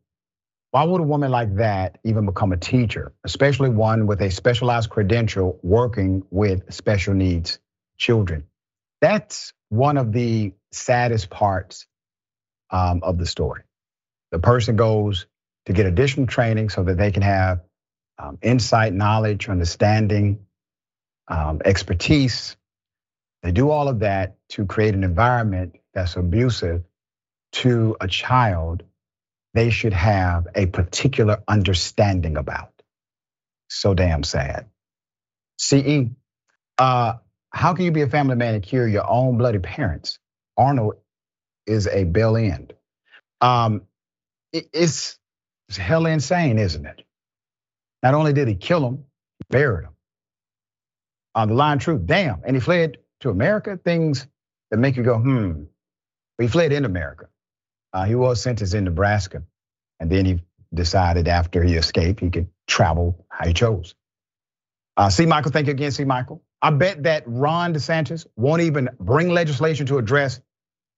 why 0.73 0.85
would 0.85 1.03
a 1.03 1.05
woman 1.05 1.31
like 1.31 1.57
that 1.57 1.99
even 2.03 2.25
become 2.25 2.53
a 2.53 2.57
teacher, 2.57 3.13
especially 3.25 3.69
one 3.69 4.07
with 4.07 4.23
a 4.23 4.31
specialized 4.31 4.89
credential 4.89 5.61
working 5.63 6.25
with 6.31 6.73
special 6.73 7.13
needs 7.13 7.59
children? 7.99 8.45
That's 9.03 9.53
one 9.69 9.99
of 9.99 10.13
the 10.13 10.55
saddest 10.73 11.29
parts 11.29 11.87
um, 12.71 13.01
of 13.03 13.19
the 13.19 13.27
story. 13.27 13.65
The 14.31 14.39
person 14.39 14.77
goes 14.77 15.27
to 15.67 15.75
get 15.75 15.85
additional 15.85 16.27
training 16.27 16.71
so 16.71 16.83
that 16.85 16.97
they 16.97 17.13
can 17.13 17.23
have 17.23 17.61
um, 18.19 18.39
insight, 18.41 18.95
knowledge, 18.95 19.51
understanding, 19.51 20.47
um, 21.29 21.61
expertise. 21.67 22.57
They 23.43 23.53
do 23.53 23.69
all 23.69 23.89
of 23.89 24.01
that 24.01 24.37
to 24.51 24.65
create 24.65 24.95
an 24.95 25.05
environment 25.05 25.77
that's 25.93 26.17
abusive 26.17 26.83
to 27.53 27.95
a 28.01 28.09
child 28.09 28.85
they 29.55 29.71
should 29.71 29.93
have 29.93 30.47
a 30.55 30.67
particular 30.67 31.43
understanding 31.49 32.37
about. 32.37 32.73
So 33.69 33.95
damn 33.95 34.23
sad. 34.23 34.67
CE, 35.59 36.11
uh, 36.79 37.15
how 37.51 37.75
can 37.75 37.85
you 37.85 37.93
be 37.93 38.03
a 38.03 38.09
family 38.09 38.37
man 38.37 38.55
and 38.55 38.63
cure 38.63 38.89
your 38.89 39.09
own 39.09 39.39
bloody 39.39 39.59
parents? 39.59 40.19
Arnold 40.57 40.95
is 41.67 41.87
a 41.87 42.05
bell 42.05 42.37
end. 42.37 42.73
Um, 43.41 43.83
it's, 44.53 45.19
it's 45.69 45.79
hell 45.79 46.07
insane, 46.07 46.59
isn't 46.59 46.85
it? 46.87 47.05
Not 48.03 48.15
only 48.15 48.33
did 48.33 48.49
he 48.49 48.55
kill 48.55 48.87
him, 48.87 49.05
he 49.39 49.45
buried 49.51 49.85
him. 49.85 49.93
On 51.35 51.49
the 51.49 51.55
line 51.55 51.79
truth, 51.79 52.05
damn. 52.05 52.43
And 52.45 52.57
he 52.57 52.61
fled 52.61 52.99
to 53.21 53.31
America, 53.31 53.79
things 53.83 54.27
that 54.71 54.79
make 54.79 54.97
you 54.97 55.03
go, 55.03 55.19
hmm. 55.19 55.65
He 56.39 56.49
fled 56.49 56.73
in 56.73 56.85
America. 56.85 57.29
Uh, 57.93 58.05
he 58.05 58.15
was 58.15 58.43
sentenced 58.43 58.75
in 58.75 58.85
Nebraska. 58.85 59.43
And 60.01 60.11
then 60.11 60.25
he 60.27 60.43
decided 60.75 61.29
after 61.29 61.63
he 61.63 61.75
escaped, 61.75 62.21
he 62.21 62.31
could 62.31 62.49
travel 62.67 63.27
how 63.29 63.47
he 63.47 63.55
chose. 63.55 63.95
Uh, 64.97 65.11
see, 65.11 65.27
Michael, 65.27 65.53
thank 65.53 65.67
you 65.67 65.73
again, 65.73 65.91
see, 65.93 66.05
Michael. 66.05 66.43
I 66.63 66.71
bet 66.71 67.05
that 67.05 67.25
Ron 67.27 67.75
DeSantis 67.75 68.27
won't 68.37 68.63
even 68.63 68.91
bring 69.01 69.31
legislation 69.31 69.87
to 69.87 69.99
address 69.99 70.41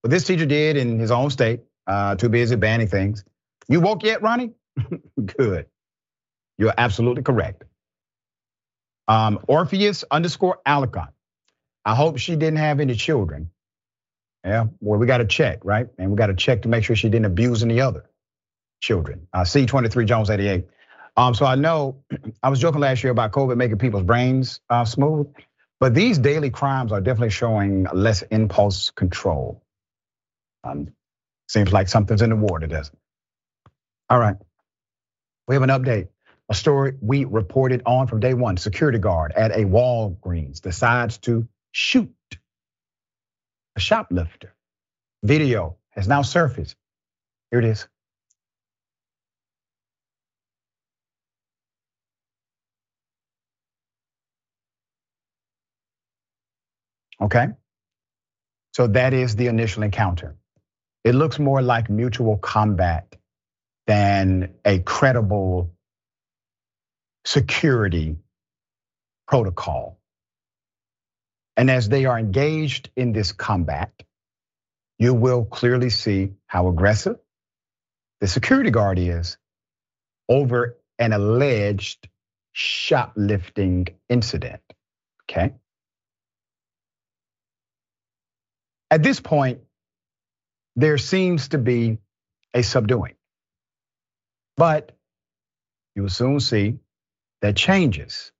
what 0.02 0.10
this 0.10 0.24
teacher 0.24 0.46
did 0.46 0.76
in 0.76 0.98
his 0.98 1.10
own 1.10 1.30
state. 1.30 1.62
Uh, 1.86 2.16
too 2.16 2.28
busy 2.28 2.56
banning 2.56 2.88
things. 2.88 3.24
You 3.68 3.80
woke 3.80 4.02
yet, 4.04 4.22
Ronnie? 4.22 4.52
Good. 5.26 5.66
You're 6.58 6.74
absolutely 6.76 7.22
correct. 7.22 7.64
Um, 9.08 9.40
Orpheus 9.48 10.04
underscore 10.10 10.60
Alicon. 10.66 11.08
I 11.84 11.94
hope 11.94 12.18
she 12.18 12.36
didn't 12.36 12.58
have 12.58 12.80
any 12.80 12.94
children. 12.94 13.50
Yeah, 14.44 14.66
well, 14.80 15.00
we 15.00 15.06
got 15.06 15.18
to 15.18 15.26
check, 15.26 15.60
right? 15.64 15.86
And 15.98 16.10
we 16.10 16.16
got 16.16 16.26
to 16.26 16.34
check 16.34 16.62
to 16.62 16.68
make 16.68 16.84
sure 16.84 16.94
she 16.94 17.08
didn't 17.08 17.24
abuse 17.24 17.62
any 17.62 17.80
other 17.80 18.04
children. 18.80 19.26
Uh, 19.32 19.40
C23 19.40 20.06
Jones 20.06 20.28
88. 20.28 20.66
Um, 21.16 21.34
so 21.34 21.46
I 21.46 21.54
know 21.54 22.02
I 22.42 22.50
was 22.50 22.60
joking 22.60 22.80
last 22.80 23.02
year 23.02 23.10
about 23.10 23.32
COVID 23.32 23.56
making 23.56 23.78
people's 23.78 24.02
brains 24.02 24.60
uh, 24.68 24.84
smooth, 24.84 25.28
but 25.80 25.94
these 25.94 26.18
daily 26.18 26.50
crimes 26.50 26.92
are 26.92 27.00
definitely 27.00 27.30
showing 27.30 27.86
less 27.94 28.22
impulse 28.22 28.90
control. 28.90 29.62
Um, 30.62 30.92
seems 31.48 31.72
like 31.72 31.88
something's 31.88 32.22
in 32.22 32.30
the 32.30 32.36
water, 32.36 32.66
doesn't 32.66 32.94
it? 32.94 33.00
All 34.10 34.18
right. 34.18 34.36
We 35.48 35.54
have 35.54 35.62
an 35.62 35.70
update. 35.70 36.08
A 36.50 36.54
story 36.54 36.94
we 37.00 37.24
reported 37.24 37.82
on 37.86 38.06
from 38.06 38.20
day 38.20 38.34
one. 38.34 38.58
Security 38.58 38.98
guard 38.98 39.32
at 39.32 39.52
a 39.52 39.64
Walgreens 39.64 40.60
decides 40.60 41.16
to 41.18 41.48
shoot 41.72 42.12
a 43.76 43.80
shoplifter. 43.80 44.54
Video 45.22 45.76
has 45.90 46.08
now 46.08 46.22
surfaced. 46.22 46.76
Here 47.50 47.60
it 47.60 47.64
is. 47.64 47.88
Okay. 57.20 57.48
So 58.72 58.86
that 58.88 59.14
is 59.14 59.36
the 59.36 59.46
initial 59.46 59.82
encounter. 59.82 60.36
It 61.04 61.14
looks 61.14 61.38
more 61.38 61.62
like 61.62 61.88
mutual 61.88 62.36
combat 62.38 63.16
than 63.86 64.54
a 64.64 64.80
credible 64.80 65.70
security 67.24 68.16
protocol. 69.28 69.98
And 71.56 71.70
as 71.70 71.88
they 71.88 72.04
are 72.06 72.18
engaged 72.18 72.90
in 72.96 73.12
this 73.12 73.32
combat, 73.32 73.92
you 74.98 75.14
will 75.14 75.44
clearly 75.44 75.90
see 75.90 76.32
how 76.46 76.68
aggressive 76.68 77.16
the 78.20 78.26
security 78.26 78.70
guard 78.70 78.98
is 78.98 79.36
over 80.28 80.78
an 80.98 81.12
alleged 81.12 82.08
shoplifting 82.52 83.86
incident. 84.08 84.62
Okay. 85.24 85.54
At 88.90 89.02
this 89.02 89.20
point, 89.20 89.60
there 90.76 90.98
seems 90.98 91.48
to 91.48 91.58
be 91.58 91.98
a 92.52 92.62
subduing. 92.62 93.14
But 94.56 94.92
you 95.94 96.02
will 96.02 96.10
soon 96.10 96.40
see 96.40 96.78
that 97.42 97.56
changes. 97.56 98.32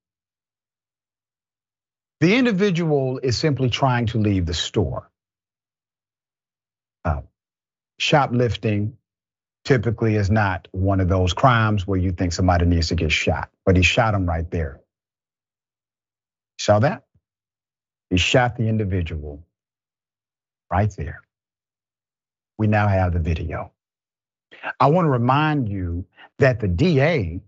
The 2.21 2.35
individual 2.35 3.19
is 3.19 3.37
simply 3.37 3.69
trying 3.69 4.07
to 4.07 4.19
leave 4.19 4.45
the 4.45 4.53
store. 4.53 5.09
Uh, 7.03 7.21
shoplifting 7.99 8.97
typically 9.65 10.15
is 10.15 10.31
not 10.31 10.67
one 10.71 10.99
of 10.99 11.09
those 11.09 11.33
crimes 11.33 11.85
where 11.87 11.99
you 11.99 12.11
think 12.11 12.33
somebody 12.33 12.65
needs 12.65 12.89
to 12.89 12.95
get 12.95 13.11
shot, 13.11 13.49
but 13.65 13.75
he 13.75 13.83
shot 13.83 14.13
him 14.13 14.25
right 14.25 14.49
there. 14.51 14.81
Saw 16.59 16.79
that? 16.79 17.05
He 18.09 18.17
shot 18.17 18.55
the 18.55 18.67
individual 18.67 19.43
right 20.71 20.91
there. 20.97 21.21
We 22.57 22.67
now 22.67 22.87
have 22.87 23.13
the 23.13 23.19
video. 23.19 23.71
I 24.79 24.87
want 24.87 25.05
to 25.05 25.09
remind 25.09 25.69
you 25.69 26.05
that 26.39 26.59
the 26.59 26.67
DA 26.67 27.41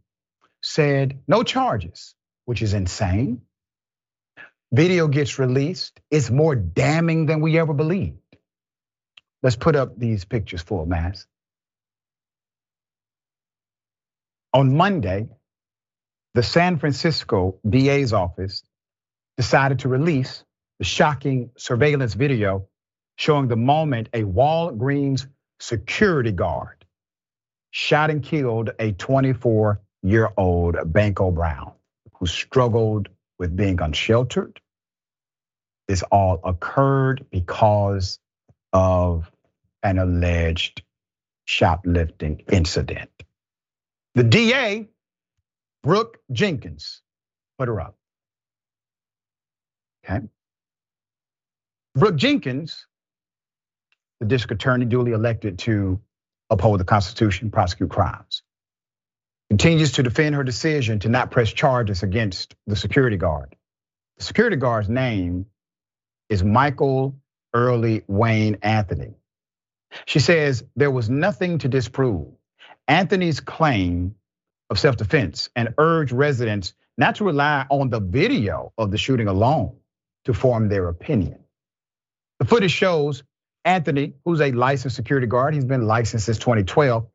said 0.61 1.19
no 1.27 1.43
charges, 1.43 2.15
which 2.45 2.61
is 2.61 2.73
insane. 2.73 3.41
Video 4.71 5.07
gets 5.07 5.39
released. 5.39 5.99
It's 6.11 6.29
more 6.29 6.55
damning 6.55 7.25
than 7.25 7.41
we 7.41 7.57
ever 7.57 7.73
believed. 7.73 8.17
Let's 9.41 9.55
put 9.55 9.75
up 9.75 9.97
these 9.97 10.25
pictures 10.25 10.61
full 10.61 10.85
mass. 10.85 11.25
On 14.53 14.75
Monday, 14.75 15.27
the 16.33 16.43
San 16.43 16.77
Francisco 16.77 17.59
DA's 17.67 18.13
office 18.13 18.63
decided 19.37 19.79
to 19.79 19.89
release 19.89 20.43
the 20.79 20.85
shocking 20.85 21.51
surveillance 21.57 22.13
video 22.13 22.67
showing 23.15 23.47
the 23.47 23.55
moment 23.55 24.09
a 24.13 24.23
Walgreens 24.23 25.27
security 25.59 26.31
guard 26.31 26.85
shot 27.71 28.09
and 28.09 28.23
killed 28.23 28.71
a 28.79 28.91
24 28.91 29.81
year 30.03 30.29
old 30.37 30.77
Banko 30.85 31.31
Brown 31.31 31.73
who 32.13 32.25
struggled 32.25 33.09
with 33.39 33.55
being 33.55 33.81
unsheltered. 33.81 34.59
This 35.87 36.03
all 36.03 36.39
occurred 36.43 37.25
because 37.31 38.19
of 38.73 39.31
an 39.83 39.99
alleged 39.99 40.81
shoplifting 41.45 42.43
incident. 42.51 43.09
The 44.15 44.23
DA, 44.23 44.87
Brooke 45.83 46.19
Jenkins, 46.31 47.01
put 47.57 47.67
her 47.67 47.79
up. 47.79 47.95
Okay. 50.05 50.25
Brooke 51.95 52.15
Jenkins 52.15 52.85
the 54.19 54.25
district 54.25 54.61
attorney 54.61 54.85
duly 54.85 55.11
elected 55.11 55.59
to 55.59 55.99
uphold 56.49 56.79
the 56.79 56.85
Constitution, 56.85 57.51
prosecute 57.51 57.89
crimes. 57.89 58.43
Continues 59.49 59.93
to 59.93 60.03
defend 60.03 60.35
her 60.35 60.43
decision 60.43 60.99
to 60.99 61.09
not 61.09 61.31
press 61.31 61.51
charges 61.51 62.03
against 62.03 62.55
the 62.67 62.75
security 62.75 63.17
guard. 63.17 63.55
The 64.17 64.23
security 64.23 64.57
guard's 64.57 64.89
name 64.89 65.45
is 66.29 66.43
Michael 66.43 67.15
Early 67.53 68.03
Wayne 68.07 68.57
Anthony. 68.61 69.15
She 70.05 70.19
says 70.19 70.63
there 70.75 70.91
was 70.91 71.09
nothing 71.09 71.59
to 71.59 71.69
disprove 71.69 72.27
Anthony's 72.87 73.39
claim 73.39 74.15
of 74.69 74.79
self 74.79 74.97
defense 74.97 75.49
and 75.55 75.73
urged 75.77 76.11
residents 76.11 76.73
not 76.97 77.15
to 77.15 77.23
rely 77.23 77.65
on 77.69 77.89
the 77.89 77.99
video 78.01 78.73
of 78.77 78.91
the 78.91 78.97
shooting 78.97 79.27
alone 79.27 79.77
to 80.25 80.33
form 80.33 80.67
their 80.67 80.89
opinion. 80.89 81.39
The 82.39 82.45
footage 82.45 82.71
shows 82.71 83.23
Anthony, 83.63 84.13
who's 84.25 84.41
a 84.41 84.51
licensed 84.51 84.95
security 84.95 85.27
guard, 85.27 85.53
he's 85.53 85.65
been 85.65 85.87
licensed 85.87 86.25
since 86.25 86.37
2012, 86.37 87.07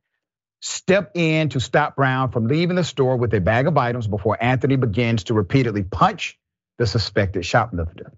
step 0.62 1.10
in 1.14 1.48
to 1.50 1.60
stop 1.60 1.96
Brown 1.96 2.30
from 2.30 2.46
leaving 2.46 2.76
the 2.76 2.84
store 2.84 3.16
with 3.16 3.34
a 3.34 3.40
bag 3.40 3.66
of 3.66 3.76
items 3.76 4.06
before 4.06 4.42
Anthony 4.42 4.76
begins 4.76 5.24
to 5.24 5.34
repeatedly 5.34 5.82
punch 5.82 6.38
the 6.78 6.86
suspected 6.86 7.44
shoplifter. 7.44 8.12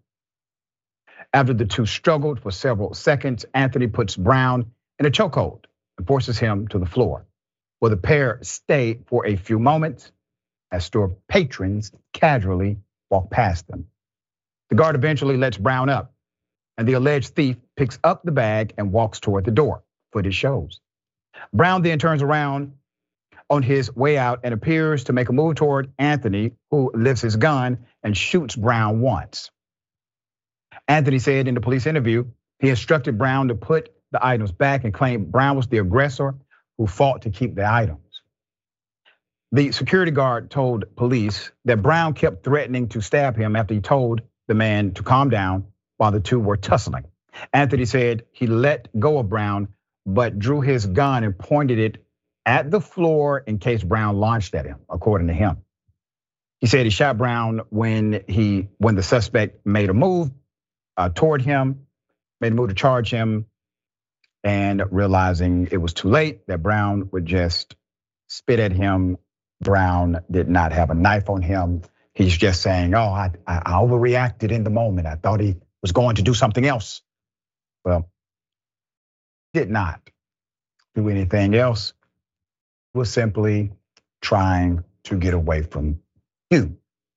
After 1.33 1.55
the 1.55 1.65
two 1.65 1.87
struggled 1.87 2.41
for 2.41 2.51
several 2.51 2.95
seconds, 2.95 3.47
Anthony 3.55 3.89
puts 3.89 4.15
Brown 4.15 4.73
in 4.99 5.07
a 5.07 5.11
chokehold 5.11 5.65
and 5.99 6.07
forces 6.07 6.39
him 6.39 6.69
to 6.69 6.79
the 6.79 6.87
floor, 6.87 7.27
where 7.81 7.91
the 7.91 7.97
pair 7.97 8.39
stay 8.43 9.01
for 9.07 9.27
a 9.27 9.37
few 9.37 9.59
moments 9.59 10.13
as 10.71 10.85
store 10.85 11.17
patrons 11.29 11.93
casually 12.13 12.79
walk 13.11 13.31
past 13.31 13.67
them. 13.69 13.87
The 14.69 14.77
guard 14.77 14.97
eventually 14.97 15.37
lets 15.37 15.57
Brown 15.57 15.89
up, 15.89 16.13
and 16.77 16.87
the 16.87 16.95
alleged 16.95 17.35
thief 17.35 17.57
picks 17.77 17.99
up 18.05 18.23
the 18.23 18.33
bag 18.33 18.75
and 18.77 18.93
walks 18.93 19.19
toward 19.19 19.45
the 19.45 19.51
door. 19.51 19.83
Footage 20.13 20.35
shows. 20.35 20.81
Brown 21.53 21.83
then 21.83 21.99
turns 21.99 22.23
around 22.23 22.73
on 23.51 23.63
his 23.63 23.95
way 23.95 24.17
out 24.19 24.41
and 24.45 24.55
appears 24.55 25.05
to 25.05 25.13
make 25.13 25.29
a 25.29 25.33
move 25.33 25.55
toward 25.57 25.93
Anthony, 25.99 26.53
who 26.71 26.91
lifts 26.95 27.23
his 27.23 27.37
gun 27.37 27.87
and 28.03 28.17
shoots 28.17 28.57
Brown 28.57 29.01
once. 29.01 29.51
Anthony 30.89 31.19
said 31.19 31.49
in 31.49 31.55
the 31.55 31.61
police 31.61 31.87
interview, 31.87 32.25
he 32.59 32.71
instructed 32.71 33.19
Brown 33.19 33.49
to 33.49 33.55
put 33.55 33.91
the 34.11 34.25
items 34.25 34.53
back 34.53 34.85
and 34.85 34.95
claimed 34.95 35.31
Brown 35.31 35.57
was 35.57 35.67
the 35.67 35.79
aggressor 35.79 36.35
who 36.79 36.87
fought 36.87 37.23
to 37.23 37.31
keep 37.31 37.55
the 37.55 37.71
items. 37.71 38.01
The 39.53 39.73
security 39.73 40.11
guard 40.11 40.51
told 40.51 40.97
police 40.97 41.53
that 41.65 41.83
Brown 41.83 42.15
kept 42.15 42.43
threatening 42.43 42.89
to 42.89 43.01
stab 43.01 43.37
him 43.37 43.55
after 43.55 43.75
he 43.75 43.81
told 43.81 44.23
the 44.49 44.55
man 44.55 44.95
to 44.95 45.03
calm 45.03 45.31
down 45.31 45.67
while 45.97 46.11
the 46.11 46.21
two 46.21 46.41
were 46.41 46.57
tussling. 46.57 47.05
Anthony 47.53 47.85
said 47.85 48.25
he 48.33 48.47
let 48.47 48.89
go 48.99 49.19
of 49.19 49.29
Brown 49.29 49.69
but 50.07 50.39
drew 50.39 50.61
his 50.61 50.87
gun 50.87 51.25
and 51.25 51.39
pointed 51.39 51.79
it 51.79 52.05
at 52.47 52.71
the 52.71 52.81
floor 52.81 53.39
in 53.39 53.59
case 53.59 53.83
Brown 53.83 54.17
launched 54.19 54.55
at 54.55 54.67
him, 54.67 54.81
according 54.91 55.29
to 55.29 55.35
him. 55.35 55.59
He 56.61 56.67
said 56.67 56.85
he 56.87 56.91
shot 56.91 57.19
Brown 57.19 57.63
when 57.71 58.25
he 58.29 58.69
when 58.79 58.97
the 58.97 59.03
suspect 59.03 59.67
made 59.67 59.91
a 59.91 59.95
move 59.95 60.31
uh, 60.97 61.11
toward 61.11 61.43
him, 61.43 61.87
made 62.41 62.53
a 62.53 62.55
move 62.55 62.71
to 62.71 62.75
charge 62.75 63.11
him, 63.11 63.47
and 64.45 64.83
realizing 64.91 65.69
it 65.73 65.79
was 65.79 65.95
too 65.95 66.09
late, 66.09 66.47
that 66.49 66.63
Brown 66.63 67.09
would 67.13 67.27
just 67.27 67.77
spit 68.29 68.61
at 68.61 68.73
him. 68.73 69.19
Brown 69.63 70.21
did 70.31 70.49
not 70.49 70.73
have 70.73 70.91
a 70.91 70.95
knife 70.95 71.31
on 71.31 71.43
him. 71.43 71.83
He's 72.15 72.37
just 72.37 72.63
saying, 72.63 72.95
"Oh, 72.95 73.09
I, 73.13 73.33
I 73.47 73.73
overreacted 73.75 74.53
in 74.53 74.65
the 74.65 74.71
moment. 74.71 75.07
I 75.07 75.17
thought 75.17 75.41
he 75.41 75.57
was 75.83 75.93
going 75.93 76.17
to 76.17 76.23
do 76.23 76.35
something 76.35 76.67
else." 76.67 77.03
Well, 77.85 78.11
did 79.55 79.71
not 79.71 80.01
do 80.95 81.09
anything 81.09 81.55
else. 81.55 81.95
Was 82.93 83.11
simply 83.11 83.73
trying 84.21 84.85
to 85.05 85.17
get 85.17 85.35
away 85.35 85.63
from 85.63 86.01
you, 86.51 86.77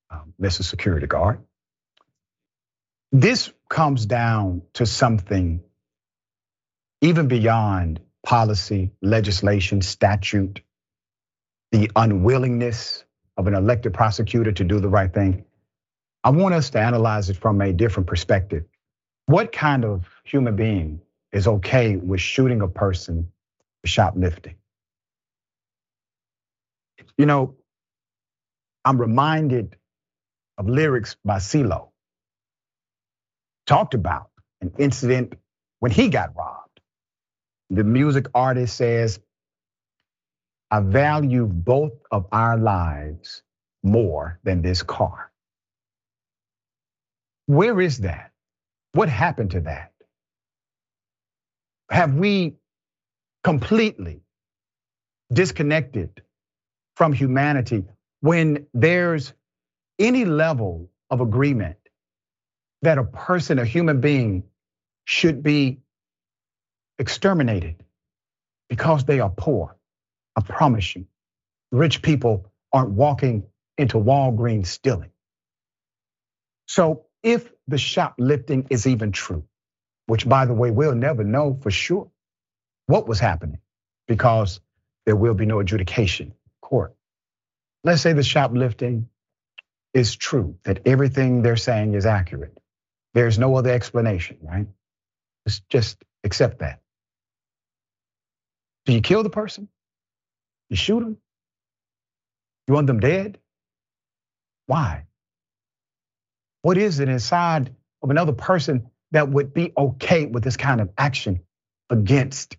um, 0.10 0.34
Mr. 0.42 0.64
Security 0.64 1.06
Guard. 1.06 1.40
This 3.12 3.52
comes 3.70 4.06
down 4.06 4.64
to 4.74 4.86
something 4.86 5.62
even 7.02 7.28
beyond 7.28 8.00
policy, 8.26 8.92
legislation, 9.02 9.82
statute, 9.82 10.62
the 11.72 11.92
unwillingness 11.96 13.04
of 13.38 13.48
an 13.48 13.54
elected 13.54 13.94
prosecutor 13.94 14.52
to 14.52 14.64
do 14.64 14.80
the 14.80 14.90
right 14.90 15.14
thing. 15.14 15.46
I 16.24 16.32
want 16.32 16.56
us 16.56 16.72
to 16.72 16.80
analyze 16.80 17.30
it 17.30 17.38
from 17.38 17.62
a 17.62 17.72
different 17.72 18.08
perspective. 18.08 18.66
What 19.28 19.52
kind 19.52 19.86
of 19.86 20.06
human 20.24 20.56
being 20.56 21.02
is 21.38 21.48
okay 21.48 21.96
with 21.98 22.22
shooting 22.22 22.62
a 22.62 22.68
person 22.68 23.32
for 23.82 23.88
shoplifting. 23.88 24.56
You 27.18 27.26
know, 27.28 27.56
I'm 28.86 29.00
reminded 29.00 29.78
of 30.58 30.70
lyrics 30.70 31.16
by 31.26 31.38
CeeLo. 31.38 31.90
Talked 33.68 33.94
about 33.94 34.30
an 34.62 34.74
incident 34.80 35.36
when 35.80 35.92
he 35.92 36.10
got 36.10 36.36
robbed. 36.36 36.82
The 37.70 37.84
music 37.84 38.28
artist 38.34 38.78
says, 38.78 39.20
I 40.72 40.82
value 40.82 41.46
both 41.48 41.94
of 42.12 42.28
our 42.32 42.58
lives 42.58 43.44
more 43.84 44.40
than 44.44 44.62
this 44.62 44.84
car. 44.84 45.32
Where 47.48 47.80
is 47.82 48.00
that? 48.00 48.32
What 48.94 49.10
happened 49.10 49.52
to 49.52 49.62
that? 49.62 49.94
Have 51.90 52.14
we 52.16 52.56
completely 53.44 54.22
disconnected 55.32 56.22
from 56.96 57.14
humanity 57.14 57.86
when 58.22 58.68
there's 58.74 59.34
any 60.00 60.26
level 60.26 60.90
of 61.10 61.22
agreement 61.22 61.78
that 62.82 62.98
a 62.98 63.04
person, 63.04 63.60
a 63.60 63.66
human 63.66 64.02
being, 64.02 64.44
should 65.06 65.42
be 65.44 65.80
exterminated 67.00 67.84
because 68.70 69.06
they 69.06 69.20
are 69.20 69.30
poor? 69.30 69.76
I 70.36 70.42
promise 70.42 70.96
you, 70.96 71.06
rich 71.72 72.02
people 72.02 72.52
aren't 72.74 72.92
walking 72.92 73.44
into 73.78 73.98
Walgreens 73.98 74.68
stealing. 74.68 75.12
So 76.68 77.06
if 77.24 77.52
the 77.68 77.78
shoplifting 77.78 78.68
is 78.70 78.88
even 78.88 79.12
true, 79.12 79.44
which 80.08 80.28
by 80.28 80.46
the 80.46 80.54
way, 80.54 80.72
we'll 80.72 80.96
never 80.96 81.24
know 81.24 81.58
for 81.62 81.72
sure 81.72 82.10
what 82.88 83.08
was 83.08 83.20
happening 83.20 83.60
because 84.08 84.60
there 85.06 85.16
will 85.16 85.34
be 85.34 85.46
no 85.46 85.60
adjudication 85.60 86.34
court. 86.62 86.96
Let's 87.84 88.02
say 88.02 88.14
the 88.14 88.24
shoplifting 88.24 89.10
is 89.94 90.16
true, 90.16 90.58
that 90.64 90.82
everything 90.86 91.42
they're 91.42 91.58
saying 91.58 91.94
is 91.94 92.06
accurate. 92.06 92.58
There's 93.14 93.40
no 93.40 93.56
other 93.56 93.72
explanation, 93.72 94.38
right? 94.42 94.68
Just, 95.48 95.70
just 95.70 96.04
accept 96.24 96.60
that. 96.60 96.82
Do 98.86 98.94
you 98.94 99.02
kill 99.02 99.24
the 99.24 99.30
person? 99.30 99.68
You 100.70 100.76
shoot 100.76 101.00
them? 101.00 101.18
You 102.68 102.74
want 102.74 102.88
them 102.88 103.00
dead? 103.00 103.40
Why? 104.68 105.06
What 106.62 106.78
is 106.78 107.00
it 107.00 107.10
inside 107.10 107.74
of 108.02 108.10
another 108.10 108.34
person 108.34 108.90
that 109.12 109.30
would 109.30 109.54
be 109.54 109.74
okay 109.78 110.26
with 110.28 110.44
this 110.44 110.58
kind 110.58 110.82
of 110.82 110.90
action 110.98 111.42
against 111.90 112.58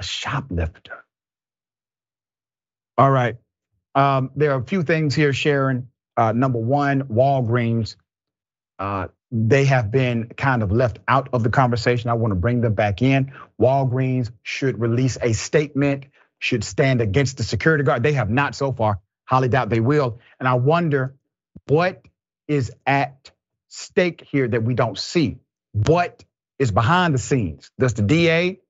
a 0.00 0.04
shoplifter. 0.04 1.04
All 2.98 3.10
right. 3.10 3.36
Um, 3.94 4.30
there 4.36 4.52
are 4.52 4.60
a 4.60 4.64
few 4.64 4.82
things 4.84 5.14
here, 5.14 5.32
Sharon. 5.32 5.88
Uh, 6.16 6.32
number 6.32 6.58
one, 6.60 7.04
Walgreens. 7.04 7.96
Uh, 8.78 9.08
they 9.32 9.64
have 9.66 9.90
been 9.90 10.28
kind 10.36 10.62
of 10.62 10.72
left 10.72 11.00
out 11.08 11.30
of 11.32 11.42
the 11.44 11.50
conversation. 11.50 12.10
I 12.10 12.14
want 12.14 12.32
to 12.32 12.36
bring 12.36 12.60
them 12.60 12.74
back 12.74 13.02
in. 13.02 13.32
Walgreens 13.60 14.30
should 14.42 14.80
release 14.80 15.18
a 15.22 15.34
statement, 15.34 16.06
should 16.38 16.64
stand 16.64 17.00
against 17.00 17.38
the 17.38 17.44
security 17.44 17.84
guard. 17.84 18.02
They 18.04 18.14
have 18.14 18.30
not 18.30 18.54
so 18.54 18.72
far. 18.72 19.00
Highly 19.26 19.48
doubt 19.48 19.70
they 19.70 19.80
will. 19.80 20.20
And 20.40 20.48
I 20.48 20.54
wonder 20.54 21.16
what 21.68 22.02
is 22.48 22.72
at 22.86 23.30
stake 23.68 24.26
here 24.30 24.48
that 24.48 24.62
we 24.62 24.74
don't 24.74 24.98
see 24.98 25.38
what 25.72 26.24
is 26.58 26.70
behind 26.70 27.14
the 27.14 27.18
scenes. 27.18 27.70
Does 27.78 27.94
the 27.94 28.02
DA 28.02 28.60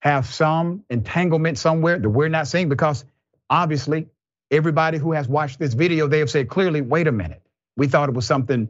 have 0.00 0.26
some 0.26 0.84
entanglement 0.90 1.58
somewhere 1.58 1.98
that 1.98 2.08
we're 2.08 2.28
not 2.28 2.46
seeing? 2.46 2.68
Because 2.68 3.04
obviously, 3.50 4.06
everybody 4.50 4.98
who 4.98 5.12
has 5.12 5.28
watched 5.28 5.58
this 5.58 5.74
video, 5.74 6.06
they 6.06 6.20
have 6.20 6.30
said 6.30 6.48
clearly, 6.48 6.80
wait 6.80 7.06
a 7.06 7.12
minute, 7.12 7.42
we 7.76 7.88
thought 7.88 8.08
it 8.08 8.14
was 8.14 8.26
something 8.26 8.68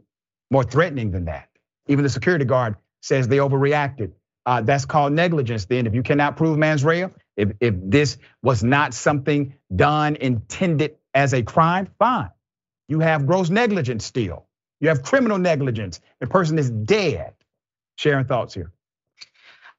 more 0.51 0.65
threatening 0.65 1.11
than 1.11 1.27
that. 1.27 1.49
Even 1.89 2.05
the 2.05 2.09
security 2.11 2.45
guard 2.45 2.77
says 3.03 3.29
they 3.29 3.39
overreacted. 3.39 4.13
Uh, 4.47 4.61
that's 4.61 4.85
called 4.85 5.13
negligence. 5.13 5.65
Then, 5.67 5.87
if 5.87 5.95
you 5.95 6.03
cannot 6.03 6.37
prove 6.37 6.59
mens 6.59 6.85
rea, 6.85 7.07
if 7.37 7.53
if 7.61 7.75
this 7.79 8.19
was 8.43 8.63
not 8.63 8.93
something 8.93 9.55
done 9.75 10.17
intended 10.17 10.97
as 11.15 11.33
a 11.33 11.43
crime, 11.43 11.89
fine. 11.99 12.31
You 12.89 13.01
have 13.01 13.27
gross 13.27 13.49
negligence 13.49 14.05
still. 14.05 14.47
You 14.81 14.89
have 14.89 15.03
criminal 15.03 15.39
negligence. 15.39 16.01
The 16.21 16.27
person 16.27 16.59
is 16.59 16.71
dead 16.71 17.33
sharing 17.97 18.27
thoughts 18.27 18.55
here. 18.55 18.73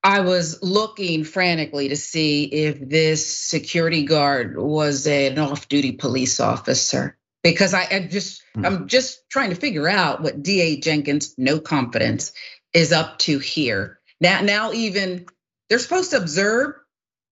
I 0.03 0.19
was 0.19 0.61
looking 0.61 1.23
frantically 1.23 1.89
to 1.89 1.95
see 1.95 2.43
if 2.43 2.79
this 2.79 3.25
security 3.25 4.03
guard 4.03 4.55
was 4.55 5.07
an 5.07 5.39
off-duty 5.39 5.93
police 5.93 6.39
officer 6.39 7.17
because 7.41 7.73
I, 7.73 7.87
I 7.89 8.07
just 8.11 8.43
mm-hmm. 8.55 8.65
I'm 8.65 8.87
just 8.87 9.27
trying 9.29 9.49
to 9.49 9.55
figure 9.55 9.87
out 9.87 10.21
what 10.21 10.43
DA 10.43 10.79
Jenkins, 10.79 11.33
no 11.39 11.59
confidence, 11.59 12.33
is 12.71 12.91
up 12.91 13.17
to 13.19 13.39
here. 13.39 13.99
Now, 14.21 14.41
now 14.41 14.73
even 14.73 15.25
they're 15.69 15.79
supposed 15.79 16.11
to 16.11 16.17
observe 16.17 16.75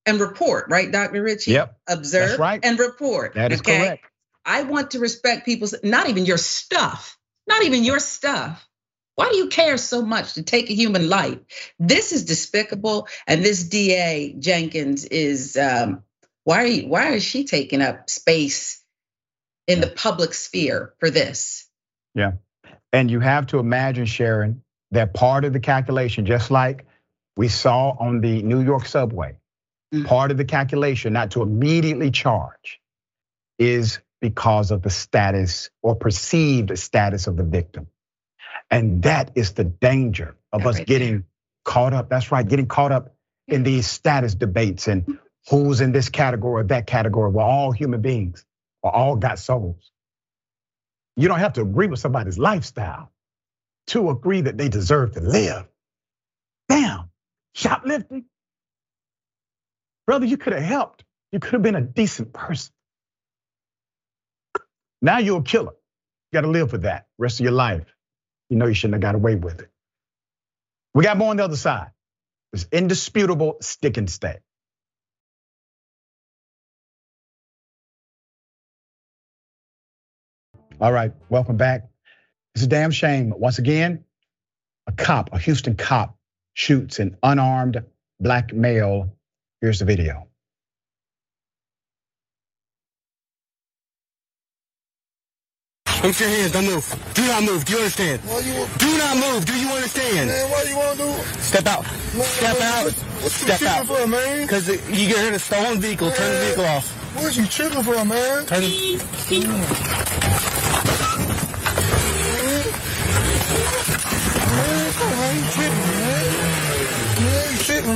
and 0.06 0.20
report, 0.20 0.66
right, 0.70 0.92
Dr. 0.92 1.22
Richey? 1.22 1.52
Yep. 1.52 1.78
Observe 1.88 2.40
right. 2.40 2.60
and 2.64 2.78
report. 2.80 3.36
That 3.36 3.52
is 3.52 3.60
okay? 3.60 3.78
correct. 3.78 4.06
I 4.46 4.64
want 4.64 4.92
to 4.92 5.00
respect 5.00 5.46
people's, 5.46 5.76
not 5.84 6.10
even 6.10 6.26
your 6.26 6.38
stuff, 6.38 7.18
not 7.48 7.64
even 7.64 7.84
your 7.84 8.00
stuff. 8.00 8.68
Why 9.16 9.30
do 9.30 9.38
you 9.38 9.48
care 9.48 9.78
so 9.78 10.02
much 10.02 10.34
to 10.34 10.44
take 10.44 10.70
a 10.70 10.74
human 10.74 11.08
life? 11.08 11.38
This 11.80 12.12
is 12.12 12.26
despicable, 12.26 13.08
and 13.28 13.44
this 13.44 13.64
DA 13.64 14.36
Jenkins 14.40 15.06
is 15.06 15.56
um, 15.58 16.04
Why, 16.44 16.82
why 16.82 17.14
is 17.14 17.24
she 17.24 17.46
taking 17.46 17.82
up 17.82 18.10
space 18.10 18.84
in 19.68 19.82
the 19.82 19.88
public 19.88 20.34
sphere 20.34 20.94
for 21.00 21.10
this? 21.10 21.70
Yeah. 22.16 22.34
And 22.92 23.10
you 23.10 23.20
have 23.20 23.48
to 23.48 23.60
imagine, 23.60 24.06
Sharon, 24.06 24.64
that 24.92 25.14
part 25.14 25.46
of 25.46 25.54
the 25.54 25.60
calculation, 25.60 26.26
just 26.26 26.52
like 26.52 26.86
we 27.38 27.48
saw 27.48 27.96
on 28.00 28.22
the 28.22 28.42
New 28.44 28.62
York 28.62 28.86
subway, 28.86 29.38
mm-hmm. 29.94 30.06
part 30.06 30.32
of 30.32 30.38
the 30.38 30.46
calculation 30.46 31.14
not 31.14 31.32
to 31.32 31.42
immediately 31.42 32.12
charge 32.12 32.82
is 33.58 34.00
because 34.22 34.72
of 34.72 34.82
the 34.82 34.90
status 34.90 35.70
or 35.82 35.96
perceived 35.96 36.78
status 36.78 37.28
of 37.28 37.38
the 37.38 37.44
victim. 37.44 37.88
And 38.72 39.04
that 39.04 39.32
is 39.36 39.54
the 39.54 39.64
danger 39.64 40.36
of 40.52 40.66
us 40.66 40.80
getting 40.82 41.26
caught 41.66 41.94
up. 41.94 42.10
That's 42.10 42.32
right, 42.32 42.48
getting 42.48 42.68
caught 42.68 42.92
up 42.92 43.16
in 43.48 43.64
these 43.64 43.88
status 43.88 44.36
debates 44.36 44.88
and 44.88 45.20
who's 45.50 45.82
in 45.82 45.92
this 45.92 46.10
category 46.10 46.62
or 46.62 46.64
that 46.66 46.88
category. 46.88 47.32
We're 47.32 47.44
all 47.44 47.72
human 47.72 48.02
beings. 48.02 48.46
We're 48.82 48.92
all 48.92 49.16
got 49.16 49.40
souls. 49.40 49.92
You 51.16 51.28
don't 51.28 51.40
have 51.40 51.54
to 51.54 51.62
agree 51.62 51.88
with 51.88 52.00
somebody's 52.00 52.38
lifestyle 52.40 53.12
to 53.88 54.10
agree 54.10 54.42
that 54.42 54.58
they 54.58 54.70
deserve 54.70 55.14
to 55.14 55.22
live. 55.22 55.68
Damn, 56.70 57.10
shoplifting. 57.54 58.26
Brother, 60.08 60.26
you 60.26 60.38
could 60.38 60.54
have 60.54 60.64
helped. 60.64 61.04
You 61.32 61.40
could 61.40 61.54
have 61.54 61.62
been 61.62 61.76
a 61.76 61.82
decent 61.82 62.34
person. 62.34 62.74
Now 65.02 65.20
you're 65.20 65.40
a 65.40 65.44
killer. 65.44 65.74
You 65.74 66.42
gotta 66.42 66.48
live 66.48 66.72
with 66.72 66.84
that 66.84 67.08
rest 67.18 67.40
of 67.40 67.44
your 67.44 67.54
life. 67.54 67.93
You 68.54 68.60
know 68.60 68.68
you 68.68 68.76
shouldn't 68.76 68.94
have 68.94 69.02
got 69.02 69.16
away 69.16 69.34
with 69.34 69.62
it. 69.62 69.70
We 70.94 71.04
got 71.04 71.18
more 71.18 71.32
on 71.32 71.38
the 71.38 71.44
other 71.44 71.56
side. 71.56 71.90
It's 72.54 72.68
indisputable 72.72 73.58
stick 73.62 73.98
and 73.98 74.08
stay. 74.08 74.38
All 80.80 80.94
right, 80.94 81.14
welcome 81.30 81.58
back. 81.58 81.90
It's 82.54 82.64
a 82.64 82.68
damn 82.68 82.92
shame. 82.92 83.34
Once 83.36 83.58
again, 83.58 84.06
a 84.86 84.92
cop, 84.92 85.34
a 85.34 85.40
Houston 85.40 85.76
cop, 85.76 86.16
shoots 86.54 87.00
an 87.00 87.18
unarmed 87.24 87.84
black 88.20 88.54
male. 88.54 89.18
Here's 89.62 89.80
the 89.80 89.86
video. 89.86 90.28
Put 96.04 96.20
your 96.20 96.28
hands, 96.28 96.52
don't 96.52 96.66
move. 96.66 96.84
Do 97.14 97.26
not 97.28 97.44
move. 97.44 97.64
Do 97.64 97.72
you 97.72 97.78
understand? 97.80 98.22
You, 98.28 98.68
do 98.78 98.98
not 98.98 99.16
move. 99.16 99.46
Do 99.46 99.58
you 99.58 99.70
understand? 99.70 100.28
Man, 100.28 100.52
why 100.52 100.64
you 100.68 100.76
want 100.76 101.00
to 101.00 101.06
do? 101.06 101.14
Step 101.40 101.66
out. 101.66 101.86
Step 101.86 102.60
man, 102.60 102.86
out. 102.86 102.92
What, 102.92 103.32
Step 103.32 103.62
out. 103.62 103.86
for, 103.88 104.06
man? 104.06 104.42
Because 104.42 104.68
you 104.68 105.08
get 105.08 105.20
hit 105.20 105.34
a 105.34 105.40
stolen 105.40 105.80
vehicle. 105.80 106.08
Man, 106.08 106.18
turn 106.18 106.30
the 106.34 106.40
vehicle 106.46 106.66
off. 106.66 106.92
What 107.16 107.24
are 107.24 107.42
you 107.42 107.48
tripping 107.48 107.84
for, 107.84 108.04
man? 108.04 108.46
Turn 108.48 108.64
the... 108.64 109.00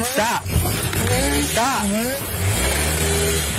Stop. 0.06 0.44
Stop. 1.44 2.38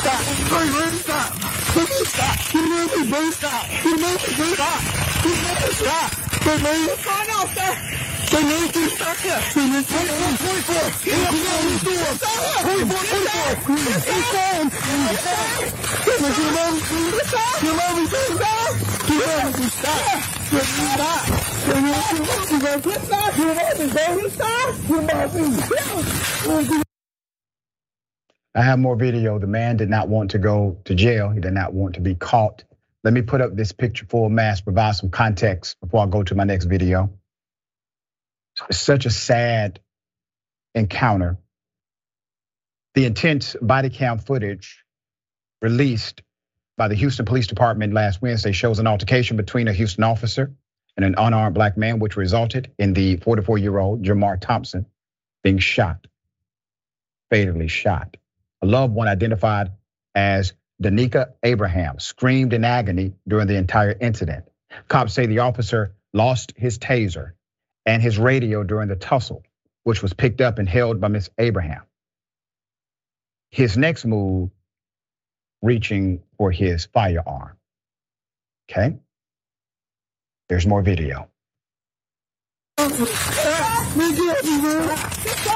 Stop. 0.00 0.20
Stop. 1.00 1.30
Stop. 2.08 2.36
Get 2.52 2.64
away 2.64 2.88
from 2.88 3.00
me, 3.00 3.10
bro. 3.10 3.30
Stop. 3.30 3.68
Away 3.68 4.16
from 4.16 4.36
me, 4.40 4.54
Stop. 4.54 4.80
Stop. 4.80 5.60
Stop. 5.76 6.10
What's 6.40 7.04
going 7.04 7.30
on, 7.30 7.46
sir? 7.54 8.00
Moved 8.40 8.72
through 8.72 8.88
Tucker. 8.96 9.38
They 9.54 9.66
moved 9.68 9.90
24, 9.90 10.40
24. 10.40 11.04
They 11.04 11.20
moved 11.60 11.84
through 11.84 12.00
24, 12.60 12.96
24. 12.96 13.90
It's 13.90 14.36
on. 14.40 14.72
It's 16.00 16.16
on. 16.40 16.40
You 16.40 16.48
love 16.56 16.78
me. 16.80 17.60
You 17.60 17.72
love 17.76 17.96
me. 17.96 18.04
You 19.08 19.20
love 19.20 19.52
me. 19.58 19.66
Stop. 19.68 20.24
Stop. 20.50 21.28
You 21.66 21.80
love 21.84 22.16
me. 22.16 22.96
Stop. 23.04 23.30
You 23.36 23.46
love 23.52 23.76
me, 23.78 23.86
baby. 23.92 24.24
Stop. 24.30 24.72
You 24.88 24.98
love 26.48 26.70
me. 26.70 26.89
I 28.54 28.62
have 28.62 28.78
more 28.80 28.96
video. 28.96 29.38
The 29.38 29.48
man 29.48 29.78
did 29.78 29.90
not 29.90 30.08
want 30.08 30.32
to 30.32 30.38
go 30.38 30.78
to 30.86 30.94
jail. 30.94 31.30
He 31.30 31.40
did 31.40 31.54
not 31.54 31.74
want 31.74 31.96
to 31.96 32.00
be 32.02 32.16
caught. 32.16 32.64
Let 33.04 33.14
me 33.14 33.22
put 33.22 33.40
up 33.40 33.56
this 33.56 33.72
picture 33.72 34.06
full 34.06 34.28
mass, 34.30 34.60
provide 34.62 34.96
some 34.96 35.10
context 35.10 35.80
before 35.80 36.02
I 36.04 36.06
go 36.08 36.22
to 36.24 36.34
my 36.34 36.44
next 36.44 36.66
video 36.66 37.10
It's 38.68 38.78
such 38.78 39.06
a 39.06 39.10
sad 39.10 39.80
encounter. 40.74 41.38
The 42.94 43.06
intense 43.06 43.56
body 43.62 43.90
cam 43.90 44.18
footage 44.18 44.84
released 45.62 46.22
by 46.78 46.88
the 46.88 46.96
Houston 46.96 47.26
Police 47.26 47.48
Department 47.48 47.94
last 47.94 48.22
Wednesday 48.22 48.52
shows 48.52 48.78
an 48.80 48.86
altercation 48.88 49.36
between 49.36 49.68
a 49.68 49.72
Houston 49.72 50.04
officer 50.04 50.52
and 50.96 51.04
an 51.06 51.16
unarmed 51.18 51.54
black 51.54 51.76
man, 51.78 52.00
which 52.00 52.16
resulted 52.16 52.72
in 52.78 52.94
the 52.94 53.16
44 53.18 53.58
year 53.58 53.78
old 53.78 54.04
Jamar 54.04 54.40
Thompson 54.40 54.86
being 55.44 55.58
shot, 55.58 56.06
fatally 57.30 57.68
shot. 57.68 58.16
A 58.62 58.66
loved 58.66 58.94
one 58.94 59.08
identified 59.08 59.72
as 60.14 60.52
Danica 60.82 61.32
Abraham 61.42 61.98
screamed 61.98 62.52
in 62.52 62.64
agony 62.64 63.14
during 63.26 63.46
the 63.46 63.56
entire 63.56 63.96
incident. 64.00 64.44
Cops 64.88 65.14
say 65.14 65.26
the 65.26 65.40
officer 65.40 65.94
lost 66.12 66.52
his 66.56 66.78
taser 66.78 67.32
and 67.86 68.02
his 68.02 68.18
radio 68.18 68.62
during 68.62 68.88
the 68.88 68.96
tussle, 68.96 69.42
which 69.84 70.02
was 70.02 70.12
picked 70.12 70.40
up 70.40 70.58
and 70.58 70.68
held 70.68 71.00
by 71.00 71.08
Miss 71.08 71.30
Abraham. 71.38 71.82
His 73.50 73.76
next 73.76 74.04
move, 74.04 74.50
reaching 75.62 76.22
for 76.36 76.50
his 76.50 76.86
firearm. 76.86 77.56
Okay? 78.70 78.96
There's 80.48 80.66
more 80.66 80.82
video. 80.82 81.28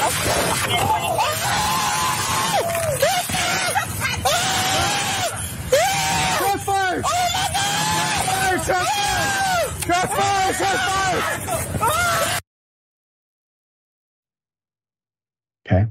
Fire! 0.00 0.16
Oh 6.42 6.58
fire! 6.58 7.02
Fire! 9.92 10.54
Fire! 11.78 12.38
Okay. 15.66 15.86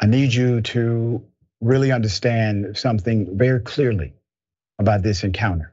I 0.00 0.06
need 0.06 0.34
you 0.34 0.60
to 0.62 1.22
really 1.60 1.92
understand 1.92 2.76
something 2.76 3.38
very 3.38 3.60
clearly 3.60 4.14
about 4.80 5.02
this 5.02 5.22
encounter. 5.22 5.72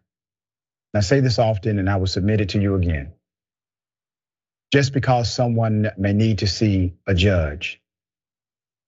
And 0.94 1.00
I 1.00 1.02
say 1.02 1.22
this 1.22 1.40
often, 1.40 1.80
and 1.80 1.90
I 1.90 1.96
will 1.98 2.06
submit 2.06 2.42
it 2.42 2.50
to 2.50 2.62
you 2.62 2.76
again. 2.76 3.15
Just 4.76 4.92
because 4.92 5.32
someone 5.32 5.90
may 5.98 6.12
need 6.12 6.40
to 6.40 6.48
see 6.48 6.96
a 7.08 7.14
judge 7.14 7.82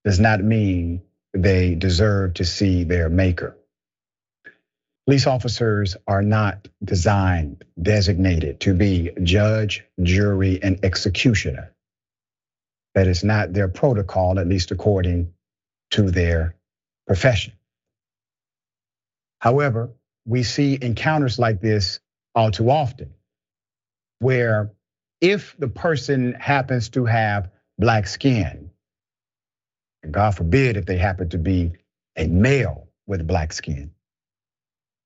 does 0.04 0.20
not 0.20 0.44
mean 0.44 1.00
they 1.32 1.76
deserve 1.76 2.34
to 2.34 2.44
see 2.44 2.84
their 2.84 3.08
maker. 3.08 3.56
Police 5.06 5.26
officers 5.26 5.96
are 6.06 6.20
not 6.20 6.68
designed, 6.84 7.64
designated 7.80 8.60
to 8.60 8.74
be 8.74 9.12
judge, 9.22 9.82
jury, 10.02 10.62
and 10.62 10.78
executioner. 10.84 11.72
That 12.94 13.06
is 13.06 13.24
not 13.24 13.54
their 13.54 13.68
protocol, 13.68 14.38
at 14.38 14.46
least 14.46 14.70
according 14.70 15.32
to 15.92 16.10
their 16.10 16.54
profession. 17.06 17.54
However, 19.38 19.88
we 20.26 20.42
see 20.42 20.78
encounters 20.82 21.38
like 21.38 21.62
this 21.62 21.98
all 22.34 22.50
too 22.50 22.68
often, 22.68 23.14
where 24.18 24.72
if 25.20 25.56
the 25.58 25.68
person 25.68 26.34
happens 26.34 26.90
to 26.90 27.04
have 27.04 27.50
black 27.78 28.06
skin, 28.06 28.70
and 30.02 30.12
God 30.12 30.36
forbid 30.36 30.76
if 30.76 30.86
they 30.86 30.96
happen 30.96 31.30
to 31.30 31.38
be 31.38 31.72
a 32.16 32.26
male 32.26 32.88
with 33.06 33.26
black 33.26 33.52
skin, 33.52 33.90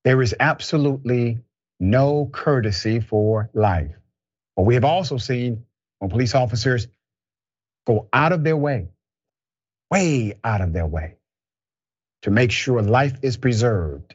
there 0.05 0.21
is 0.23 0.35
absolutely 0.39 1.39
no 1.81 2.29
courtesy 2.31 3.01
for 3.01 3.51
life. 3.55 3.93
But 4.57 4.63
we 4.63 4.75
have 4.75 4.85
also 4.85 5.17
seen 5.17 5.65
when 5.99 6.11
police 6.11 6.35
officers 6.35 6.89
go 7.87 8.09
out 8.13 8.33
of 8.33 8.45
their 8.45 8.57
way, 8.57 8.89
way 9.91 10.35
out 10.45 10.61
of 10.61 10.73
their 10.73 10.87
way, 10.87 11.17
to 12.23 12.31
make 12.31 12.51
sure 12.51 12.83
life 12.83 13.19
is 13.23 13.37
preserved 13.37 14.15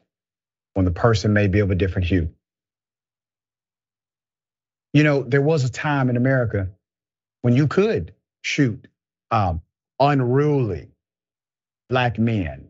when 0.73 0.85
the 0.85 0.91
person 0.91 1.33
may 1.33 1.47
be 1.47 1.59
of 1.59 1.71
a 1.71 1.75
different 1.75 2.07
hue. 2.07 2.33
You 4.97 5.03
know, 5.03 5.21
there 5.21 5.43
was 5.43 5.63
a 5.63 5.69
time 5.69 6.09
in 6.09 6.17
America 6.17 6.69
when 7.43 7.55
you 7.55 7.67
could 7.67 8.15
shoot 8.41 8.87
um, 9.29 9.61
unruly 9.99 10.89
black 11.87 12.17
men 12.17 12.69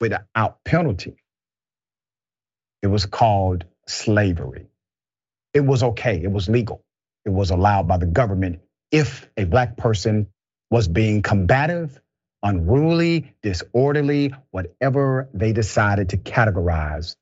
without 0.00 0.64
penalty. 0.64 1.16
It 2.80 2.86
was 2.86 3.04
called 3.04 3.66
slavery. 3.86 4.68
It 5.52 5.60
was 5.60 5.82
okay, 5.82 6.22
it 6.22 6.32
was 6.32 6.48
legal, 6.48 6.82
it 7.26 7.30
was 7.30 7.50
allowed 7.50 7.86
by 7.86 7.98
the 7.98 8.06
government 8.06 8.60
if 8.90 9.28
a 9.36 9.44
black 9.44 9.76
person 9.76 10.28
was 10.70 10.88
being 10.88 11.20
combative, 11.20 12.00
unruly, 12.42 13.34
disorderly, 13.42 14.32
whatever 14.50 15.28
they 15.34 15.52
decided 15.52 16.08
to 16.08 16.16
categorize 16.16 17.16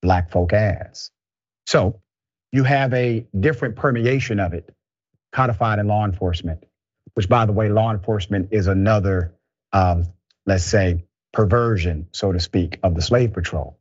black 0.00 0.30
folk 0.30 0.54
as. 0.54 1.10
So 1.66 2.01
you 2.52 2.64
have 2.64 2.92
a 2.92 3.26
different 3.38 3.76
permeation 3.76 4.38
of 4.38 4.52
it 4.52 4.70
codified 5.32 5.78
in 5.78 5.88
law 5.88 6.04
enforcement, 6.04 6.64
which 7.14 7.28
by 7.28 7.46
the 7.46 7.52
way, 7.52 7.70
law 7.70 7.90
enforcement 7.90 8.50
is 8.52 8.66
another, 8.66 9.34
um, 9.72 10.04
let's 10.46 10.64
say, 10.64 11.04
perversion, 11.32 12.08
so 12.12 12.30
to 12.32 12.38
speak, 12.38 12.78
of 12.82 12.94
the 12.94 13.02
slave 13.02 13.32
patrol. 13.32 13.78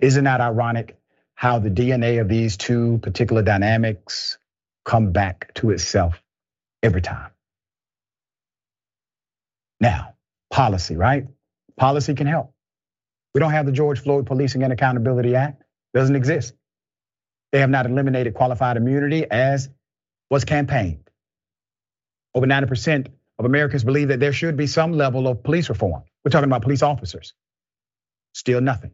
Isn't 0.00 0.24
that 0.24 0.40
ironic 0.40 0.98
how 1.34 1.60
the 1.60 1.70
DNA 1.70 2.20
of 2.20 2.28
these 2.28 2.56
two 2.56 2.98
particular 3.02 3.42
dynamics 3.42 4.38
come 4.84 5.12
back 5.12 5.54
to 5.54 5.70
itself 5.70 6.20
every 6.82 7.02
time? 7.02 7.30
Now, 9.80 10.14
policy, 10.50 10.96
right? 10.96 11.26
Policy 11.76 12.14
can 12.14 12.26
help. 12.26 12.52
We 13.34 13.40
don't 13.40 13.52
have 13.52 13.66
the 13.66 13.72
George 13.72 14.00
Floyd 14.00 14.26
Policing 14.26 14.62
and 14.62 14.72
Accountability 14.72 15.36
Act, 15.36 15.62
doesn't 15.94 16.16
exist. 16.16 16.54
They 17.56 17.60
have 17.60 17.70
not 17.70 17.86
eliminated 17.86 18.34
qualified 18.34 18.76
immunity 18.76 19.24
as 19.30 19.70
was 20.28 20.44
campaigned. 20.44 21.08
Over 22.34 22.46
90% 22.46 23.06
of 23.38 23.46
Americans 23.46 23.82
believe 23.82 24.08
that 24.08 24.20
there 24.20 24.34
should 24.34 24.58
be 24.58 24.66
some 24.66 24.92
level 24.92 25.26
of 25.26 25.42
police 25.42 25.70
reform. 25.70 26.02
We're 26.22 26.32
talking 26.32 26.50
about 26.50 26.60
police 26.60 26.82
officers. 26.82 27.32
Still 28.34 28.60
nothing. 28.60 28.90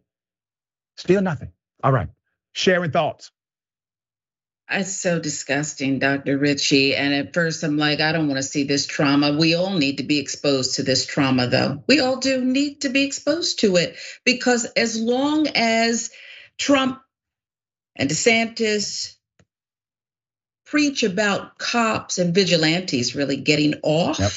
Still 0.96 1.22
nothing. 1.22 1.50
All 1.82 1.90
right. 1.90 2.06
Sharing 2.52 2.92
thoughts. 2.92 3.32
It's 4.70 4.96
so 4.96 5.18
disgusting, 5.18 5.98
Dr. 5.98 6.38
Richey. 6.38 6.94
And 6.94 7.12
at 7.12 7.34
first, 7.34 7.64
I'm 7.64 7.76
like, 7.76 8.00
I 8.00 8.12
don't 8.12 8.28
want 8.28 8.38
to 8.38 8.44
see 8.44 8.62
this 8.62 8.86
trauma. 8.86 9.36
We 9.36 9.56
all 9.56 9.76
need 9.76 9.96
to 9.96 10.04
be 10.04 10.20
exposed 10.20 10.76
to 10.76 10.84
this 10.84 11.04
trauma, 11.04 11.48
though. 11.48 11.82
We 11.88 11.98
all 11.98 12.18
do 12.18 12.44
need 12.44 12.82
to 12.82 12.90
be 12.90 13.02
exposed 13.02 13.58
to 13.58 13.74
it 13.74 13.96
because 14.24 14.66
as 14.66 15.00
long 15.00 15.48
as 15.56 16.12
Trump 16.58 17.00
and 17.96 18.10
DeSantis 18.10 19.16
preach 20.66 21.02
about 21.02 21.58
cops 21.58 22.18
and 22.18 22.34
vigilantes 22.34 23.14
really 23.14 23.36
getting 23.36 23.74
off, 23.82 24.18
yep. 24.18 24.32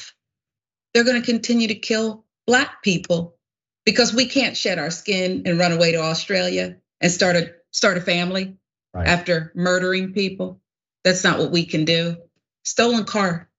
they're 0.93 1.06
going 1.06 1.22
to 1.22 1.26
continue 1.26 1.70
to 1.70 1.76
kill 1.76 2.26
black 2.45 2.84
people 2.84 3.38
because 3.86 4.14
we 4.14 4.26
can't 4.26 4.58
shed 4.58 4.80
our 4.80 4.91
skin 4.91 5.43
and 5.45 5.58
run 5.58 5.72
away 5.72 5.93
to 5.93 5.99
Australia 5.99 6.78
and 6.99 7.12
start 7.12 7.36
a 7.36 7.53
start 7.72 7.97
a 7.97 8.01
family 8.01 8.58
right. 8.93 9.08
after 9.08 9.51
murdering 9.56 10.14
people. 10.14 10.62
That's 11.03 11.24
not 11.24 11.39
what 11.39 11.51
we 11.51 11.66
can 11.66 11.86
do. 11.86 12.18
Stolen 12.64 13.06
car. 13.06 13.49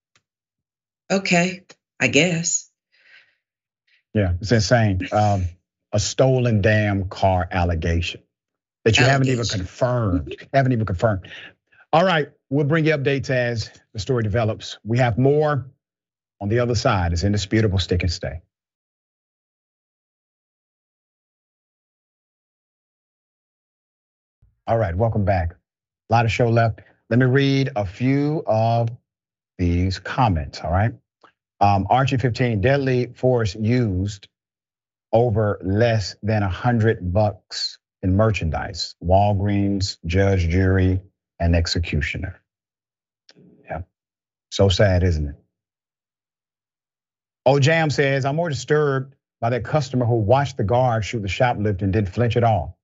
Okay, 1.11 1.65
I 2.01 2.09
guess. 2.09 2.71
Yeah, 4.13 4.33
it's 4.41 4.53
insane. 4.53 5.09
Um, 5.13 5.47
a 5.93 6.01
stolen 6.01 6.61
damn 6.61 7.09
car 7.09 7.47
allegation 7.51 8.23
that 8.87 8.99
you 8.99 9.05
haven't 9.05 9.27
even 9.27 9.45
confirmed. 9.45 10.37
haven't 10.55 10.71
even 10.71 10.87
confirmed. 10.87 11.29
All 11.93 12.05
right, 12.05 12.29
we'll 12.51 12.65
bring 12.65 12.87
you 12.87 12.97
updates 12.97 13.31
as 13.31 13.69
the 13.93 13.99
story 13.99 14.23
develops. 14.23 14.79
We 14.85 14.99
have 14.99 15.19
more 15.19 15.67
on 16.41 16.49
the 16.49 16.61
other 16.61 16.77
side. 16.77 17.13
It's 17.13 17.25
indisputable. 17.25 17.81
Stick 17.81 18.05
and 18.05 18.13
stay. 18.13 18.43
All 24.69 24.79
right, 24.79 24.95
welcome 24.95 25.25
back. 25.25 25.57
A 26.09 26.13
lot 26.13 26.25
of 26.25 26.31
show 26.31 26.49
left. 26.49 26.81
Let 27.11 27.19
me 27.19 27.27
read 27.27 27.71
a 27.75 27.85
few 27.85 28.45
of 28.47 28.89
these 29.59 29.99
comments. 29.99 30.61
All 30.61 30.71
right. 30.71 30.93
Um, 31.61 31.89
Archie 31.91 32.19
15, 32.19 32.61
deadly 32.61 33.07
force 33.17 33.57
used 33.57 34.29
over 35.13 35.59
less 35.65 36.15
than 36.23 36.45
a 36.45 36.49
hundred 36.49 37.13
bucks 37.13 37.79
in 38.07 38.17
merchandise. 38.17 38.95
Walgreens, 39.03 39.99
judge, 40.07 40.49
jury, 40.49 41.01
and 41.41 41.57
executioner. 41.57 42.41
Yeah. 43.65 43.83
So 44.51 44.69
sad, 44.69 45.03
isn't 45.03 45.29
it? 45.29 45.35
Oh, 47.45 47.59
Jam 47.59 47.91
says, 47.91 48.25
I'm 48.25 48.37
more 48.37 48.49
disturbed 48.49 49.15
by 49.41 49.51
that 49.51 49.65
customer 49.65 50.07
who 50.07 50.15
watched 50.15 50.57
the 50.57 50.65
guard 50.65 51.05
shoot 51.05 51.21
the 51.21 51.29
shoplifter 51.29 51.85
and 51.85 51.93
didn't 51.93 52.09
flinch 52.09 52.37
at 52.37 52.45
all. 52.45 52.79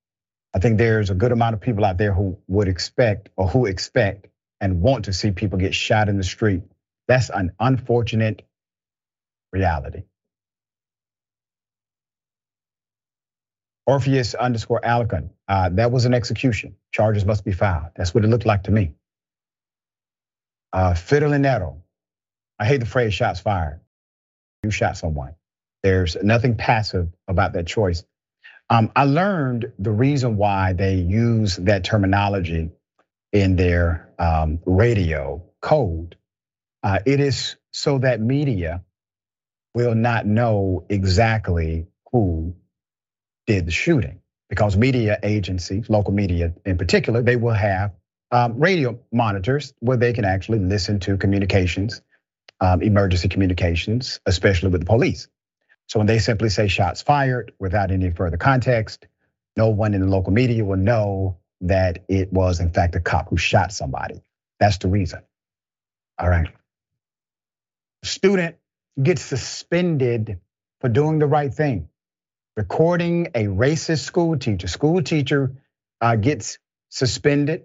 I 0.54 0.58
think 0.58 0.76
there's 0.76 1.10
a 1.10 1.14
good 1.14 1.32
amount 1.32 1.54
of 1.54 1.60
people 1.60 1.84
out 1.84 1.98
there 1.98 2.12
who 2.12 2.38
would 2.48 2.68
expect 2.68 3.30
or 3.36 3.48
who 3.48 3.66
expect 3.66 4.26
and 4.60 4.80
want 4.82 5.06
to 5.06 5.12
see 5.12 5.30
people 5.30 5.58
get 5.58 5.74
shot 5.74 6.08
in 6.08 6.18
the 6.18 6.24
street. 6.24 6.62
That's 7.08 7.30
an 7.30 7.52
unfortunate 7.58 8.42
reality. 9.52 10.02
Orpheus 13.86 14.34
underscore 14.34 14.84
Alcon, 14.84 15.30
uh, 15.48 15.70
that 15.70 15.90
was 15.90 16.04
an 16.04 16.14
execution. 16.14 16.76
Charges 16.92 17.24
must 17.24 17.44
be 17.44 17.52
filed. 17.52 17.90
That's 17.96 18.14
what 18.14 18.24
it 18.24 18.28
looked 18.28 18.46
like 18.46 18.64
to 18.64 18.70
me. 18.70 18.94
Uh, 20.72 20.92
Fidelinero, 20.92 21.78
I 22.58 22.66
hate 22.66 22.78
the 22.80 22.86
phrase 22.86 23.12
shots 23.12 23.40
fired. 23.40 23.80
You 24.62 24.70
shot 24.70 24.96
someone. 24.96 25.34
There's 25.82 26.16
nothing 26.22 26.56
passive 26.56 27.08
about 27.26 27.54
that 27.54 27.66
choice. 27.66 28.04
Um, 28.70 28.92
I 28.94 29.04
learned 29.04 29.72
the 29.78 29.90
reason 29.90 30.36
why 30.36 30.72
they 30.72 30.94
use 30.94 31.56
that 31.56 31.84
terminology 31.84 32.70
in 33.32 33.56
their 33.56 34.10
um, 34.18 34.60
radio 34.64 35.42
code. 35.60 36.16
Uh, 36.82 37.00
it 37.04 37.20
is 37.20 37.56
so 37.72 37.98
that 37.98 38.20
media 38.20 38.84
will 39.74 39.94
not 39.94 40.26
know 40.26 40.84
exactly 40.88 41.86
who 42.12 42.54
did 43.47 43.66
the 43.66 43.70
shooting 43.70 44.20
because 44.49 44.76
media 44.76 45.18
agencies, 45.22 45.88
local 45.88 46.12
media 46.12 46.53
in 46.64 46.78
particular, 46.78 47.22
they 47.22 47.36
will 47.36 47.55
have 47.55 47.93
um, 48.30 48.59
radio 48.59 48.99
monitors 49.12 49.74
where 49.80 49.97
they 49.97 50.12
can 50.12 50.24
actually 50.24 50.59
listen 50.59 51.01
to 51.01 51.16
communications, 51.16 52.03
um, 52.61 52.82
emergency 52.82 53.28
communications, 53.28 54.20
especially 54.26 54.70
with 54.70 54.80
the 54.80 54.86
police. 54.86 55.28
So 55.88 55.99
when 55.99 56.07
they 56.07 56.18
simply 56.18 56.49
say 56.49 56.68
shots 56.68 57.03
fired 57.03 57.53
without 57.59 57.90
any 57.90 58.11
further 58.11 58.36
context, 58.36 59.07
no 59.57 59.68
one 59.68 59.95
in 59.95 60.01
the 60.01 60.07
local 60.07 60.32
media 60.32 60.64
will 60.64 60.78
know 60.78 61.38
that 61.62 62.05
it 62.09 62.32
was 62.32 62.61
in 62.61 62.70
fact 62.70 62.97
a 62.97 63.01
cop 63.01 63.28
who 63.28 63.36
shot 63.36 63.72
somebody. 63.72 64.22
That's 64.59 64.78
the 64.78 64.88
reason. 64.88 65.20
All 66.18 66.28
right. 66.28 66.49
Student 68.05 68.57
gets 69.01 69.22
suspended 69.22 70.40
for 70.80 70.88
doing 70.88 71.18
the 71.18 71.26
right 71.26 71.53
thing. 71.53 71.88
Recording 72.55 73.28
a 73.34 73.44
racist 73.44 74.00
school 74.00 74.38
teacher. 74.38 74.68
School 74.68 75.03
teacher 75.03 75.55
uh, 76.03 76.16
gets 76.16 76.59
suspended. 76.90 77.64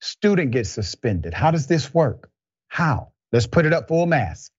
Student 0.00 0.50
gets 0.50 0.70
suspended. 0.70 1.32
How 1.32 1.52
does 1.52 1.68
this 1.68 1.94
work? 1.94 2.28
How? 2.66 3.12
Let's 3.30 3.46
put 3.46 3.66
it 3.66 3.72
up 3.72 3.86
full 3.86 4.06
mass. 4.06 4.50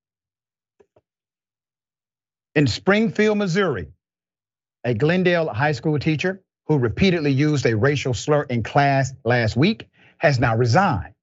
In 2.56 2.68
Springfield, 2.68 3.38
Missouri, 3.38 3.88
a 4.86 4.94
Glendale 4.94 5.50
high 5.50 5.74
school 5.74 6.00
teacher 6.00 6.42
who 6.68 6.78
repeatedly 6.78 7.32
used 7.34 7.66
a 7.66 7.76
racial 7.76 8.14
slur 8.14 8.44
in 8.44 8.64
class 8.64 9.14
last 9.26 9.58
week 9.58 9.90
has 10.18 10.40
now 10.40 10.56
resigned. 10.56 11.14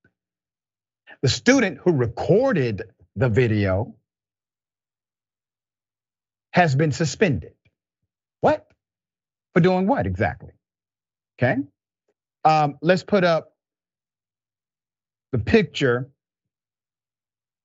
The 1.22 1.29
student 1.29 1.79
who 1.79 1.93
recorded 1.93 2.83
the 3.16 3.31
video 3.31 3.95
has 6.53 6.74
been 6.74 6.93
suspended. 6.93 7.55
What? 8.41 8.66
For 9.55 9.61
doing 9.61 9.86
what 9.86 10.07
exactly? 10.07 10.53
Okay. 11.39 11.57
Um, 12.45 12.78
let's 12.82 13.03
put 13.03 13.24
up 13.24 13.55
the 15.32 15.39
picture. 15.39 16.11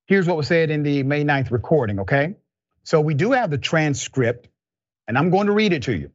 Here's 0.08 0.28
what 0.28 0.38
was 0.38 0.48
said 0.48 0.70
in 0.72 0.84
the 0.84 1.04
May 1.04 1.24
9th 1.24 1.52
recording, 1.52 2.02
okay? 2.02 2.36
So 2.84 3.02
we 3.02 3.14
do 3.14 3.32
have 3.32 3.50
the 3.50 3.58
transcript, 3.58 4.50
and 5.08 5.18
I'm 5.18 5.30
going 5.30 5.48
to 5.48 5.54
read 5.54 5.74
it 5.74 5.84
to 5.84 5.96
you. 5.96 6.12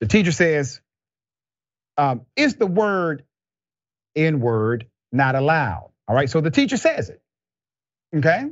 The 0.00 0.06
teacher 0.06 0.32
says, 0.32 0.80
um, 1.96 2.22
Is 2.36 2.56
the 2.56 2.66
word 2.66 3.24
N 4.16 4.40
word 4.40 4.86
not 5.12 5.34
allowed. 5.34 5.90
All 6.08 6.14
right, 6.14 6.28
so 6.28 6.40
the 6.40 6.50
teacher 6.50 6.76
says 6.76 7.10
it. 7.10 7.22
Okay? 8.16 8.50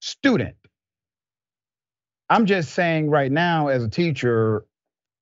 Student. 0.00 0.56
I'm 2.28 2.46
just 2.46 2.72
saying 2.72 3.08
right 3.10 3.30
now, 3.30 3.68
as 3.68 3.84
a 3.84 3.88
teacher, 3.88 4.64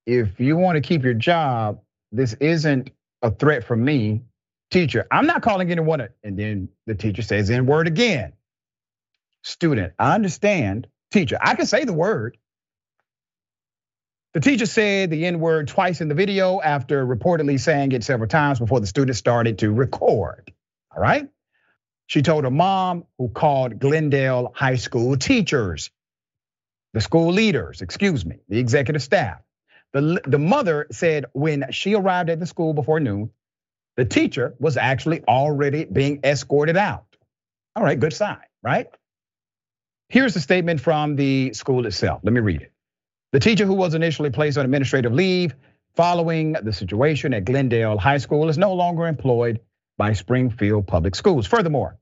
if 0.06 0.40
you 0.40 0.56
want 0.56 0.76
to 0.76 0.80
keep 0.80 1.02
your 1.02 1.14
job, 1.14 1.80
this 2.12 2.34
isn't 2.34 2.90
a 3.22 3.30
threat 3.30 3.64
from 3.64 3.84
me, 3.84 4.22
teacher. 4.70 5.06
I'm 5.10 5.26
not 5.26 5.42
calling 5.42 5.70
anyone, 5.70 6.00
a, 6.00 6.08
and 6.22 6.38
then 6.38 6.68
the 6.86 6.94
teacher 6.94 7.22
says 7.22 7.50
N 7.50 7.66
word 7.66 7.86
again. 7.86 8.32
Student, 9.42 9.92
I 9.98 10.14
understand. 10.14 10.86
Teacher, 11.10 11.38
I 11.40 11.54
can 11.54 11.66
say 11.66 11.84
the 11.84 11.92
word. 11.92 12.38
The 14.32 14.40
teacher 14.40 14.66
said 14.66 15.10
the 15.10 15.26
N 15.26 15.38
word 15.38 15.68
twice 15.68 16.00
in 16.00 16.08
the 16.08 16.14
video 16.14 16.60
after 16.60 17.06
reportedly 17.06 17.60
saying 17.60 17.92
it 17.92 18.02
several 18.02 18.28
times 18.28 18.58
before 18.58 18.80
the 18.80 18.86
student 18.86 19.16
started 19.16 19.58
to 19.58 19.70
record. 19.70 20.52
All 20.94 21.00
right. 21.00 21.28
She 22.06 22.22
told 22.22 22.44
her 22.44 22.50
mom, 22.50 23.04
who 23.16 23.28
called 23.28 23.78
Glendale 23.78 24.52
High 24.54 24.76
School 24.76 25.16
teachers, 25.16 25.90
the 26.94 27.00
school 27.00 27.32
leaders, 27.32 27.82
excuse 27.82 28.24
me, 28.24 28.36
the 28.48 28.58
executive 28.58 29.02
staff. 29.02 29.40
The, 29.92 30.20
the 30.26 30.38
mother 30.38 30.86
said 30.90 31.26
when 31.34 31.66
she 31.70 31.94
arrived 31.94 32.30
at 32.30 32.40
the 32.40 32.46
school 32.46 32.72
before 32.72 33.00
noon, 33.00 33.30
the 33.96 34.04
teacher 34.04 34.54
was 34.58 34.76
actually 34.76 35.22
already 35.24 35.84
being 35.84 36.20
escorted 36.24 36.76
out. 36.76 37.04
All 37.76 37.82
right, 37.82 37.98
good 37.98 38.12
sign, 38.12 38.38
right? 38.62 38.86
Here's 40.08 40.36
a 40.36 40.40
statement 40.40 40.80
from 40.80 41.16
the 41.16 41.52
school 41.52 41.86
itself. 41.86 42.20
Let 42.22 42.32
me 42.32 42.40
read 42.40 42.62
it. 42.62 42.72
The 43.32 43.40
teacher 43.40 43.66
who 43.66 43.74
was 43.74 43.94
initially 43.94 44.30
placed 44.30 44.56
on 44.56 44.64
administrative 44.64 45.12
leave 45.12 45.54
following 45.96 46.52
the 46.52 46.72
situation 46.72 47.34
at 47.34 47.44
Glendale 47.44 47.98
High 47.98 48.18
School 48.18 48.48
is 48.48 48.56
no 48.56 48.72
longer 48.72 49.06
employed 49.06 49.60
by 49.96 50.12
Springfield 50.12 50.86
Public 50.86 51.16
Schools. 51.16 51.46
Furthermore, 51.46 51.98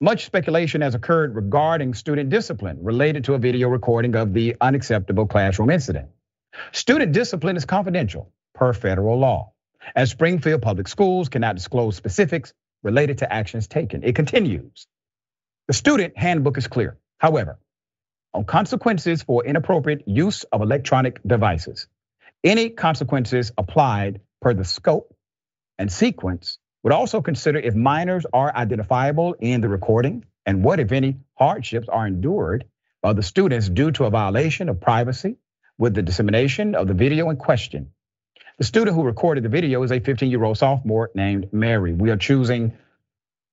much 0.00 0.24
speculation 0.24 0.80
has 0.80 0.94
occurred 0.94 1.34
regarding 1.34 1.94
student 1.94 2.30
discipline 2.30 2.78
related 2.82 3.24
to 3.24 3.34
a 3.34 3.38
video 3.38 3.68
recording 3.68 4.16
of 4.16 4.32
the 4.32 4.56
unacceptable 4.60 5.26
classroom 5.26 5.70
incident. 5.70 6.08
Student 6.72 7.12
discipline 7.12 7.56
is 7.56 7.64
confidential 7.64 8.32
per 8.54 8.72
federal 8.72 9.18
law, 9.18 9.52
as 9.94 10.10
Springfield 10.10 10.62
Public 10.62 10.88
Schools 10.88 11.28
cannot 11.28 11.56
disclose 11.56 11.96
specifics 11.96 12.52
related 12.82 13.18
to 13.18 13.32
actions 13.32 13.66
taken. 13.66 14.02
It 14.02 14.14
continues. 14.14 14.86
The 15.68 15.74
student 15.74 16.16
handbook 16.16 16.58
is 16.58 16.66
clear. 16.66 16.98
However, 17.18 17.58
on 18.34 18.44
consequences 18.44 19.22
for 19.22 19.44
inappropriate 19.44 20.02
use 20.06 20.44
of 20.44 20.60
electronic 20.60 21.20
devices. 21.24 21.86
Any 22.42 22.68
consequences 22.70 23.52
applied 23.56 24.20
per 24.42 24.52
the 24.52 24.64
scope 24.64 25.14
and 25.78 25.90
sequence 25.90 26.58
would 26.84 26.92
also 26.92 27.22
consider 27.22 27.58
if 27.58 27.74
minors 27.74 28.26
are 28.32 28.54
identifiable 28.54 29.34
in 29.40 29.62
the 29.62 29.68
recording 29.68 30.24
and 30.46 30.62
what, 30.62 30.78
if 30.78 30.92
any, 30.92 31.16
hardships 31.32 31.88
are 31.88 32.06
endured 32.06 32.66
by 33.02 33.14
the 33.14 33.22
students 33.22 33.68
due 33.68 33.90
to 33.92 34.04
a 34.04 34.10
violation 34.10 34.68
of 34.68 34.80
privacy 34.80 35.36
with 35.78 35.94
the 35.94 36.02
dissemination 36.02 36.74
of 36.74 36.86
the 36.86 36.94
video 36.94 37.30
in 37.30 37.36
question. 37.36 37.90
The 38.58 38.64
student 38.64 38.94
who 38.94 39.02
recorded 39.02 39.42
the 39.42 39.48
video 39.48 39.82
is 39.82 39.90
a 39.90 39.98
15 39.98 40.30
year 40.30 40.44
old 40.44 40.58
sophomore 40.58 41.10
named 41.14 41.52
Mary. 41.52 41.94
We 41.94 42.10
are 42.10 42.16
choosing 42.18 42.76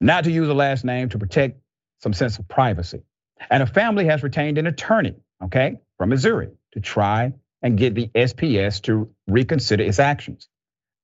not 0.01 0.25
to 0.25 0.31
use 0.31 0.49
a 0.49 0.53
last 0.53 0.83
name 0.83 1.09
to 1.09 1.17
protect 1.17 1.61
some 1.99 2.13
sense 2.13 2.37
of 2.37 2.47
privacy. 2.47 3.01
And 3.49 3.63
a 3.63 3.65
family 3.65 4.05
has 4.05 4.23
retained 4.23 4.57
an 4.57 4.67
attorney, 4.67 5.15
okay, 5.43 5.79
from 5.97 6.09
Missouri 6.09 6.49
to 6.73 6.81
try 6.81 7.33
and 7.61 7.77
get 7.77 7.95
the 7.95 8.09
SPS 8.13 8.81
to 8.83 9.09
reconsider 9.27 9.83
its 9.83 9.99
actions. 9.99 10.49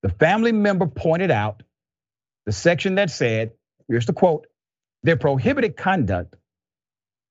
The 0.03 0.09
family 0.09 0.51
member 0.51 0.87
pointed 0.87 1.31
out 1.31 1.63
the 2.47 2.53
section 2.53 2.95
that 2.95 3.11
said, 3.11 3.51
here's 3.89 4.05
the 4.05 4.13
quote, 4.13 4.47
their 5.03 5.17
prohibited 5.17 5.75
conduct 5.75 6.33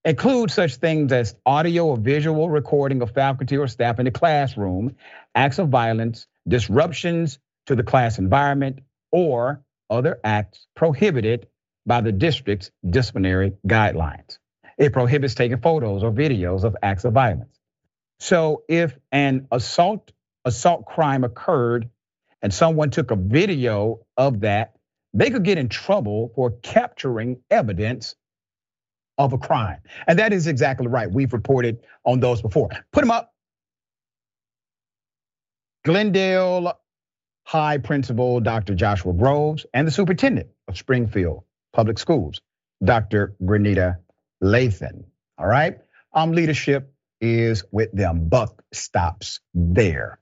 includes 0.05 0.53
such 0.53 0.77
things 0.77 1.11
as 1.11 1.35
audio 1.47 1.87
or 1.87 1.97
visual 1.97 2.51
recording 2.51 3.01
of 3.01 3.13
faculty 3.13 3.57
or 3.57 3.67
staff 3.67 3.99
in 3.99 4.05
the 4.05 4.11
classroom, 4.11 4.95
acts 5.35 5.59
of 5.59 5.71
violence, 5.71 6.27
disruptions 6.47 7.39
to 7.65 7.75
the 7.75 7.83
class 7.83 8.19
environment, 8.19 8.81
or 9.11 9.65
other 9.89 10.21
acts 10.23 10.67
prohibited 10.77 11.47
by 11.87 12.03
the 12.03 12.13
district's 12.13 12.71
disciplinary 12.89 13.55
guidelines. 13.67 14.37
It 14.77 14.93
prohibits 14.93 15.35
taking 15.35 15.63
photos 15.63 16.03
or 16.03 16.13
videos 16.13 16.65
of 16.65 16.77
acts 16.83 17.07
of 17.07 17.15
violence. 17.15 17.59
So 18.19 18.65
if 18.69 18.95
an 19.11 19.49
assault 19.51 20.13
assault 20.45 20.85
crime 20.85 21.25
occurred 21.25 21.89
and 22.43 22.53
someone 22.53 22.91
took 22.91 23.11
a 23.11 23.17
video 23.17 24.01
of 24.19 24.41
that, 24.41 24.76
they 25.17 25.31
could 25.31 25.45
get 25.45 25.57
in 25.57 25.69
trouble 25.69 26.31
for 26.35 26.51
capturing 26.63 27.39
evidence 27.51 28.15
of 29.19 29.33
a 29.33 29.39
crime. 29.39 29.79
And 30.07 30.19
that 30.19 30.33
is 30.33 30.47
exactly 30.47 30.89
right. 30.89 31.11
We've 31.11 31.33
reported 31.33 31.81
on 32.05 32.21
those 32.21 32.43
before. 32.43 32.69
Put 32.93 33.01
them 33.01 33.11
up. 33.11 33.33
Glendale 35.85 36.79
High 37.45 37.79
Principal 37.79 38.41
Dr. 38.41 38.75
Joshua 38.75 39.15
Groves 39.15 39.65
and 39.73 39.87
the 39.87 39.91
Superintendent 39.91 40.49
of 40.69 40.77
Springfield 40.77 41.45
Public 41.73 41.99
Schools, 41.99 42.41
Dr. 42.85 43.37
Grenita 43.43 43.99
Lathan. 44.43 45.05
All 45.39 45.47
right. 45.47 45.79
Um, 46.13 46.33
leadership 46.33 46.93
is 47.21 47.65
with 47.71 47.91
them. 47.93 48.29
Buck 48.29 48.63
stops 48.73 49.41
there. 49.55 50.19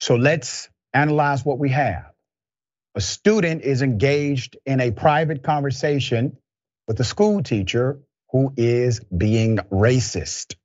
So 0.00 0.14
let's 0.14 0.70
analyze 0.94 1.44
what 1.44 1.58
we 1.58 1.68
have. 1.70 2.10
A 2.96 3.00
student 3.00 3.62
is 3.62 3.82
engaged 3.82 4.56
in 4.66 4.80
a 4.80 4.90
private 4.90 5.42
conversation 5.42 6.36
with 6.88 6.98
a 7.00 7.04
school 7.04 7.42
teacher 7.42 8.00
who 8.32 8.52
is 8.56 9.00
being 9.16 9.58
racist, 9.70 10.56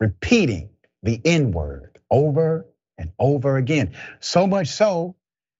repeating 0.00 0.70
the 1.02 1.20
N 1.24 1.52
word 1.52 1.98
over 2.10 2.66
and 2.96 3.12
over 3.18 3.56
again. 3.56 3.94
So 4.20 4.46
much 4.46 4.68
so 4.68 5.16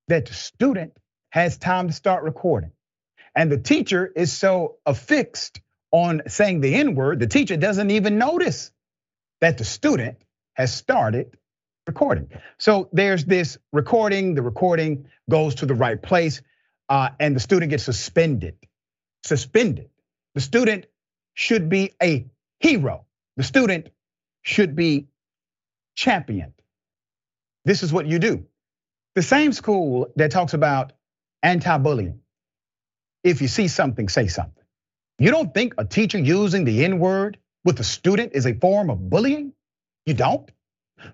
that 0.08 0.26
the 0.26 0.34
student 0.34 0.96
has 1.30 1.58
time 1.58 1.88
to 1.88 1.92
start 1.92 2.24
recording. 2.24 2.72
And 3.34 3.52
the 3.52 3.58
teacher 3.58 4.10
is 4.16 4.32
so 4.32 4.76
affixed 4.86 5.60
on 5.92 6.22
saying 6.26 6.62
the 6.62 6.74
N 6.74 6.94
word, 6.94 7.20
the 7.20 7.26
teacher 7.26 7.56
doesn't 7.58 7.90
even 7.90 8.18
notice 8.18 8.70
that 9.42 9.58
the 9.58 9.64
student 9.64 10.16
has 10.54 10.74
started 10.74 11.36
recording. 11.88 12.30
So 12.58 12.88
there's 12.92 13.24
this 13.24 13.58
recording, 13.72 14.34
the 14.34 14.42
recording 14.42 15.06
goes 15.28 15.56
to 15.56 15.66
the 15.66 15.74
right 15.74 16.00
place, 16.00 16.42
uh, 16.88 17.08
and 17.18 17.34
the 17.34 17.40
student 17.40 17.70
gets 17.70 17.82
suspended. 17.82 18.56
Suspended. 19.24 19.88
The 20.34 20.40
student 20.40 20.86
should 21.34 21.68
be 21.68 21.94
a 22.00 22.26
hero. 22.60 23.06
The 23.36 23.42
student 23.42 23.88
should 24.42 24.76
be 24.76 25.08
championed. 25.96 26.52
This 27.64 27.82
is 27.82 27.92
what 27.92 28.06
you 28.06 28.18
do. 28.18 28.46
The 29.14 29.22
same 29.22 29.52
school 29.52 30.12
that 30.16 30.30
talks 30.30 30.54
about 30.54 30.92
anti 31.42 31.78
bullying. 31.78 32.20
If 33.24 33.42
you 33.42 33.48
see 33.48 33.66
something, 33.68 34.08
say 34.08 34.28
something. 34.28 34.64
You 35.18 35.30
don't 35.30 35.52
think 35.52 35.74
a 35.78 35.84
teacher 35.84 36.18
using 36.18 36.64
the 36.64 36.84
N 36.84 36.98
word 37.00 37.38
with 37.64 37.80
a 37.80 37.84
student 37.84 38.32
is 38.34 38.46
a 38.46 38.54
form 38.54 38.90
of 38.90 39.10
bullying? 39.10 39.52
You 40.06 40.14
don't? 40.14 40.48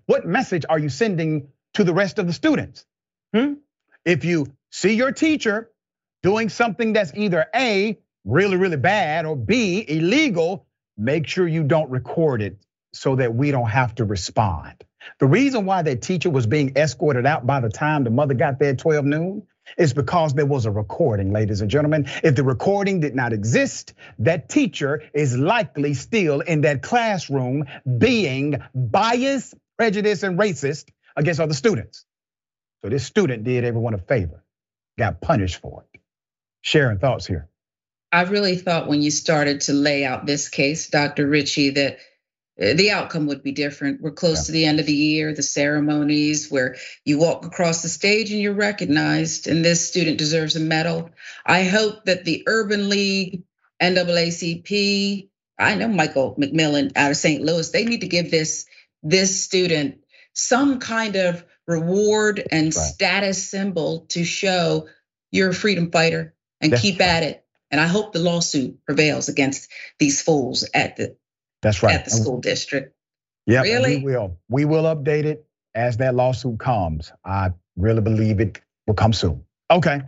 What 0.06 0.27
message 0.27 0.65
are 0.69 0.78
you 0.78 0.89
sending 0.89 1.48
to 1.74 1.85
the 1.85 1.94
rest 1.94 2.19
of 2.19 2.27
the 2.27 2.32
students? 2.32 2.85
Hmm? 3.35 3.55
If 4.05 4.24
you 4.24 4.47
see 4.70 4.94
your 4.94 5.12
teacher 5.12 5.70
doing 6.23 6.48
something 6.48 6.93
that's 6.93 7.12
either 7.15 7.47
A, 7.55 7.98
really, 8.24 8.56
really 8.56 8.77
bad, 8.77 9.27
or 9.27 9.36
B, 9.36 9.85
illegal, 9.86 10.66
make 10.97 11.27
sure 11.27 11.47
you 11.47 11.62
don't 11.65 11.90
record 11.90 12.43
it 12.43 12.56
so 12.93 13.16
that 13.16 13.35
we 13.35 13.51
don't 13.51 13.69
have 13.69 13.94
to 13.97 14.05
respond. 14.05 14.85
The 15.19 15.27
reason 15.27 15.66
why 15.66 15.82
that 15.82 16.01
teacher 16.02 16.31
was 16.31 16.47
being 16.47 16.77
escorted 16.77 17.27
out 17.27 17.47
by 17.47 17.61
the 17.61 17.69
time 17.69 18.05
the 18.05 18.11
mother 18.11 18.35
got 18.35 18.59
there 18.59 18.70
at 18.70 18.78
12 18.78 19.05
noon 19.05 19.43
is 19.77 19.93
because 19.93 20.35
there 20.35 20.47
was 20.47 20.66
a 20.66 20.70
recording, 20.70 21.32
ladies 21.32 21.61
and 21.61 21.70
gentlemen. 21.70 22.06
If 22.23 22.36
the 22.36 22.43
recording 22.43 23.01
did 23.01 23.15
not 23.15 23.32
exist, 23.32 23.94
that 24.20 24.48
teacher 24.48 25.02
is 25.15 25.36
likely 25.36 25.94
still 25.94 26.40
in 26.40 26.62
that 26.62 26.82
classroom 26.82 27.65
being 27.98 28.62
biased, 28.74 29.55
prejudiced, 29.76 30.22
and 30.22 30.38
racist 30.38 30.90
against 31.16 31.40
other 31.40 31.55
students. 31.55 32.05
So 32.82 32.88
this 32.88 33.05
student 33.05 33.44
did 33.44 33.64
everyone 33.64 33.94
a 33.94 33.98
favor, 33.98 34.44
got 34.98 35.20
punished 35.20 35.60
for 35.60 35.84
it. 35.92 36.01
Sharing 36.60 36.98
thoughts 36.98 37.26
here. 37.26 37.48
I 38.12 38.22
really 38.22 38.56
thought 38.56 38.88
when 38.88 39.02
you 39.02 39.10
started 39.10 39.62
to 39.62 39.72
lay 39.72 40.05
out 40.05 40.26
this 40.26 40.48
case, 40.48 40.88
Dr. 40.88 41.26
Richey, 41.26 41.70
that 41.70 41.98
uh, 42.60 42.74
the 42.74 42.92
outcome 42.92 43.26
would 43.26 43.42
be 43.42 43.52
different. 43.52 44.01
We're 44.01 44.12
close 44.12 44.42
yeah. 44.42 44.44
to 44.46 44.52
the 44.52 44.64
end 44.66 44.80
of 44.80 44.86
the 44.86 44.92
year, 44.92 45.34
the 45.34 45.42
ceremonies 45.42 46.51
where 46.51 46.76
you 47.05 47.18
walk 47.18 47.44
across 47.44 47.82
the 47.82 47.88
stage 47.88 48.30
and 48.30 48.40
you're 48.40 48.52
recognized, 48.55 49.48
and 49.48 49.64
this 49.64 49.88
student 49.88 50.18
deserves 50.18 50.55
a 50.55 50.60
medal. 50.60 51.10
I 51.44 51.64
hope 51.64 52.05
that 52.05 52.24
the 52.24 52.44
Urban 52.46 52.88
League, 52.88 53.42
NAACP, 53.82 55.28
I 55.59 55.74
know 55.74 55.88
Michael 55.88 56.36
McMillan 56.36 56.92
out 56.96 57.10
of 57.10 57.16
St. 57.16 57.42
Louis, 57.42 57.70
they 57.70 57.84
need 57.84 58.02
to 58.02 58.09
give 58.09 58.30
this 58.30 58.66
this 59.05 59.44
student 59.44 60.01
some 60.35 60.81
kind 60.81 61.16
of 61.16 61.44
reward 61.66 62.43
and 62.51 62.66
right. 62.66 62.72
status 62.74 63.48
symbol 63.48 64.06
to 64.09 64.24
show 64.24 64.89
you're 65.31 65.51
a 65.51 65.55
freedom 65.55 65.90
fighter 65.90 66.35
and 66.60 66.72
That's 66.72 66.82
keep 66.82 67.01
at 67.01 67.22
it. 67.22 67.44
And 67.70 67.81
I 67.81 67.86
hope 67.86 68.12
the 68.12 68.18
lawsuit 68.18 68.85
prevails 68.85 69.28
against 69.28 69.70
these 69.98 70.22
fools 70.22 70.68
at 70.74 70.97
the 70.97 71.16
That's 71.62 71.82
right. 71.82 71.94
at 71.94 72.05
the 72.05 72.10
school 72.10 72.40
district. 72.40 72.94
Yeah, 73.47 73.62
Really? 73.62 73.98
we 73.98 74.05
will. 74.05 74.39
We 74.48 74.64
will 74.64 74.85
update 74.85 75.24
it 75.24 75.47
as 75.74 75.98
that 75.98 76.14
lawsuit 76.14 76.59
comes. 76.59 77.12
I 77.24 77.51
really 77.76 78.01
believe 78.01 78.40
it 78.40 78.60
will 78.86 78.94
come 78.94 79.12
soon. 79.12 79.44
Okay. 79.70 80.02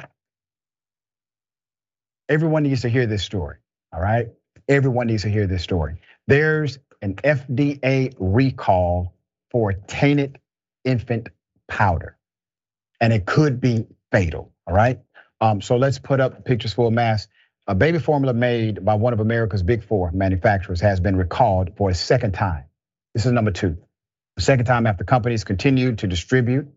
Everyone 2.29 2.63
needs 2.63 2.83
to 2.83 2.89
hear 2.89 3.07
this 3.07 3.23
story. 3.23 3.57
All 3.93 4.01
right. 4.01 4.29
Everyone 4.69 5.07
needs 5.07 5.23
to 5.23 5.29
hear 5.29 5.47
this 5.47 5.63
story. 5.63 5.97
There's 6.27 6.79
an 7.03 7.15
FDA 7.17 8.15
recall 8.19 9.15
for 9.51 9.73
tainted 9.73 10.39
infant 10.85 11.29
powder, 11.69 12.17
and 13.01 13.13
it 13.13 13.27
could 13.27 13.61
be 13.61 13.87
fatal. 14.13 14.53
All 14.67 14.75
right. 14.75 15.01
Um, 15.41 15.61
so 15.61 15.77
let's 15.77 15.99
put 15.99 16.21
up 16.21 16.45
pictures 16.45 16.73
for 16.73 16.89
a 16.89 16.91
mass. 16.91 17.29
A 17.67 17.75
baby 17.75 17.99
formula 17.99 18.33
made 18.33 18.85
by 18.85 18.95
one 18.95 19.13
of 19.13 19.21
America's 19.21 19.63
big 19.63 19.85
four 19.85 20.11
manufacturers 20.13 20.81
has 20.81 21.01
been 21.01 21.17
recalled 21.17 21.77
for 21.77 21.91
a 21.91 21.95
second 21.95 22.33
time. 22.33 22.65
This 23.15 23.27
is 23.27 23.33
number 23.33 23.51
two. 23.51 23.77
The 24.37 24.43
second 24.43 24.67
time 24.67 24.87
after 24.87 25.05
companies 25.05 25.45
continued 25.45 25.99
to 25.99 26.07
distribute 26.07 26.69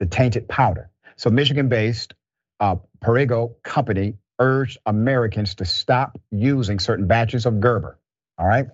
the 0.00 0.06
tainted 0.06 0.48
powder. 0.48 0.90
So 1.16 1.30
Michigan-based 1.30 2.14
uh, 2.58 2.76
Perrigo 3.00 3.54
company 3.62 4.14
urged 4.38 4.78
Americans 4.86 5.56
to 5.56 5.64
stop 5.64 6.20
using 6.30 6.78
certain 6.78 7.06
batches 7.06 7.46
of 7.46 7.60
Gerber. 7.60 7.98
All 8.38 8.46
right. 8.46 8.66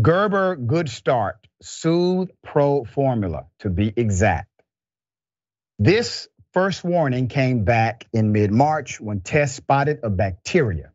Gerber 0.00 0.54
Good 0.54 0.88
Start 0.88 1.36
Soothe 1.60 2.30
Pro 2.44 2.84
formula, 2.84 3.46
to 3.60 3.70
be 3.70 3.92
exact. 3.96 4.48
This 5.80 6.28
first 6.52 6.84
warning 6.84 7.26
came 7.26 7.64
back 7.64 8.06
in 8.12 8.30
mid 8.30 8.52
March 8.52 9.00
when 9.00 9.20
tests 9.20 9.56
spotted 9.56 10.00
a 10.04 10.10
bacteria, 10.10 10.92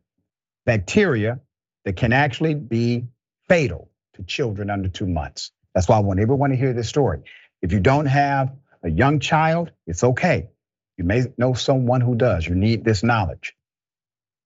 bacteria 0.64 1.40
that 1.84 1.96
can 1.96 2.14
actually 2.14 2.54
be 2.54 3.04
fatal 3.46 3.90
to 4.14 4.22
children 4.22 4.70
under 4.70 4.88
two 4.88 5.06
months. 5.06 5.52
That's 5.74 5.86
why 5.86 5.96
I 5.96 6.00
want 6.00 6.20
everyone 6.20 6.50
to 6.50 6.56
hear 6.56 6.72
this 6.72 6.88
story. 6.88 7.20
If 7.60 7.72
you 7.72 7.80
don't 7.80 8.06
have 8.06 8.54
a 8.82 8.90
young 8.90 9.20
child, 9.20 9.70
it's 9.86 10.02
okay. 10.02 10.48
You 10.96 11.04
may 11.04 11.24
know 11.36 11.52
someone 11.52 12.00
who 12.00 12.14
does. 12.14 12.46
You 12.46 12.54
need 12.54 12.84
this 12.84 13.02
knowledge. 13.02 13.54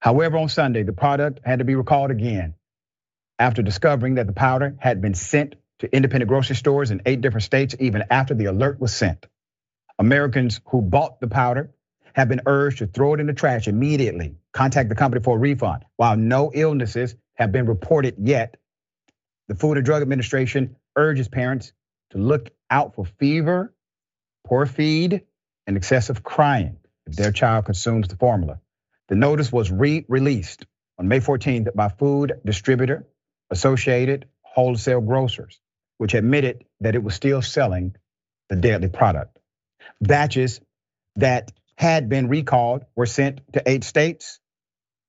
However, 0.01 0.39
on 0.39 0.49
Sunday, 0.49 0.83
the 0.83 0.93
product 0.93 1.41
had 1.45 1.61
to 1.61 1.65
be 1.65 1.77
recalled 1.77 2.11
again 2.11 2.55
after 3.39 3.63
discovering 3.63 4.17
that 4.17 4.27
the 4.27 4.33
powder 4.33 4.77
had 4.79 5.01
been 5.01 5.15
sent 5.15 5.55
to 5.81 5.95
independent 5.95 6.29
grocery 6.29 6.57
stores 6.57 6.91
in 6.91 7.03
eight 7.07 7.21
different 7.21 7.45
states, 7.45 7.75
even 7.79 8.05
after 8.11 8.35
the 8.35 8.47
alert 8.47 8.81
was 8.81 8.95
sent. 8.95 9.27
Americans 9.99 10.61
who 10.67 10.83
bought 10.83 11.21
the 11.21 11.29
powder 11.29 11.71
have 12.15 12.29
been 12.29 12.41
urged 12.47 12.79
to 12.79 12.87
throw 12.87 13.15
it 13.15 13.21
in 13.21 13.27
the 13.27 13.33
trash 13.33 13.69
immediately, 13.69 14.35
contact 14.53 14.89
the 14.89 14.95
company 14.95 15.23
for 15.23 15.37
a 15.37 15.39
refund. 15.39 15.85
While 15.97 16.17
no 16.17 16.51
illnesses 16.53 17.15
have 17.35 17.53
been 17.53 17.67
reported 17.67 18.17
yet, 18.19 18.57
the 19.47 19.55
Food 19.55 19.77
and 19.77 19.87
Drug 19.87 20.03
Administration 20.03 20.77
urges 20.97 21.29
parents 21.29 21.73
to 22.11 22.19
look 22.19 22.51
out 22.71 22.95
for 22.95 23.05
fever, 23.05 23.73
poor 24.45 24.67
feed, 24.67 25.23
and 25.67 25.77
excessive 25.77 26.23
crying 26.23 26.79
if 27.07 27.15
their 27.15 27.33
child 27.33 27.67
consumes 27.67 28.09
the 28.09 28.17
formula. 28.17 28.61
The 29.09 29.15
notice 29.15 29.53
was 29.53 29.71
re-released 29.71 30.67
on 30.99 31.09
May 31.09 31.21
14th 31.21 31.75
by 31.75 31.89
food 31.89 32.41
distributor 32.45 33.07
Associated 33.51 34.27
Wholesale 34.43 35.01
Grocers, 35.01 35.61
which 35.99 36.15
admitted 36.15 36.65
that 36.81 36.95
it 36.95 37.03
was 37.03 37.15
still 37.15 37.43
selling 37.43 37.95
the 38.49 38.57
deadly 38.57 38.89
product. 38.89 39.39
Batches 40.01 40.61
that 41.17 41.53
had 41.77 42.09
been 42.09 42.29
recalled 42.29 42.85
were 42.97 43.07
sent 43.07 43.41
to 43.53 43.63
eight 43.69 43.85
states. 43.85 44.41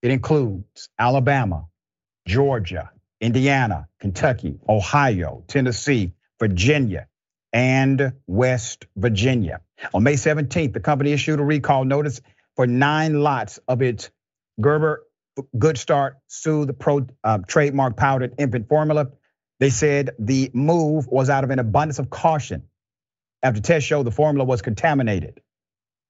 It 0.01 0.11
includes 0.11 0.89
Alabama, 0.97 1.65
Georgia, 2.27 2.91
Indiana, 3.19 3.87
Kentucky, 3.99 4.59
Ohio, 4.67 5.43
Tennessee, 5.47 6.13
Virginia, 6.39 7.07
and 7.51 8.13
West 8.27 8.85
Virginia. 8.95 9.61
On 9.93 10.03
May 10.03 10.13
17th, 10.13 10.73
the 10.73 10.79
company 10.79 11.11
issued 11.11 11.39
a 11.39 11.43
recall 11.43 11.83
notice 11.85 12.21
for 12.55 12.67
nine 12.67 13.21
lots 13.21 13.59
of 13.67 13.81
its 13.81 14.09
Gerber 14.61 15.03
Good 15.57 15.77
Start 15.77 16.17
Soothe 16.27 16.77
Pro 16.79 17.07
uh, 17.23 17.39
trademark 17.47 17.97
powdered 17.97 18.35
infant 18.37 18.67
formula. 18.67 19.07
They 19.59 19.69
said 19.69 20.11
the 20.19 20.51
move 20.53 21.07
was 21.07 21.29
out 21.29 21.43
of 21.43 21.49
an 21.49 21.59
abundance 21.59 21.99
of 21.99 22.09
caution 22.09 22.63
after 23.43 23.61
tests 23.61 23.87
showed 23.87 24.03
the 24.03 24.11
formula 24.11 24.45
was 24.45 24.61
contaminated. 24.61 25.41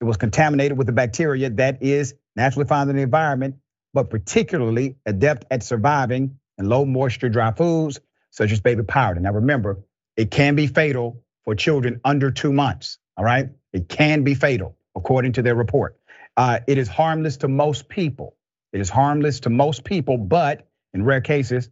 It 0.01 0.05
was 0.05 0.17
contaminated 0.17 0.77
with 0.77 0.87
the 0.87 0.93
bacteria 0.93 1.49
that 1.51 1.83
is 1.83 2.15
naturally 2.35 2.67
found 2.67 2.89
in 2.89 2.95
the 2.95 3.01
environment, 3.01 3.55
but 3.93 4.09
particularly 4.09 4.95
adept 5.05 5.45
at 5.51 5.63
surviving 5.63 6.39
in 6.57 6.69
low 6.69 6.85
moisture 6.85 7.29
dry 7.29 7.51
foods 7.51 7.99
such 8.31 8.51
as 8.51 8.61
baby 8.61 8.83
powder. 8.83 9.19
Now 9.19 9.33
remember, 9.33 9.79
it 10.15 10.31
can 10.31 10.55
be 10.55 10.67
fatal 10.67 11.23
for 11.43 11.55
children 11.55 11.99
under 12.05 12.31
two 12.31 12.53
months. 12.53 12.97
All 13.17 13.25
right, 13.25 13.49
it 13.73 13.89
can 13.89 14.23
be 14.23 14.35
fatal 14.35 14.77
according 14.95 15.33
to 15.33 15.41
their 15.41 15.55
report. 15.55 15.99
Uh, 16.37 16.59
it 16.67 16.77
is 16.77 16.87
harmless 16.87 17.37
to 17.37 17.47
most 17.47 17.89
people. 17.89 18.35
It 18.71 18.81
is 18.81 18.89
harmless 18.89 19.41
to 19.41 19.49
most 19.49 19.83
people, 19.83 20.17
but 20.17 20.67
in 20.93 21.03
rare 21.03 21.21
cases, 21.21 21.69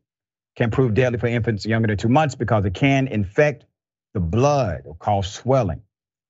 can 0.55 0.71
prove 0.71 0.93
deadly 0.93 1.19
for 1.19 1.27
infants 1.27 1.65
younger 1.65 1.87
than 1.87 1.97
two 1.97 2.09
months 2.09 2.35
because 2.35 2.65
it 2.65 2.73
can 2.73 3.07
infect 3.07 3.65
the 4.13 4.19
blood 4.19 4.83
or 4.85 4.95
cause 4.95 5.31
swelling 5.31 5.81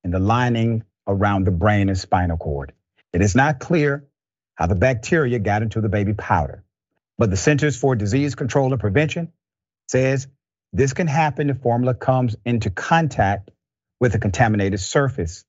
in 0.04 0.10
the 0.10 0.18
lining 0.18 0.84
around 1.06 1.44
the 1.46 1.50
brain 1.50 1.88
and 1.88 1.98
spinal 1.98 2.36
cord. 2.36 2.72
It 3.12 3.22
is 3.22 3.34
not 3.34 3.58
clear 3.58 4.06
how 4.54 4.66
the 4.66 4.74
bacteria 4.74 5.38
got 5.38 5.62
into 5.62 5.80
the 5.80 5.88
baby 5.88 6.12
powder, 6.12 6.64
but 7.16 7.30
the 7.30 7.36
Centers 7.36 7.76
for 7.76 7.96
Disease 7.96 8.34
Control 8.34 8.72
and 8.72 8.80
Prevention 8.80 9.32
says 9.88 10.26
this 10.72 10.92
can 10.92 11.06
happen 11.06 11.48
if 11.48 11.62
formula 11.62 11.94
comes 11.94 12.36
into 12.44 12.70
contact 12.70 13.50
with 14.00 14.14
a 14.14 14.18
contaminated 14.18 14.80
surface 14.80 15.44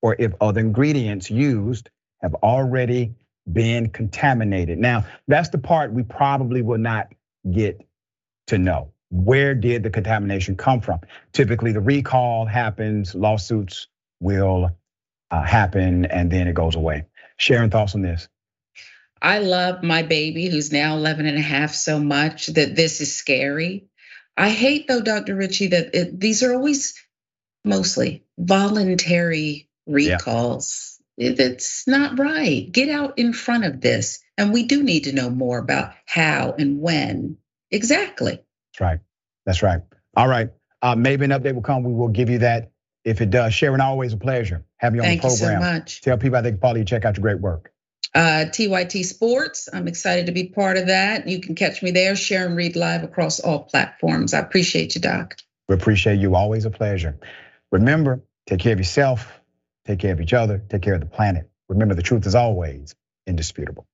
or 0.00 0.16
if 0.18 0.32
other 0.40 0.60
ingredients 0.60 1.30
used 1.30 1.90
have 2.22 2.34
already 2.36 3.14
been 3.50 3.88
contaminated. 3.90 4.78
Now, 4.78 5.06
that's 5.28 5.48
the 5.50 5.58
part 5.58 5.92
we 5.92 6.02
probably 6.02 6.62
will 6.62 6.78
not 6.78 7.08
get 7.50 7.80
to 8.48 8.58
know. 8.58 8.92
Where 9.10 9.54
did 9.54 9.82
the 9.82 9.90
contamination 9.90 10.56
come 10.56 10.80
from? 10.80 11.00
Typically, 11.32 11.72
the 11.72 11.80
recall 11.80 12.46
happens, 12.46 13.14
lawsuits 13.14 13.88
will 14.20 14.70
uh, 15.30 15.42
happen, 15.42 16.06
and 16.06 16.30
then 16.30 16.48
it 16.48 16.54
goes 16.54 16.76
away. 16.76 17.04
Sharon, 17.36 17.70
thoughts 17.70 17.94
on 17.94 18.02
this? 18.02 18.28
I 19.20 19.38
love 19.38 19.82
my 19.82 20.02
baby 20.02 20.48
who's 20.48 20.72
now 20.72 20.96
11 20.96 21.26
and 21.26 21.38
a 21.38 21.42
half 21.42 21.72
so 21.74 22.00
much 22.00 22.46
that 22.48 22.74
this 22.74 23.00
is 23.00 23.14
scary. 23.14 23.86
I 24.36 24.50
hate 24.50 24.88
though, 24.88 25.00
Dr. 25.00 25.36
Richey, 25.36 25.68
that 25.68 25.94
it, 25.94 26.18
these 26.18 26.42
are 26.42 26.52
always 26.54 26.94
mostly 27.64 28.24
voluntary 28.38 29.68
recalls. 29.86 30.88
It- 30.88 30.91
It's 31.18 31.86
not 31.86 32.18
right. 32.18 32.70
Get 32.70 32.88
out 32.88 33.18
in 33.18 33.32
front 33.32 33.64
of 33.64 33.80
this. 33.80 34.20
And 34.38 34.52
we 34.52 34.64
do 34.64 34.82
need 34.82 35.04
to 35.04 35.12
know 35.12 35.30
more 35.30 35.58
about 35.58 35.92
how 36.06 36.54
and 36.58 36.80
when. 36.80 37.36
Exactly. 37.70 38.42
That's 38.72 38.80
right. 38.80 39.00
That's 39.44 39.62
right. 39.62 39.80
All 40.16 40.28
right. 40.28 40.50
Uh, 40.80 40.96
maybe 40.96 41.24
an 41.24 41.30
update 41.30 41.54
will 41.54 41.62
come. 41.62 41.84
We 41.84 41.92
will 41.92 42.08
give 42.08 42.30
you 42.30 42.38
that 42.38 42.72
if 43.04 43.20
it 43.20 43.30
does. 43.30 43.54
Sharon, 43.54 43.80
always 43.80 44.12
a 44.12 44.16
pleasure 44.16 44.64
having 44.78 44.96
you 44.96 45.02
on 45.02 45.08
Thank 45.08 45.22
the 45.22 45.28
you 45.28 45.34
so 45.34 45.46
program. 45.46 45.74
much. 45.74 46.00
Tell 46.00 46.16
people 46.16 46.36
how 46.36 46.42
they 46.42 46.50
can 46.50 46.60
follow 46.60 46.76
you. 46.76 46.84
Check 46.84 47.04
out 47.04 47.16
your 47.16 47.22
great 47.22 47.40
work. 47.40 47.72
Uh, 48.14 48.44
TYT 48.50 49.04
Sports, 49.06 49.70
I'm 49.72 49.88
excited 49.88 50.26
to 50.26 50.32
be 50.32 50.48
part 50.48 50.76
of 50.76 50.88
that. 50.88 51.28
You 51.28 51.40
can 51.40 51.54
catch 51.54 51.82
me 51.82 51.92
there, 51.92 52.14
Sharon 52.14 52.54
Reed 52.54 52.76
Live 52.76 53.04
across 53.04 53.40
all 53.40 53.60
platforms. 53.60 54.34
I 54.34 54.40
appreciate 54.40 54.94
you, 54.94 55.00
Doc. 55.00 55.36
We 55.68 55.76
appreciate 55.76 56.18
you. 56.18 56.34
Always 56.34 56.66
a 56.66 56.70
pleasure. 56.70 57.18
Remember, 57.70 58.22
take 58.46 58.60
care 58.60 58.74
of 58.74 58.78
yourself, 58.78 59.40
take 59.84 59.98
care 59.98 60.12
of 60.12 60.20
each 60.20 60.32
other, 60.32 60.62
take 60.68 60.82
care 60.82 60.94
of 60.94 61.00
the 61.00 61.06
planet. 61.06 61.50
Remember, 61.68 61.94
the 61.94 62.02
truth 62.02 62.26
is 62.26 62.34
always 62.34 62.94
indisputable. 63.26 63.86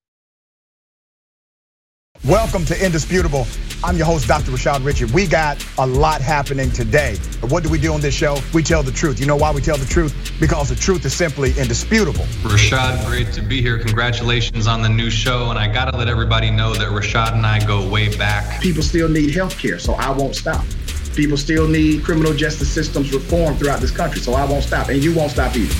Welcome 2.25 2.65
to 2.65 2.85
Indisputable. 2.85 3.47
I'm 3.85 3.97
your 3.97 4.07
host, 4.07 4.27
Dr. 4.27 4.51
Rashad 4.51 4.85
Richey. 4.85 5.05
We 5.05 5.29
got 5.29 5.65
a 5.79 5.87
lot 5.87 6.21
happening 6.21 6.69
today. 6.73 7.15
What 7.43 7.63
do 7.63 7.69
we 7.69 7.79
do 7.79 7.93
on 7.93 8.01
this 8.01 8.13
show? 8.13 8.39
We 8.53 8.65
tell 8.65 8.83
the 8.83 8.91
truth. 8.91 9.21
You 9.21 9.27
know 9.27 9.37
why 9.37 9.53
we 9.53 9.61
tell 9.61 9.77
the 9.77 9.87
truth? 9.87 10.33
Because 10.41 10.69
the 10.69 10.75
truth 10.75 11.05
is 11.05 11.15
simply 11.15 11.53
indisputable. 11.57 12.25
Rashad, 12.43 13.07
great 13.07 13.33
to 13.35 13.41
be 13.41 13.63
here. 13.63 13.79
Congratulations 13.79 14.67
on 14.67 14.83
the 14.83 14.89
new 14.89 15.11
show. 15.11 15.51
And 15.51 15.59
I 15.61 15.73
got 15.73 15.93
to 15.93 15.97
let 15.97 16.09
everybody 16.09 16.51
know 16.51 16.75
that 16.75 16.89
Rashad 16.89 17.35
and 17.35 17.47
I 17.47 17.65
go 17.65 17.89
way 17.89 18.15
back. 18.17 18.61
People 18.61 18.83
still 18.83 19.09
need 19.09 19.33
health 19.33 19.57
care, 19.57 19.79
so 19.79 19.95
I 19.95 20.11
won't 20.11 20.35
stop. 20.35 20.65
People 21.19 21.37
still 21.37 21.67
need 21.67 22.05
criminal 22.05 22.33
justice 22.33 22.71
systems 22.71 23.13
reform 23.13 23.57
throughout 23.57 23.81
this 23.81 23.91
country, 23.91 24.21
so 24.21 24.35
I 24.35 24.45
won't 24.45 24.63
stop. 24.63 24.89
And 24.89 25.03
you 25.03 25.13
won't 25.13 25.33
stop 25.33 25.57
either. 25.57 25.75